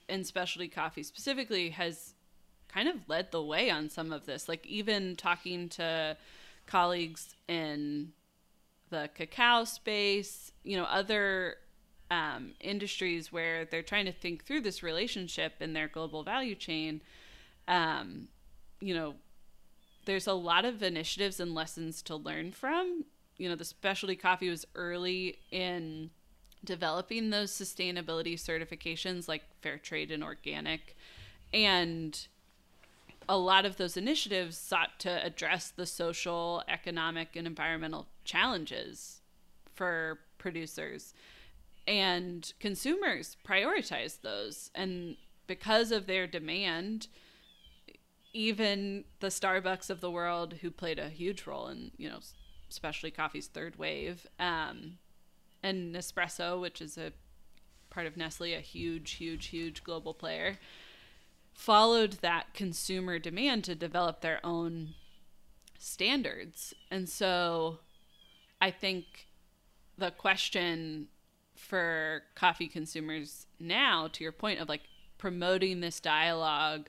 and 0.09 0.27
specialty 0.27 0.67
coffee 0.67 1.03
specifically 1.03 1.69
has 1.69 2.15
kind 2.71 2.87
of 2.87 2.95
led 3.07 3.31
the 3.31 3.43
way 3.43 3.69
on 3.69 3.89
some 3.89 4.13
of 4.13 4.25
this. 4.25 4.47
Like 4.47 4.65
even 4.65 5.15
talking 5.15 5.69
to 5.69 6.17
colleagues 6.67 7.35
in 7.47 8.13
the 8.89 9.09
cacao 9.13 9.63
space, 9.65 10.51
you 10.63 10.77
know, 10.77 10.85
other 10.85 11.55
um, 12.11 12.53
industries 12.59 13.31
where 13.31 13.65
they're 13.65 13.83
trying 13.83 14.05
to 14.05 14.11
think 14.11 14.45
through 14.45 14.61
this 14.61 14.81
relationship 14.81 15.53
in 15.59 15.73
their 15.73 15.87
global 15.87 16.23
value 16.23 16.55
chain, 16.55 17.01
um, 17.67 18.27
you 18.79 18.93
know, 18.93 19.15
there's 20.05 20.27
a 20.27 20.33
lot 20.33 20.65
of 20.65 20.81
initiatives 20.81 21.39
and 21.39 21.53
lessons 21.53 22.01
to 22.03 22.15
learn 22.15 22.51
from. 22.51 23.05
You 23.37 23.49
know, 23.49 23.55
the 23.55 23.65
specialty 23.65 24.15
coffee 24.15 24.49
was 24.49 24.65
early 24.75 25.37
in 25.51 26.09
developing 26.63 27.29
those 27.29 27.51
sustainability 27.51 28.33
certifications 28.33 29.27
like 29.27 29.43
fair 29.61 29.77
trade 29.77 30.11
and 30.11 30.23
organic. 30.23 30.97
And 31.53 32.27
a 33.29 33.37
lot 33.37 33.63
of 33.63 33.77
those 33.77 33.95
initiatives 33.95 34.57
sought 34.57 34.99
to 34.99 35.23
address 35.23 35.69
the 35.69 35.85
social, 35.85 36.63
economic, 36.67 37.35
and 37.35 37.45
environmental 37.45 38.07
challenges 38.25 39.21
for 39.75 40.19
producers. 40.39 41.13
And 41.87 42.51
consumers 42.59 43.37
prioritize 43.47 44.21
those. 44.21 44.71
And 44.73 45.15
because 45.45 45.91
of 45.91 46.07
their 46.07 46.25
demand 46.25 47.07
even 48.31 49.03
the 49.21 49.27
starbucks 49.27 49.89
of 49.89 50.01
the 50.01 50.11
world 50.11 50.53
who 50.61 50.69
played 50.69 50.99
a 50.99 51.09
huge 51.09 51.47
role 51.47 51.67
in 51.67 51.89
you 51.97 52.07
know 52.07 52.19
especially 52.69 53.09
coffee's 53.09 53.47
third 53.47 53.75
wave 53.77 54.27
um, 54.39 54.99
and 55.63 55.95
nespresso 55.95 56.61
which 56.61 56.79
is 56.79 56.95
a 56.95 57.11
part 57.89 58.05
of 58.05 58.15
nestle 58.15 58.53
a 58.53 58.59
huge 58.59 59.13
huge 59.13 59.47
huge 59.47 59.83
global 59.83 60.13
player 60.13 60.59
followed 61.59 62.13
that 62.21 62.53
consumer 62.53 63.19
demand 63.19 63.65
to 63.65 63.75
develop 63.75 64.21
their 64.21 64.39
own 64.45 64.93
standards. 65.77 66.73
And 66.89 67.09
so 67.09 67.79
i 68.61 68.71
think 68.71 69.27
the 69.97 70.11
question 70.11 71.07
for 71.55 72.23
coffee 72.33 72.67
consumers 72.67 73.45
now 73.59 74.07
to 74.07 74.23
your 74.23 74.31
point 74.31 74.59
of 74.59 74.69
like 74.69 74.83
promoting 75.17 75.81
this 75.81 75.99
dialogue 75.99 76.87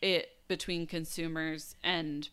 it 0.00 0.28
between 0.46 0.86
consumers 0.86 1.74
and 1.82 2.28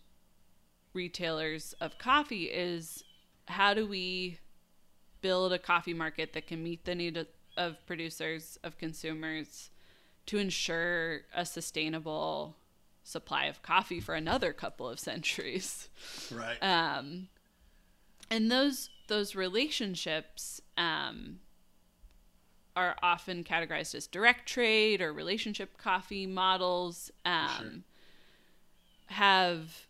retailers 0.94 1.74
of 1.82 1.98
coffee 1.98 2.46
is 2.46 3.04
how 3.48 3.74
do 3.74 3.88
we 3.88 4.38
build 5.22 5.52
a 5.52 5.60
coffee 5.60 5.94
market 5.94 6.34
that 6.34 6.46
can 6.46 6.64
meet 6.64 6.86
the 6.86 6.94
need 6.94 7.18
of, 7.18 7.28
of 7.58 7.84
producers 7.88 8.60
of 8.64 8.78
consumers 8.78 9.71
to 10.32 10.38
ensure 10.38 11.24
a 11.36 11.46
sustainable 11.46 12.56
supply 13.04 13.48
of 13.48 13.62
coffee 13.62 14.00
for 14.00 14.16
another 14.16 14.54
couple 14.54 14.88
of 14.88 14.98
centuries. 14.98 15.90
Right. 16.32 16.58
Um 16.62 17.28
and 18.30 18.50
those 18.50 18.90
those 19.10 19.36
relationships 19.36 20.62
um, 20.78 21.40
are 22.78 22.96
often 23.04 23.44
categorized 23.44 23.94
as 23.94 24.08
direct 24.08 24.48
trade 24.48 25.02
or 25.02 25.12
relationship 25.12 25.78
coffee 25.78 26.26
models 26.26 27.12
um, 27.26 27.50
sure. 27.58 27.68
have 29.08 29.88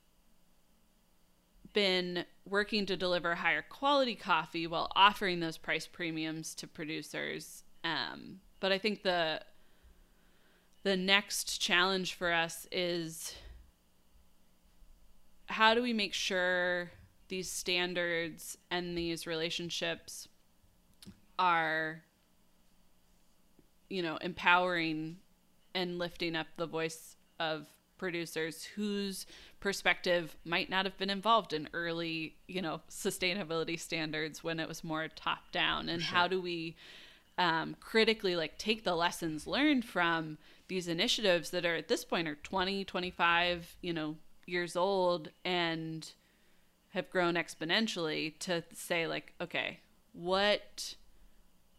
been 1.74 2.26
working 2.50 2.88
to 2.88 2.98
deliver 2.98 3.36
higher 3.36 3.62
quality 3.62 4.16
coffee 4.16 4.66
while 4.66 4.92
offering 4.96 5.40
those 5.40 5.60
price 5.60 5.86
premiums 5.86 6.56
to 6.56 6.66
producers. 6.66 7.64
Um, 7.84 8.40
but 8.62 8.72
i 8.72 8.78
think 8.78 9.04
the 9.04 9.42
the 10.84 10.98
next 10.98 11.62
challenge 11.62 12.14
for 12.14 12.32
us 12.32 12.68
is 12.72 13.36
how 15.48 15.74
do 15.74 15.82
we 15.82 15.94
make 15.94 16.14
sure 16.14 16.92
these 17.28 17.50
standards 17.50 18.58
and 18.70 18.98
these 18.98 19.28
relationships 19.28 20.28
are 21.38 22.04
you 23.90 24.02
know 24.02 24.18
empowering 24.18 25.18
and 25.74 26.00
lifting 26.00 26.36
up 26.36 26.48
the 26.58 26.66
voice 26.66 27.16
of 27.40 27.68
producers 27.98 28.64
whose 28.76 29.28
perspective 29.60 30.36
might 30.44 30.70
not 30.70 30.86
have 30.86 30.98
been 30.98 31.10
involved 31.10 31.54
in 31.54 31.70
early 31.74 32.36
you 32.48 32.62
know 32.62 32.82
sustainability 32.90 33.80
standards 33.80 34.44
when 34.44 34.60
it 34.60 34.68
was 34.68 34.84
more 34.84 35.08
top 35.10 35.52
down 35.52 35.88
and 35.88 36.02
sure. 36.02 36.16
how 36.16 36.28
do 36.28 36.42
we 36.42 36.76
um, 37.38 37.76
critically 37.80 38.36
like 38.36 38.58
take 38.58 38.84
the 38.84 38.96
lessons 38.96 39.48
learned 39.48 39.86
from 39.86 40.38
these 40.72 40.88
initiatives 40.88 41.50
that 41.50 41.66
are 41.66 41.76
at 41.76 41.90
this 41.90 42.06
point 42.06 42.30
are 42.30 42.36
20 42.36 42.86
25 42.86 43.76
you 43.82 43.92
know 43.92 44.16
years 44.46 44.78
old 44.78 45.28
and 45.44 46.14
have 46.94 47.10
grown 47.10 47.34
exponentially 47.34 48.40
to 48.40 48.64
say 48.74 49.06
like 49.06 49.34
okay 49.42 49.82
what 50.14 50.96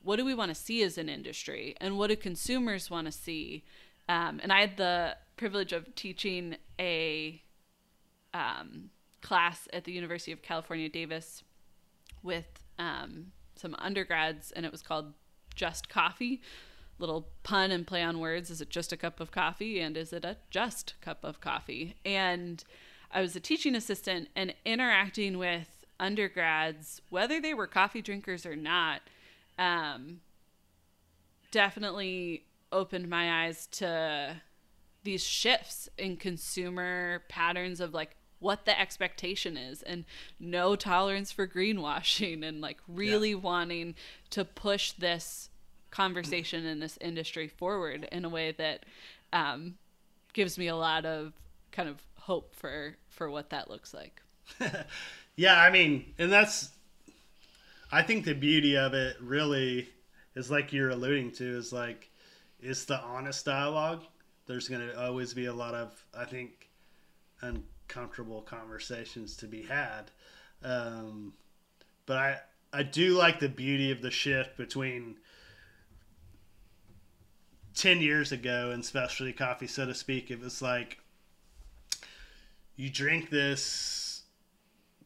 what 0.02 0.16
do 0.16 0.26
we 0.26 0.34
want 0.34 0.50
to 0.50 0.54
see 0.54 0.82
as 0.82 0.98
an 0.98 1.08
industry 1.08 1.74
and 1.80 1.96
what 1.96 2.08
do 2.08 2.16
consumers 2.16 2.90
want 2.90 3.06
to 3.06 3.12
see 3.12 3.64
um, 4.10 4.38
and 4.42 4.52
i 4.52 4.60
had 4.60 4.76
the 4.76 5.16
privilege 5.38 5.72
of 5.72 5.94
teaching 5.94 6.56
a 6.78 7.42
um, 8.34 8.90
class 9.22 9.68
at 9.72 9.84
the 9.84 9.92
University 9.92 10.32
of 10.32 10.42
California, 10.42 10.88
Davis, 10.88 11.42
with 12.22 12.46
um, 12.78 13.32
some 13.56 13.74
undergrads, 13.78 14.52
and 14.52 14.64
it 14.66 14.72
was 14.72 14.82
called 14.82 15.12
Just 15.54 15.88
Coffee. 15.88 16.40
Little 16.98 17.28
pun 17.42 17.70
and 17.70 17.86
play 17.86 18.02
on 18.02 18.20
words. 18.20 18.50
Is 18.50 18.60
it 18.60 18.70
just 18.70 18.92
a 18.92 18.96
cup 18.96 19.18
of 19.20 19.30
coffee? 19.30 19.80
And 19.80 19.96
is 19.96 20.12
it 20.12 20.24
a 20.24 20.36
just 20.50 20.94
cup 21.00 21.24
of 21.24 21.40
coffee? 21.40 21.96
And 22.04 22.62
I 23.10 23.20
was 23.20 23.34
a 23.36 23.40
teaching 23.40 23.74
assistant 23.74 24.28
and 24.36 24.54
interacting 24.64 25.38
with 25.38 25.84
undergrads, 25.98 27.00
whether 27.10 27.40
they 27.40 27.54
were 27.54 27.66
coffee 27.66 28.02
drinkers 28.02 28.44
or 28.44 28.56
not, 28.56 29.02
um, 29.58 30.20
definitely 31.50 32.44
opened 32.72 33.08
my 33.08 33.44
eyes 33.44 33.66
to 33.66 34.40
these 35.04 35.22
shifts 35.22 35.88
in 35.98 36.16
consumer 36.16 37.22
patterns 37.28 37.80
of 37.80 37.92
like 37.92 38.16
what 38.38 38.64
the 38.64 38.78
expectation 38.78 39.56
is 39.56 39.82
and 39.82 40.04
no 40.40 40.74
tolerance 40.74 41.30
for 41.30 41.46
greenwashing 41.46 42.44
and 42.44 42.60
like 42.60 42.78
really 42.88 43.30
yeah. 43.30 43.36
wanting 43.36 43.94
to 44.30 44.44
push 44.44 44.92
this 44.92 45.48
conversation 45.92 46.66
in 46.66 46.80
this 46.80 46.98
industry 47.00 47.46
forward 47.46 48.08
in 48.10 48.24
a 48.24 48.28
way 48.28 48.50
that 48.50 48.84
um, 49.32 49.76
gives 50.32 50.58
me 50.58 50.66
a 50.66 50.74
lot 50.74 51.06
of 51.06 51.32
kind 51.70 51.88
of 51.88 52.02
hope 52.18 52.54
for 52.56 52.96
for 53.08 53.30
what 53.30 53.50
that 53.50 53.70
looks 53.70 53.94
like. 53.94 54.20
Yeah 55.36 55.58
i 55.58 55.70
mean 55.70 56.12
and 56.18 56.30
that's 56.30 56.70
i 57.90 58.02
think 58.02 58.24
the 58.24 58.34
beauty 58.34 58.76
of 58.76 58.92
it 58.94 59.16
really 59.20 59.88
is 60.34 60.50
like 60.50 60.72
you're 60.72 60.90
alluding 60.90 61.32
to 61.32 61.56
is 61.56 61.72
like 61.72 62.10
it's 62.60 62.84
the 62.84 63.00
honest 63.00 63.44
dialogue. 63.44 64.02
There's 64.46 64.68
going 64.68 64.86
to 64.86 65.04
always 65.04 65.34
be 65.34 65.46
a 65.46 65.54
lot 65.54 65.74
of 65.74 66.04
i 66.16 66.24
think 66.24 66.68
uncomfortable 67.40 68.42
conversations 68.42 69.36
to 69.38 69.46
be 69.46 69.62
had. 69.62 70.10
Um, 70.62 71.32
but 72.06 72.16
i 72.18 72.38
i 72.72 72.82
do 72.82 73.16
like 73.16 73.40
the 73.40 73.48
beauty 73.48 73.90
of 73.90 74.02
the 74.02 74.10
shift 74.10 74.56
between 74.56 75.16
10 77.74 78.00
years 78.00 78.32
ago 78.32 78.70
and 78.72 78.84
specialty 78.84 79.32
coffee 79.32 79.66
so 79.66 79.86
to 79.86 79.94
speak 79.94 80.30
it 80.30 80.40
was 80.40 80.60
like 80.60 80.98
you 82.76 82.90
drink 82.90 83.30
this 83.30 84.22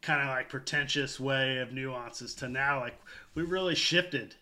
kind 0.02 0.22
of 0.22 0.28
like 0.28 0.48
pretentious 0.48 1.18
way 1.18 1.58
of 1.58 1.72
nuances 1.72 2.34
to 2.34 2.48
now 2.48 2.80
like 2.80 2.98
we 3.34 3.42
really 3.42 3.74
shifted 3.74 4.34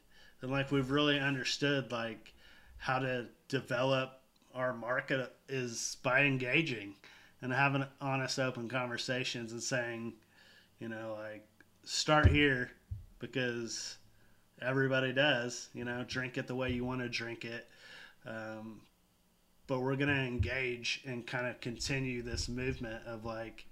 and 0.42 0.50
like 0.50 0.70
we've 0.70 0.90
really 0.90 1.18
understood 1.18 1.90
like 1.90 2.32
how 2.76 2.98
to 2.98 3.26
develop 3.48 4.20
our 4.54 4.74
market 4.74 5.34
is 5.48 5.96
by 6.02 6.22
engaging 6.22 6.94
and 7.42 7.52
having 7.52 7.84
honest 8.00 8.38
open 8.38 8.68
conversations 8.68 9.52
and 9.52 9.62
saying 9.62 10.12
you 10.78 10.88
know 10.88 11.16
like 11.18 11.46
start 11.84 12.26
here 12.26 12.70
because 13.18 13.96
everybody 14.60 15.12
does 15.12 15.68
you 15.74 15.84
know 15.84 16.04
drink 16.06 16.36
it 16.36 16.46
the 16.46 16.54
way 16.54 16.70
you 16.70 16.84
want 16.84 17.00
to 17.00 17.08
drink 17.08 17.44
it 17.44 17.68
um, 18.26 18.80
but 19.66 19.80
we're 19.80 19.96
going 19.96 20.14
to 20.14 20.22
engage 20.22 21.02
and 21.06 21.26
kind 21.26 21.46
of 21.46 21.60
continue 21.60 22.22
this 22.22 22.48
movement 22.48 23.02
of 23.06 23.24
like 23.24 23.66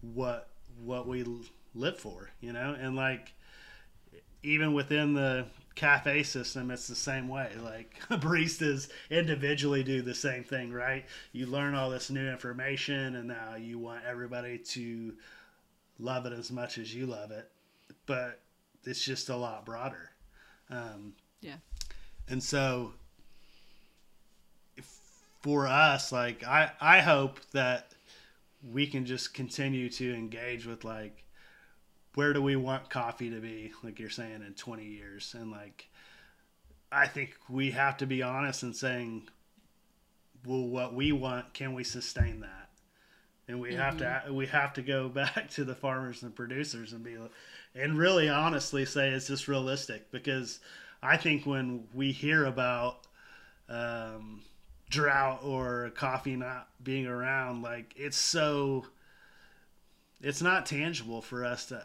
what 0.00 0.48
what 0.82 1.06
we 1.06 1.24
live 1.74 1.98
for 1.98 2.30
you 2.40 2.52
know? 2.52 2.76
And 2.78 2.96
like 2.96 3.32
even 4.42 4.72
within 4.74 5.14
the 5.14 5.46
cafe 5.74 6.22
system 6.22 6.70
it's 6.70 6.88
the 6.88 6.94
same 6.94 7.28
way. 7.28 7.50
Like 7.62 7.94
baristas 8.10 8.88
individually 9.10 9.82
do 9.82 10.02
the 10.02 10.14
same 10.14 10.44
thing 10.44 10.72
right? 10.72 11.04
You 11.32 11.46
learn 11.46 11.74
all 11.74 11.90
this 11.90 12.10
new 12.10 12.28
information 12.28 13.16
and 13.16 13.28
now 13.28 13.56
you 13.56 13.78
want 13.78 14.04
everybody 14.06 14.58
to 14.58 15.14
love 15.98 16.26
it 16.26 16.32
as 16.32 16.50
much 16.50 16.78
as 16.78 16.94
you 16.94 17.06
love 17.06 17.30
it. 17.30 17.50
But 18.06 18.40
it's 18.84 19.04
just 19.04 19.28
a 19.28 19.36
lot 19.36 19.64
broader. 19.64 20.10
Um, 20.70 21.12
yeah. 21.40 21.56
and 22.28 22.42
so 22.42 22.92
for 25.42 25.66
us, 25.66 26.12
like 26.12 26.44
I, 26.44 26.70
I 26.80 27.00
hope 27.00 27.40
that 27.52 27.92
we 28.62 28.86
can 28.86 29.04
just 29.04 29.34
continue 29.34 29.88
to 29.90 30.14
engage 30.14 30.66
with 30.66 30.84
like 30.84 31.24
where 32.14 32.32
do 32.32 32.42
we 32.42 32.56
want 32.56 32.90
coffee 32.90 33.30
to 33.30 33.40
be, 33.40 33.72
like 33.82 33.98
you're 33.98 34.10
saying, 34.10 34.42
in 34.46 34.54
20 34.54 34.84
years, 34.84 35.34
and 35.38 35.50
like 35.50 35.88
I 36.90 37.06
think 37.06 37.34
we 37.48 37.70
have 37.70 37.96
to 37.98 38.06
be 38.06 38.22
honest 38.22 38.62
in 38.62 38.74
saying, 38.74 39.28
well, 40.46 40.66
what 40.66 40.94
we 40.94 41.12
want, 41.12 41.54
can 41.54 41.72
we 41.72 41.84
sustain 41.84 42.40
that? 42.40 42.68
And 43.48 43.60
we 43.60 43.70
mm-hmm. 43.70 43.80
have 43.80 43.96
to 43.98 44.04
mm-hmm. 44.04 44.34
we 44.34 44.46
have 44.46 44.74
to 44.74 44.82
go 44.82 45.08
back 45.08 45.50
to 45.50 45.64
the 45.64 45.74
farmers 45.74 46.22
and 46.22 46.34
producers 46.34 46.92
and 46.92 47.02
be 47.02 47.16
and 47.74 47.98
really 47.98 48.28
honestly 48.28 48.84
say 48.84 49.08
it's 49.10 49.26
just 49.26 49.48
realistic 49.48 50.10
because 50.12 50.60
I 51.02 51.16
think 51.16 51.46
when 51.46 51.88
we 51.94 52.12
hear 52.12 52.44
about 52.44 53.06
um, 53.68 54.42
drought 54.92 55.40
or 55.42 55.90
coffee 55.94 56.36
not 56.36 56.68
being 56.84 57.06
around 57.06 57.62
like 57.62 57.94
it's 57.96 58.16
so 58.16 58.84
it's 60.20 60.42
not 60.42 60.66
tangible 60.66 61.22
for 61.22 61.46
us 61.46 61.66
to 61.66 61.82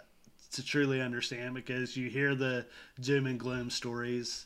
to 0.52 0.64
truly 0.64 1.02
understand 1.02 1.56
because 1.56 1.96
you 1.96 2.10
hear 2.10 2.36
the 2.36 2.66
doom 3.00 3.26
and 3.26 3.40
gloom 3.40 3.70
stories 3.70 4.46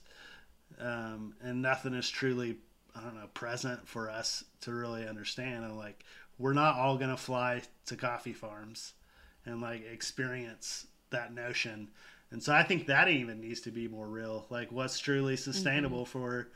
um, 0.79 1.33
and 1.41 1.61
nothing 1.61 1.95
is 1.95 2.07
truly 2.07 2.55
i 2.95 3.01
don't 3.01 3.15
know 3.15 3.27
present 3.33 3.87
for 3.87 4.09
us 4.09 4.43
to 4.61 4.71
really 4.71 5.07
understand. 5.07 5.65
And 5.65 5.77
like 5.77 6.05
we're 6.37 6.53
not 6.53 6.75
all 6.75 6.97
gonna 6.97 7.17
fly 7.17 7.63
to 7.87 7.95
coffee 7.95 8.33
farms 8.33 8.93
and 9.45 9.59
like 9.59 9.83
experience 9.91 10.85
that 11.09 11.33
notion. 11.33 11.89
And 12.29 12.41
so 12.41 12.53
i 12.53 12.63
think 12.63 12.85
that 12.87 13.09
even 13.09 13.41
needs 13.41 13.61
to 13.61 13.71
be 13.71 13.87
more 13.87 14.07
real 14.07 14.45
like 14.51 14.71
what's 14.71 14.99
truly 14.99 15.35
sustainable 15.35 16.03
mm-hmm. 16.05 16.19
for 16.19 16.47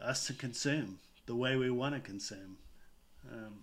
us 0.00 0.26
to 0.26 0.34
consume 0.34 0.98
the 1.26 1.36
way 1.36 1.56
we 1.56 1.70
want 1.70 1.94
to 1.94 2.00
consume. 2.00 2.56
Um, 3.30 3.62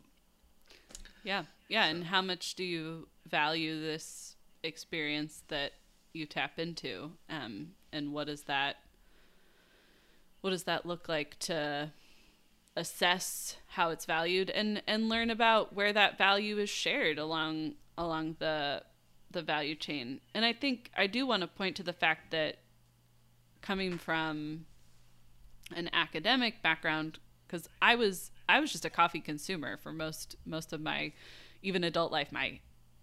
yeah, 1.23 1.43
yeah. 1.67 1.85
And 1.85 2.05
how 2.05 2.21
much 2.21 2.55
do 2.55 2.63
you 2.63 3.07
value 3.27 3.81
this 3.81 4.35
experience 4.63 5.43
that 5.49 5.73
you 6.13 6.25
tap 6.25 6.59
into? 6.59 7.11
Um, 7.29 7.71
and 7.91 8.13
what 8.13 8.27
does 8.27 8.43
that 8.43 8.77
what 10.41 10.51
does 10.51 10.63
that 10.63 10.85
look 10.85 11.09
like 11.09 11.37
to 11.39 11.91
assess 12.75 13.57
how 13.67 13.89
it's 13.89 14.05
valued 14.05 14.49
and 14.49 14.81
and 14.87 15.09
learn 15.09 15.29
about 15.29 15.73
where 15.73 15.91
that 15.91 16.17
value 16.17 16.57
is 16.57 16.69
shared 16.69 17.17
along 17.17 17.73
along 17.97 18.37
the 18.39 18.81
the 19.31 19.41
value 19.41 19.75
chain. 19.75 20.21
And 20.33 20.43
I 20.45 20.53
think 20.53 20.89
I 20.97 21.07
do 21.07 21.27
want 21.27 21.41
to 21.41 21.47
point 21.47 21.75
to 21.75 21.83
the 21.83 21.93
fact 21.93 22.31
that 22.31 22.57
coming 23.61 23.97
from 23.97 24.65
an 25.75 25.89
academic 25.93 26.63
background 26.63 27.19
because 27.49 27.67
I 27.81 27.95
was 27.95 28.31
I 28.47 28.59
was 28.59 28.71
just 28.71 28.85
a 28.85 28.89
coffee 28.89 29.19
consumer 29.19 29.77
for 29.77 29.91
most 29.91 30.35
most 30.45 30.73
of 30.73 30.81
my 30.81 31.13
even 31.61 31.83
adult 31.83 32.11
life. 32.11 32.31
My 32.31 32.59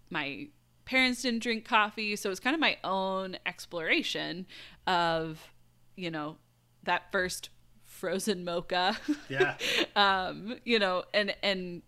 my 0.09 0.47
parents 0.85 1.21
didn't 1.21 1.43
drink 1.43 1.65
coffee, 1.65 2.15
so 2.15 2.29
it 2.29 2.31
was 2.31 2.39
kind 2.39 2.53
of 2.53 2.59
my 2.59 2.77
own 2.83 3.37
exploration 3.45 4.45
of 4.85 5.51
you 5.95 6.09
know 6.09 6.37
that 6.83 7.11
first 7.11 7.49
frozen 7.83 8.45
mocha. 8.45 8.97
Yeah. 9.29 9.57
um, 9.95 10.57
you 10.63 10.79
know, 10.79 11.03
and 11.13 11.35
and 11.43 11.81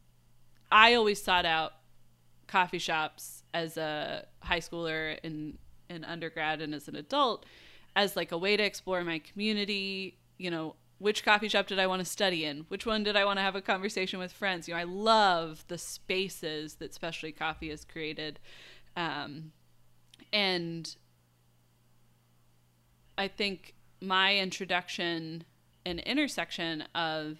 I 0.72 0.95
always 0.95 1.22
sought 1.22 1.45
out 1.45 1.74
coffee 2.47 2.80
shops 2.80 3.43
as 3.53 3.78
a 3.78 4.26
high 4.41 4.60
schooler 4.60 5.18
in 5.24 5.57
in 5.89 6.03
undergrad 6.03 6.62
and 6.62 6.76
as 6.76 6.88
an 6.88 6.95
adult 6.95 7.45
as 7.95 8.16
like 8.16 8.32
a 8.32 8.38
way 8.38 8.55
to 8.55 8.64
explore 8.64 9.03
my 9.03 9.20
community, 9.20 10.18
you 10.38 10.51
know, 10.51 10.76
which 11.00 11.24
coffee 11.24 11.47
shop 11.47 11.68
did 11.68 11.80
I 11.80 11.88
want 11.88 12.00
to 12.00 12.06
study 12.06 12.45
in? 12.45 12.66
Which 12.68 12.86
one 12.86 13.04
did 13.04 13.16
I 13.16 13.26
want 13.26 13.38
to 13.38 13.43
have 13.43 13.56
a 13.56 13.62
conversation 13.62 14.20
with 14.20 14.32
friends? 14.32 14.68
You 14.68 14.74
know, 14.74 14.82
I 14.82 14.84
love 14.84 15.64
the 15.68 15.78
spaces 15.78 16.76
that 16.76 16.93
specialty 16.93 17.32
coffee 17.32 17.70
has 17.70 17.86
created. 17.86 18.39
Um, 18.95 19.54
and 20.32 20.95
I 23.18 23.28
think 23.28 23.76
my 24.02 24.38
introduction 24.38 25.45
and 25.86 26.00
intersection 26.02 26.84
of 26.93 27.38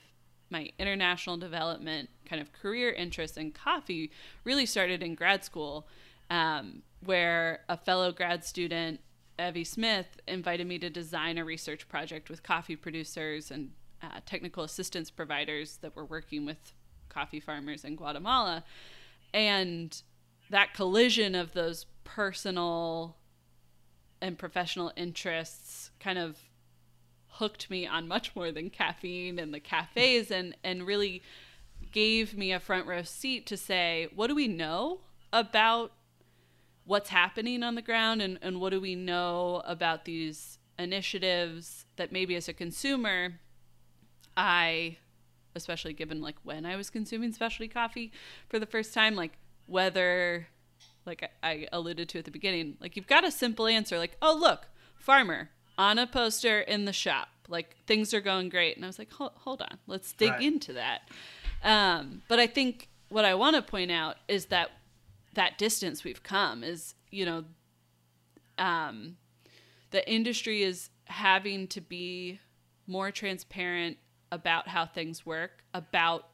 my 0.50 0.70
international 0.80 1.38
development 1.38 2.10
kind 2.26 2.42
of 2.42 2.52
career 2.54 2.92
interest 2.92 3.38
in 3.38 3.52
coffee 3.52 4.12
really 4.44 4.66
started 4.66 5.04
in 5.04 5.16
grad 5.16 5.44
school, 5.44 5.88
um, 6.30 6.82
where 7.04 7.62
a 7.70 7.78
fellow 7.78 8.12
grad 8.12 8.44
student 8.44 9.02
Evie 9.40 9.64
Smith 9.64 10.20
invited 10.28 10.68
me 10.68 10.78
to 10.80 10.90
design 10.90 11.38
a 11.38 11.46
research 11.46 11.88
project 11.88 12.30
with 12.30 12.44
coffee 12.44 12.76
producers 12.76 13.52
and 13.52 13.72
uh, 14.02 14.20
technical 14.26 14.64
assistance 14.64 15.10
providers 15.10 15.78
that 15.82 15.96
were 15.96 16.06
working 16.06 16.46
with 16.46 16.74
coffee 17.10 17.40
farmers 17.40 17.84
in 17.84 17.96
Guatemala. 17.96 18.64
And 19.34 20.02
that 20.50 20.74
collision 20.74 21.36
of 21.36 21.54
those 21.54 21.86
personal 22.04 23.16
and 24.22 24.38
professional 24.38 24.92
interests 24.96 25.92
kind 26.00 26.18
of 26.18 26.38
hooked 27.28 27.70
me 27.70 27.88
on 27.88 28.08
much 28.08 28.36
more 28.36 28.52
than 28.52 28.70
caffeine 28.70 29.40
and 29.40 29.54
the 29.54 29.60
cafes 29.60 30.32
and 30.32 30.56
and 30.64 30.86
really 30.86 31.22
gave 31.92 32.38
me 32.38 32.52
a 32.52 32.60
front 32.60 32.86
row 32.86 33.02
seat 33.02 33.46
to 33.48 33.58
say, 33.58 34.08
what 34.14 34.28
do 34.28 34.36
we 34.36 34.48
know 34.48 35.00
about 35.32 35.92
what's 36.90 37.10
happening 37.10 37.62
on 37.62 37.76
the 37.76 37.84
ground 37.84 38.20
and, 38.20 38.40
and 38.42 38.60
what 38.60 38.72
do 38.72 38.82
we 38.82 38.96
know 38.96 39.62
about 39.66 40.06
these 40.06 40.58
initiatives 40.80 41.86
that 41.98 42.12
maybe 42.12 42.36
as 42.36 42.48
a 42.48 42.54
consumer 42.54 43.36
I 44.36 44.98
especially 45.56 45.94
given 45.94 46.20
like 46.20 46.38
when 46.42 46.66
I 46.66 46.76
was 46.76 46.90
consuming 46.90 47.32
specialty 47.32 47.68
coffee 47.68 48.12
for 48.48 48.58
the 48.58 48.66
first 48.66 48.92
time 48.92 49.16
like 49.16 49.34
whether 49.68 50.48
like 51.06 51.30
I 51.44 51.68
alluded 51.72 52.10
to 52.10 52.20
at 52.20 52.26
the 52.26 52.32
beginning 52.32 52.78
like 52.82 52.96
you've 52.96 53.06
got 53.06 53.24
a 53.24 53.30
simple 53.30 53.68
answer 53.68 54.00
like 54.00 54.18
oh 54.20 54.36
look 54.36 54.66
farmer 54.98 55.52
on 55.78 56.00
a 56.00 56.08
poster 56.08 56.60
in 56.60 56.86
the 56.86 56.94
shop 56.94 57.28
like 57.48 57.76
things 57.86 58.16
are 58.16 58.22
going 58.22 58.50
great 58.50 58.78
and 58.78 58.84
I 58.84 58.88
was 58.88 58.98
like 58.98 59.14
hold, 59.14 59.34
hold 59.36 59.62
on 59.62 59.78
let's 59.86 60.12
dig 60.14 60.32
right. 60.32 60.42
into 60.42 60.74
that 60.74 61.02
um, 61.64 62.24
but 62.28 62.40
I 62.40 62.48
think 62.48 62.90
what 63.10 63.26
I 63.26 63.36
want 63.36 63.56
to 63.58 63.62
point 63.62 63.92
out 63.92 64.16
is 64.28 64.46
that 64.48 64.72
that 65.34 65.58
distance 65.58 66.04
we've 66.04 66.24
come 66.24 66.64
is 66.64 66.96
you 67.12 67.26
know 67.26 67.44
um, 68.58 69.18
the 69.92 70.08
industry 70.12 70.64
is 70.64 70.90
having 71.06 71.68
to 71.68 71.82
be 71.82 72.40
more 72.88 73.12
transparent 73.12 73.98
about 74.32 74.68
how 74.68 74.86
things 74.86 75.26
work 75.26 75.64
about 75.74 76.28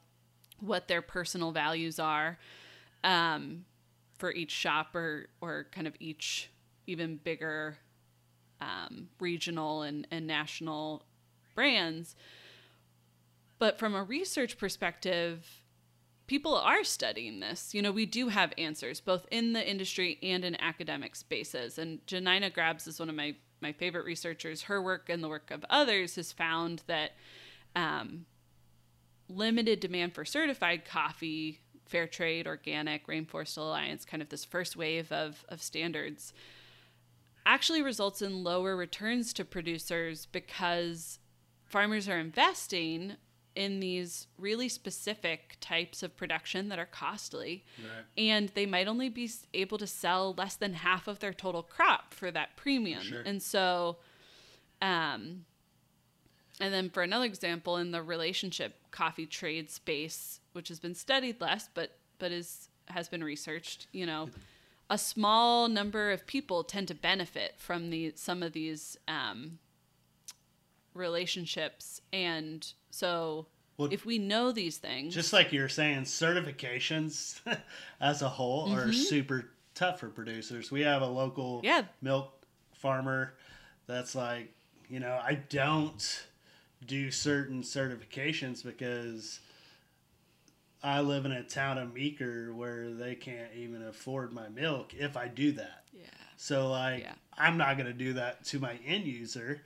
what 0.59 0.87
their 0.87 1.01
personal 1.01 1.51
values 1.51 1.99
are 1.99 2.37
um, 3.03 3.65
for 4.17 4.31
each 4.31 4.51
shop 4.51 4.95
or, 4.95 5.27
or 5.41 5.67
kind 5.71 5.87
of 5.87 5.93
each 5.99 6.49
even 6.87 7.17
bigger 7.17 7.77
um, 8.61 9.09
regional 9.19 9.81
and, 9.81 10.07
and 10.11 10.25
national 10.25 11.03
brands. 11.55 12.15
But 13.59 13.79
from 13.79 13.95
a 13.95 14.03
research 14.03 14.57
perspective 14.57 15.61
people 16.28 16.55
are 16.55 16.84
studying 16.84 17.39
this. 17.39 17.73
You 17.73 17.82
know, 17.82 17.91
we 17.91 18.05
do 18.05 18.30
have 18.30 18.53
answers 18.57 18.99
both 18.99 19.26
in 19.32 19.53
the 19.53 19.67
industry 19.67 20.17
and 20.23 20.43
in 20.43 20.59
academic 20.59 21.15
spaces. 21.15 21.78
And 21.78 22.05
Janina 22.07 22.49
Grabs 22.49 22.88
is 22.88 22.99
one 22.99 23.09
of 23.09 23.15
my 23.15 23.36
my 23.61 23.71
favorite 23.71 24.05
researchers. 24.05 24.63
Her 24.63 24.82
work 24.82 25.09
and 25.09 25.23
the 25.23 25.30
work 25.30 25.49
of 25.49 25.65
others 25.69 26.15
has 26.15 26.32
found 26.32 26.84
that 26.88 27.11
um, 27.76 28.26
limited 29.30 29.80
demand 29.80 30.13
for 30.13 30.26
certified 30.26 30.84
coffee, 30.86 31.61
fair 31.86 32.05
trade, 32.05 32.47
organic, 32.47 33.07
rainforest 33.07 33.57
alliance, 33.57 34.03
kind 34.05 34.21
of 34.21 34.30
this 34.30 34.45
first 34.45 34.76
wave 34.76 35.11
of 35.11 35.45
of 35.49 35.61
standards, 35.61 36.34
actually 37.45 37.82
results 37.82 38.21
in 38.21 38.43
lower 38.43 38.76
returns 38.76 39.32
to 39.34 39.45
producers 39.45 40.26
because 40.32 41.19
farmers 41.65 42.09
are 42.09 42.19
investing 42.19 43.13
in 43.55 43.79
these 43.79 44.27
really 44.37 44.67
specific 44.67 45.57
types 45.61 46.03
of 46.03 46.15
production 46.17 46.69
that 46.69 46.79
are 46.79 46.85
costly 46.85 47.63
right. 47.79 48.03
and 48.17 48.49
they 48.49 48.65
might 48.65 48.87
only 48.87 49.09
be 49.09 49.29
able 49.53 49.77
to 49.77 49.87
sell 49.87 50.33
less 50.37 50.55
than 50.55 50.73
half 50.73 51.07
of 51.07 51.19
their 51.19 51.33
total 51.33 51.63
crop 51.63 52.13
for 52.13 52.31
that 52.31 52.55
premium 52.55 53.01
sure. 53.01 53.21
and 53.25 53.41
so 53.41 53.97
um 54.81 55.45
and 56.59 56.73
then 56.73 56.89
for 56.89 57.03
another 57.03 57.25
example 57.25 57.77
in 57.77 57.91
the 57.91 58.01
relationship 58.01 58.75
coffee 58.91 59.25
trade 59.25 59.69
space 59.69 60.39
which 60.53 60.67
has 60.67 60.79
been 60.79 60.95
studied 60.95 61.39
less 61.39 61.69
but 61.73 61.97
but 62.19 62.31
is 62.31 62.69
has 62.87 63.07
been 63.07 63.23
researched 63.23 63.87
you 63.91 64.05
know 64.05 64.29
a 64.89 64.97
small 64.97 65.67
number 65.67 66.11
of 66.11 66.27
people 66.27 66.63
tend 66.63 66.87
to 66.87 66.93
benefit 66.93 67.55
from 67.57 67.89
the 67.89 68.13
some 68.15 68.43
of 68.43 68.53
these 68.53 68.97
um, 69.07 69.57
relationships 70.93 72.01
and 72.13 72.73
so 72.95 73.45
well, 73.77 73.89
if 73.91 74.05
we 74.05 74.17
know 74.17 74.53
these 74.53 74.77
things, 74.77 75.13
just 75.13 75.33
like 75.33 75.51
you're 75.51 75.67
saying, 75.67 76.03
certifications 76.03 77.41
as 78.01 78.21
a 78.21 78.29
whole 78.29 78.69
mm-hmm. 78.69 78.89
are 78.89 78.93
super 78.93 79.49
tough 79.73 79.99
for 79.99 80.07
producers. 80.07 80.71
We 80.71 80.81
have 80.81 81.01
a 81.01 81.07
local 81.07 81.59
yeah. 81.61 81.83
milk 82.01 82.45
farmer 82.73 83.33
that's 83.85 84.15
like, 84.15 84.53
you 84.87 85.01
know, 85.01 85.19
I 85.21 85.35
don't 85.49 86.25
do 86.85 87.11
certain 87.11 87.63
certifications 87.63 88.63
because 88.63 89.41
I 90.81 91.01
live 91.01 91.25
in 91.25 91.33
a 91.33 91.43
town 91.43 91.77
of 91.77 91.93
Meeker 91.93 92.53
where 92.53 92.91
they 92.91 93.15
can't 93.15 93.51
even 93.57 93.83
afford 93.83 94.31
my 94.31 94.47
milk 94.47 94.93
if 94.93 95.17
I 95.17 95.27
do 95.27 95.51
that. 95.53 95.83
Yeah. 95.93 96.05
So 96.37 96.69
like 96.69 97.01
yeah. 97.01 97.13
I'm 97.37 97.57
not 97.57 97.75
going 97.75 97.87
to 97.87 97.93
do 97.93 98.13
that 98.13 98.45
to 98.45 98.59
my 98.59 98.79
end 98.85 99.03
user 99.03 99.61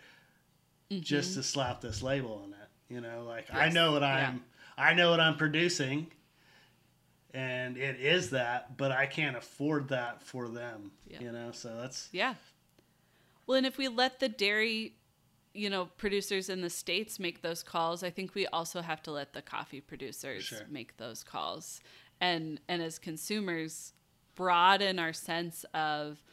mm-hmm. 0.91 1.03
just 1.03 1.36
to 1.36 1.43
slap 1.43 1.82
this 1.82 2.01
label 2.01 2.41
on 2.43 2.53
it. 2.53 2.59
You 2.89 3.01
know, 3.01 3.23
like 3.27 3.47
yes. 3.49 3.57
I 3.57 3.69
know 3.69 3.91
what 3.91 4.03
I'm 4.03 4.43
yeah. 4.77 4.83
I 4.83 4.93
know 4.93 5.11
what 5.11 5.19
I'm 5.19 5.37
producing 5.37 6.07
and 7.33 7.77
it 7.77 7.99
is 7.99 8.31
that, 8.31 8.77
but 8.77 8.91
I 8.91 9.05
can't 9.05 9.37
afford 9.37 9.89
that 9.89 10.23
for 10.23 10.47
them. 10.47 10.91
Yeah. 11.07 11.21
You 11.21 11.31
know, 11.31 11.51
so 11.51 11.75
that's 11.79 12.09
Yeah. 12.11 12.35
Well, 13.45 13.57
and 13.57 13.65
if 13.65 13.77
we 13.77 13.87
let 13.87 14.19
the 14.19 14.29
dairy, 14.29 14.95
you 15.53 15.69
know, 15.69 15.85
producers 15.97 16.49
in 16.49 16.61
the 16.61 16.69
states 16.69 17.19
make 17.19 17.41
those 17.41 17.63
calls, 17.63 18.03
I 18.03 18.09
think 18.09 18.35
we 18.35 18.47
also 18.47 18.81
have 18.81 19.01
to 19.03 19.11
let 19.11 19.33
the 19.33 19.41
coffee 19.41 19.81
producers 19.81 20.43
sure. 20.43 20.59
make 20.69 20.97
those 20.97 21.23
calls. 21.23 21.81
And 22.21 22.59
and 22.67 22.81
as 22.81 22.99
consumers 22.99 23.93
broaden 24.35 24.99
our 24.99 25.13
sense 25.13 25.65
of 25.73 26.23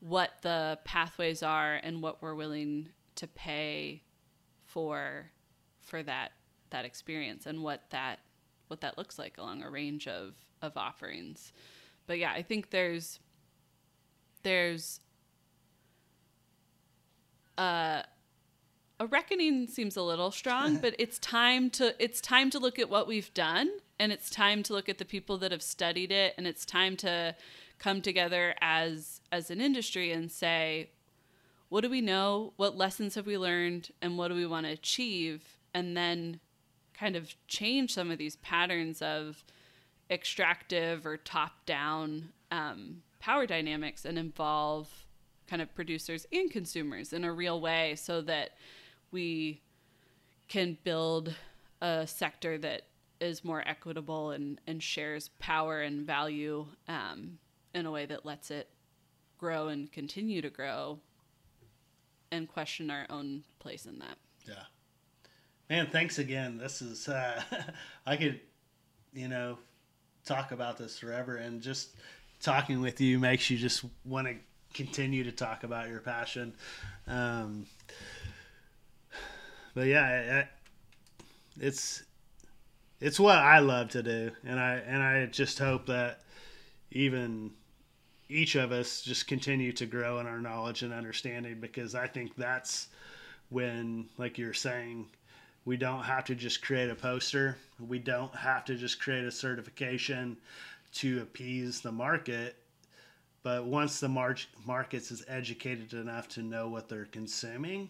what 0.00 0.30
the 0.42 0.78
pathways 0.84 1.42
are 1.42 1.74
and 1.82 2.02
what 2.02 2.22
we're 2.22 2.34
willing 2.34 2.88
to 3.16 3.26
pay 3.26 4.02
for 4.64 5.30
for 5.90 6.02
that 6.04 6.32
that 6.70 6.84
experience 6.84 7.46
and 7.46 7.62
what 7.62 7.82
that 7.90 8.20
what 8.68 8.80
that 8.80 8.96
looks 8.96 9.18
like 9.18 9.36
along 9.36 9.62
a 9.62 9.68
range 9.68 10.06
of 10.06 10.34
of 10.62 10.76
offerings. 10.76 11.52
But 12.06 12.18
yeah, 12.18 12.32
I 12.32 12.42
think 12.42 12.70
there's 12.70 13.18
there's 14.42 15.00
uh, 17.58 18.02
a 19.00 19.06
reckoning 19.06 19.66
seems 19.66 19.96
a 19.96 20.02
little 20.02 20.30
strong, 20.30 20.76
but 20.82 20.94
it's 20.98 21.18
time 21.18 21.68
to 21.70 21.94
it's 22.02 22.20
time 22.20 22.48
to 22.50 22.58
look 22.58 22.78
at 22.78 22.88
what 22.88 23.06
we've 23.06 23.34
done 23.34 23.68
and 23.98 24.12
it's 24.12 24.30
time 24.30 24.62
to 24.62 24.72
look 24.72 24.88
at 24.88 24.98
the 24.98 25.04
people 25.04 25.36
that 25.38 25.50
have 25.50 25.62
studied 25.62 26.12
it 26.12 26.34
and 26.38 26.46
it's 26.46 26.64
time 26.64 26.96
to 26.98 27.34
come 27.78 28.00
together 28.00 28.54
as 28.60 29.20
as 29.32 29.50
an 29.50 29.60
industry 29.60 30.12
and 30.12 30.30
say 30.30 30.90
what 31.70 31.82
do 31.82 31.88
we 31.88 32.00
know, 32.00 32.52
what 32.56 32.76
lessons 32.76 33.14
have 33.14 33.26
we 33.26 33.38
learned? 33.38 33.92
And 34.02 34.18
what 34.18 34.28
do 34.28 34.34
we 34.34 34.44
want 34.44 34.66
to 34.66 34.72
achieve 34.72 35.59
and 35.74 35.96
then 35.96 36.40
kind 36.94 37.16
of 37.16 37.34
change 37.48 37.94
some 37.94 38.10
of 38.10 38.18
these 38.18 38.36
patterns 38.36 39.00
of 39.00 39.44
extractive 40.10 41.06
or 41.06 41.16
top 41.16 41.64
down 41.66 42.30
um, 42.50 43.02
power 43.20 43.46
dynamics 43.46 44.04
and 44.04 44.18
involve 44.18 45.06
kind 45.46 45.62
of 45.62 45.74
producers 45.74 46.26
and 46.32 46.50
consumers 46.50 47.12
in 47.12 47.24
a 47.24 47.32
real 47.32 47.60
way 47.60 47.94
so 47.96 48.20
that 48.20 48.50
we 49.10 49.60
can 50.48 50.76
build 50.84 51.34
a 51.80 52.06
sector 52.06 52.58
that 52.58 52.82
is 53.20 53.44
more 53.44 53.62
equitable 53.66 54.30
and, 54.30 54.60
and 54.66 54.82
shares 54.82 55.28
power 55.38 55.80
and 55.80 56.06
value 56.06 56.66
um, 56.88 57.38
in 57.74 57.86
a 57.86 57.90
way 57.90 58.06
that 58.06 58.24
lets 58.24 58.50
it 58.50 58.68
grow 59.38 59.68
and 59.68 59.90
continue 59.92 60.42
to 60.42 60.50
grow 60.50 60.98
and 62.30 62.48
question 62.48 62.90
our 62.90 63.06
own 63.10 63.42
place 63.58 63.86
in 63.86 63.98
that. 63.98 64.16
Yeah. 64.46 64.64
Man, 65.70 65.86
thanks 65.86 66.18
again. 66.18 66.58
This 66.58 66.82
is 66.82 67.08
uh, 67.08 67.40
I 68.06 68.16
could, 68.16 68.40
you 69.14 69.28
know, 69.28 69.56
talk 70.24 70.50
about 70.50 70.76
this 70.76 70.98
forever, 70.98 71.36
and 71.36 71.62
just 71.62 71.90
talking 72.42 72.80
with 72.80 73.00
you 73.00 73.20
makes 73.20 73.48
you 73.48 73.56
just 73.56 73.84
want 74.04 74.26
to 74.26 74.34
continue 74.74 75.22
to 75.22 75.30
talk 75.30 75.62
about 75.62 75.88
your 75.88 76.00
passion. 76.00 76.54
Um, 77.06 77.66
but 79.72 79.86
yeah, 79.86 80.46
it's 81.60 82.02
it's 83.00 83.20
what 83.20 83.38
I 83.38 83.60
love 83.60 83.90
to 83.90 84.02
do, 84.02 84.32
and 84.44 84.58
I 84.58 84.74
and 84.74 85.00
I 85.00 85.26
just 85.26 85.60
hope 85.60 85.86
that 85.86 86.22
even 86.90 87.52
each 88.28 88.56
of 88.56 88.72
us 88.72 89.02
just 89.02 89.28
continue 89.28 89.70
to 89.74 89.86
grow 89.86 90.18
in 90.18 90.26
our 90.26 90.40
knowledge 90.40 90.82
and 90.82 90.92
understanding 90.92 91.60
because 91.60 91.94
I 91.94 92.08
think 92.08 92.34
that's 92.34 92.88
when, 93.50 94.08
like 94.18 94.36
you're 94.36 94.52
saying, 94.52 95.06
we 95.70 95.76
don't 95.76 96.02
have 96.02 96.24
to 96.24 96.34
just 96.34 96.62
create 96.62 96.90
a 96.90 96.96
poster. 96.96 97.56
We 97.78 98.00
don't 98.00 98.34
have 98.34 98.64
to 98.64 98.74
just 98.74 99.00
create 99.00 99.24
a 99.24 99.30
certification 99.30 100.36
to 100.94 101.22
appease 101.22 101.80
the 101.80 101.92
market. 101.92 102.56
But 103.44 103.66
once 103.66 104.00
the 104.00 104.08
mar- 104.08 104.34
markets 104.66 105.12
is 105.12 105.24
educated 105.28 105.92
enough 105.92 106.26
to 106.30 106.42
know 106.42 106.66
what 106.66 106.88
they're 106.88 107.04
consuming, 107.04 107.88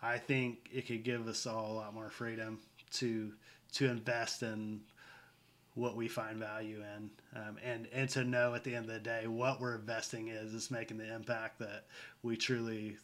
I 0.00 0.18
think 0.18 0.70
it 0.72 0.86
could 0.86 1.02
give 1.02 1.26
us 1.26 1.48
all 1.48 1.72
a 1.72 1.74
lot 1.74 1.94
more 1.94 2.10
freedom 2.10 2.60
to 2.92 3.32
to 3.72 3.88
invest 3.88 4.44
in 4.44 4.82
what 5.74 5.96
we 5.96 6.06
find 6.06 6.38
value 6.38 6.80
in, 6.96 7.10
um, 7.34 7.56
and 7.64 7.88
and 7.92 8.08
to 8.10 8.22
know 8.22 8.54
at 8.54 8.62
the 8.62 8.76
end 8.76 8.84
of 8.84 8.92
the 8.92 9.00
day 9.00 9.26
what 9.26 9.60
we're 9.60 9.74
investing 9.74 10.28
is 10.28 10.54
is 10.54 10.70
making 10.70 10.98
the 10.98 11.12
impact 11.12 11.58
that 11.58 11.86
we 12.22 12.36
truly 12.36 12.96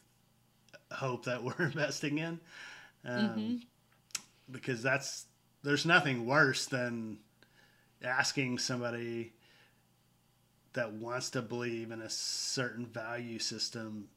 hope 0.93 1.25
that 1.25 1.43
we're 1.43 1.55
investing 1.59 2.19
in. 2.19 2.39
Um, 3.05 3.19
mm-hmm 3.19 3.55
because 4.49 4.83
that's 4.83 5.25
there's 5.63 5.85
nothing 5.85 6.25
worse 6.25 6.65
than 6.65 7.17
asking 8.03 8.57
somebody 8.57 9.33
that 10.73 10.91
wants 10.93 11.29
to 11.31 11.41
believe 11.41 11.91
in 11.91 12.01
a 12.01 12.09
certain 12.09 12.85
value 12.85 13.39
system 13.39 14.09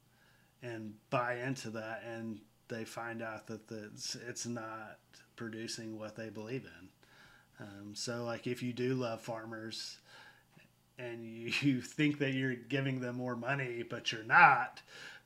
and 0.62 0.94
buy 1.10 1.34
into 1.34 1.70
that 1.70 2.02
and 2.06 2.40
they 2.68 2.84
find 2.84 3.22
out 3.22 3.46
that 3.46 3.68
the, 3.68 3.84
it's, 3.92 4.16
it's 4.28 4.46
not 4.46 4.98
producing 5.36 5.98
what 5.98 6.16
they 6.16 6.30
believe 6.30 6.64
in 6.64 6.88
um, 7.60 7.94
so 7.94 8.24
like 8.24 8.46
if 8.46 8.62
you 8.62 8.72
do 8.72 8.94
love 8.94 9.20
farmers 9.20 9.98
and 10.98 11.24
you, 11.24 11.52
you 11.60 11.80
think 11.82 12.18
that 12.18 12.32
you're 12.32 12.54
giving 12.54 13.00
them 13.00 13.16
more 13.16 13.36
money 13.36 13.84
but 13.88 14.10
you're 14.10 14.24
not 14.24 14.80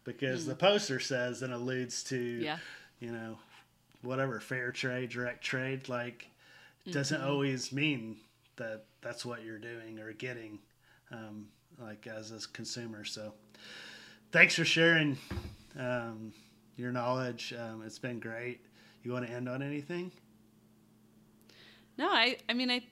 because 0.05 0.45
mm. 0.45 0.49
the 0.49 0.57
poster 0.57 1.01
says 1.01 1.43
and 1.43 1.55
alludes 1.55 2.03
to 2.03 2.19
yeah. 2.19 2.59
you 2.99 3.13
know 3.13 3.39
whatever 4.03 4.41
fair 4.41 4.73
trade 4.73 5.11
direct 5.11 5.43
trade 5.45 5.89
like 5.89 6.29
doesn't 6.91 7.21
mm-hmm. 7.21 7.31
always 7.31 7.73
mean 7.73 8.17
that 8.57 8.85
that's 9.01 9.25
what 9.25 9.45
you're 9.45 9.59
doing 9.59 9.99
or 9.99 10.13
getting 10.13 10.59
um, 11.13 11.47
like 11.79 12.07
as 12.07 12.33
a 12.33 12.49
consumer. 12.53 13.05
So 13.05 13.33
thanks 14.33 14.55
for 14.55 14.65
sharing 14.65 15.19
um, 15.79 16.33
your 16.77 16.93
knowledge. 16.93 17.53
Um, 17.59 17.83
it's 17.85 17.99
been 17.99 18.21
great. 18.21 18.61
You 19.03 19.13
want 19.13 19.27
to 19.27 19.33
end 19.33 19.49
on 19.49 19.63
anything? 19.63 20.13
No 21.97 22.09
i 22.09 22.39
i 22.49 22.55
mean 22.55 22.71
i 22.71 22.83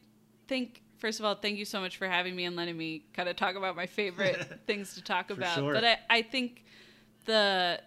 think 0.48 0.82
first 0.98 1.18
of 1.18 1.24
all 1.24 1.34
thank 1.34 1.56
you 1.56 1.64
so 1.64 1.80
much 1.80 1.96
for 1.96 2.06
having 2.06 2.36
me 2.36 2.44
and 2.44 2.56
letting 2.56 2.76
me 2.76 3.06
kind 3.14 3.26
of 3.26 3.36
talk 3.36 3.56
about 3.56 3.74
my 3.74 3.86
favorite 3.86 4.60
things 4.66 4.94
to 4.94 5.02
talk 5.02 5.30
about. 5.30 5.54
sure. 5.54 5.72
but 5.72 5.82
I, 5.82 5.98
I 6.10 6.22
think 6.22 6.64
the 7.24 7.80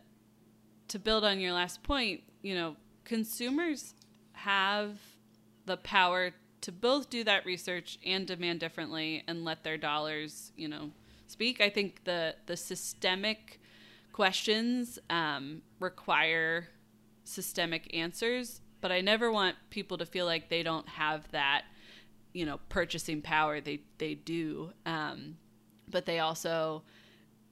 to 0.88 0.99
build 0.99 1.24
on 1.24 1.39
your 1.39 1.53
last 1.53 1.84
point 1.84 2.22
you 2.41 2.55
know 2.55 2.76
consumers 3.04 3.93
have 4.34 4.97
the 5.66 5.78
power 5.78 6.32
to 6.62 6.72
both 6.72 7.10
do 7.10 7.24
that 7.24 7.45
research 7.45 7.97
and 8.06 8.26
demand 8.26 8.60
differently 8.60 9.24
and 9.28 9.43
let 9.43 9.64
their 9.64 9.78
dollars, 9.78 10.52
you 10.56 10.68
know, 10.68 10.91
speak. 11.28 11.62
I 11.62 11.70
think 11.70 12.04
the 12.04 12.36
the 12.45 12.58
systemic 12.58 13.60
questions 14.14 14.99
um, 15.10 15.62
require 15.80 16.68
systemic 17.24 17.95
answers, 17.95 18.62
but 18.82 18.91
I 18.91 19.02
never 19.02 19.32
want 19.32 19.56
people 19.70 19.97
to 19.97 20.06
feel 20.06 20.26
like 20.26 20.49
they 20.49 20.64
don't 20.64 20.88
have 20.89 21.30
that, 21.32 21.64
you 22.34 22.45
know, 22.45 22.60
purchasing 22.70 23.22
power. 23.22 23.62
They 23.62 23.82
they 23.97 24.16
do, 24.16 24.72
um, 24.86 25.38
but 25.89 26.06
they 26.06 26.20
also 26.20 26.84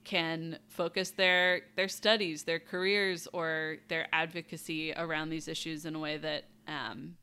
can 0.10 0.58
focus 0.70 1.12
their 1.12 1.62
their 1.76 1.88
studies, 1.88 2.44
their 2.44 2.58
careers, 2.58 3.28
or 3.32 3.78
their 3.90 4.08
advocacy 4.12 4.92
around 4.94 5.30
these 5.30 5.48
issues 5.48 5.86
in 5.86 5.94
a 5.94 6.00
way 6.00 6.18
that 6.18 6.46
um, 6.68 7.16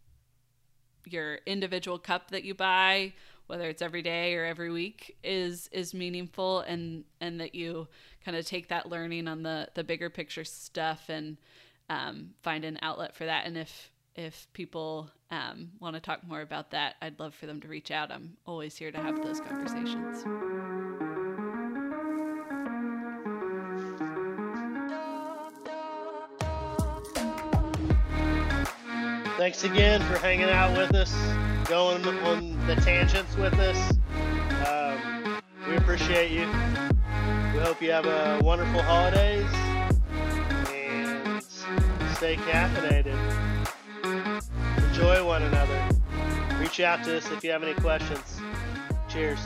your 1.04 1.40
individual 1.46 1.98
cup 1.98 2.30
that 2.30 2.44
you 2.44 2.54
buy, 2.54 3.12
whether 3.48 3.68
it's 3.68 3.82
every 3.82 4.02
day 4.02 4.36
or 4.36 4.44
every 4.44 4.70
week, 4.70 5.16
is 5.24 5.68
is 5.72 5.94
meaningful, 5.94 6.60
and 6.60 7.02
and 7.20 7.40
that 7.40 7.56
you 7.56 7.88
kind 8.24 8.36
of 8.36 8.46
take 8.46 8.68
that 8.68 8.88
learning 8.88 9.26
on 9.26 9.42
the 9.42 9.68
the 9.74 9.82
bigger 9.82 10.08
picture 10.08 10.44
stuff 10.44 11.08
and 11.08 11.38
um, 11.90 12.30
find 12.44 12.64
an 12.64 12.78
outlet 12.82 13.16
for 13.16 13.24
that. 13.24 13.46
And 13.46 13.58
if 13.58 13.90
if 14.14 14.46
people 14.52 15.10
um, 15.32 15.72
want 15.80 15.94
to 15.94 16.00
talk 16.00 16.24
more 16.24 16.40
about 16.40 16.70
that, 16.70 16.94
I'd 17.02 17.18
love 17.18 17.34
for 17.34 17.46
them 17.46 17.60
to 17.62 17.66
reach 17.66 17.90
out. 17.90 18.12
I'm 18.12 18.36
always 18.46 18.76
here 18.76 18.92
to 18.92 18.98
have 18.98 19.20
those 19.24 19.40
conversations. 19.40 20.24
Thanks 29.46 29.62
again 29.62 30.02
for 30.02 30.18
hanging 30.18 30.50
out 30.50 30.76
with 30.76 30.92
us, 30.96 31.14
going 31.68 32.04
on 32.04 32.66
the 32.66 32.74
tangents 32.74 33.36
with 33.36 33.54
us. 33.54 33.92
Um, 34.66 35.40
we 35.68 35.76
appreciate 35.76 36.32
you. 36.32 36.48
We 37.54 37.60
hope 37.60 37.80
you 37.80 37.92
have 37.92 38.06
a 38.06 38.40
wonderful 38.42 38.82
holidays 38.82 39.46
and 40.72 41.40
stay 42.16 42.34
caffeinated. 42.38 43.16
Enjoy 44.88 45.24
one 45.24 45.44
another. 45.44 45.80
Reach 46.58 46.80
out 46.80 47.04
to 47.04 47.18
us 47.18 47.30
if 47.30 47.44
you 47.44 47.52
have 47.52 47.62
any 47.62 47.74
questions. 47.74 48.40
Cheers. 49.08 49.38